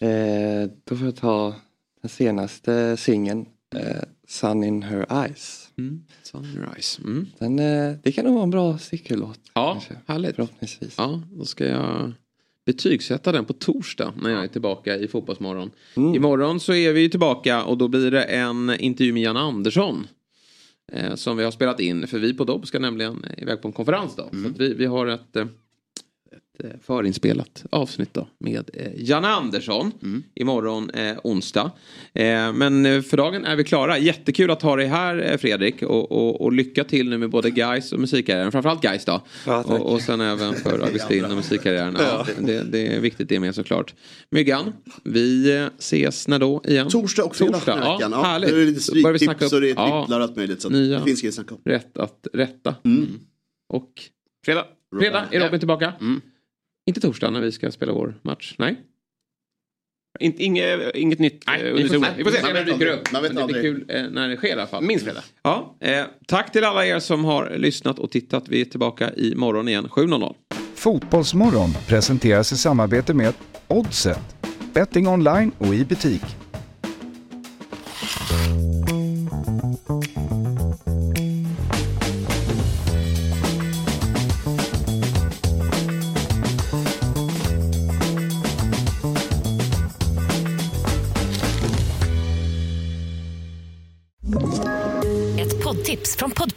[0.01, 1.55] Eh, då får jag ta
[2.03, 3.47] den senaste singeln,
[3.77, 5.70] eh, Sun in her eyes.
[5.79, 6.05] Mm.
[6.22, 7.03] Sunrise.
[7.03, 7.27] Mm.
[7.39, 9.41] Den, eh, det kan nog vara en bra cykellåt.
[9.55, 9.95] Ja, kanske.
[10.07, 10.37] härligt.
[10.37, 10.95] Förhoppningsvis.
[10.99, 12.12] Ja, då ska jag
[12.66, 15.70] betygsätta den på torsdag när jag är tillbaka i Fotbollsmorgon.
[15.97, 16.14] Mm.
[16.14, 20.07] Imorgon så är vi tillbaka och då blir det en intervju med Jan Andersson.
[20.93, 23.72] Eh, som vi har spelat in, för vi på Dobb ska nämligen iväg på en
[23.72, 24.29] konferens då.
[24.43, 25.47] Så att vi, vi har ett, ett eh,
[26.83, 29.93] förinspelat avsnitt då med eh, Janne Andersson
[30.35, 31.71] imorgon eh, onsdag.
[32.13, 33.99] Eh, men eh, för dagen är vi klara.
[33.99, 37.51] Jättekul att ha dig här eh, Fredrik och, och, och lycka till nu med både
[37.51, 38.53] Guys och musikkarriären.
[38.53, 39.22] Framförallt Guys då.
[39.47, 41.97] Ja, och, och sen även för Augustin och musikkarriären.
[41.99, 43.95] Ja, det, det är viktigt det med såklart.
[44.31, 44.72] Myggan,
[45.05, 46.89] vi eh, ses när då igen?
[46.89, 47.99] Torsdag och fredag Torsdag, ja.
[48.01, 48.51] Ja, härligt.
[48.51, 50.01] Nu är det lite stryktips upp- och det är ja.
[50.01, 50.63] tripplar och allt möjligt.
[50.63, 50.99] Så att Nya.
[50.99, 51.61] det finns grejer att snacka om.
[51.64, 52.75] Rätt att rätta.
[52.85, 53.07] Mm.
[53.68, 53.91] Och
[54.45, 54.64] Fredag.
[55.01, 55.93] fredag är Robin tillbaka.
[56.01, 56.21] Mm.
[56.87, 58.55] Inte torsdag när vi ska spela vår match.
[58.59, 58.77] Nej.
[60.21, 62.13] Inte, inget, inget nytt Nej, eh, under solen.
[62.17, 62.43] Vi får se.
[62.43, 63.13] när det dyker upp.
[63.13, 63.87] Man vet Men det blir aldrig.
[63.89, 64.83] kul eh, när det sker i alla fall.
[64.85, 65.23] Minst fredag.
[65.43, 68.49] Ja, eh, tack till alla er som har lyssnat och tittat.
[68.49, 70.35] Vi är tillbaka i morgon igen 7.00.
[70.75, 73.35] Fotbollsmorgon presenteras i samarbete med
[73.69, 74.37] Oddset,
[74.75, 76.23] betting online och i butik.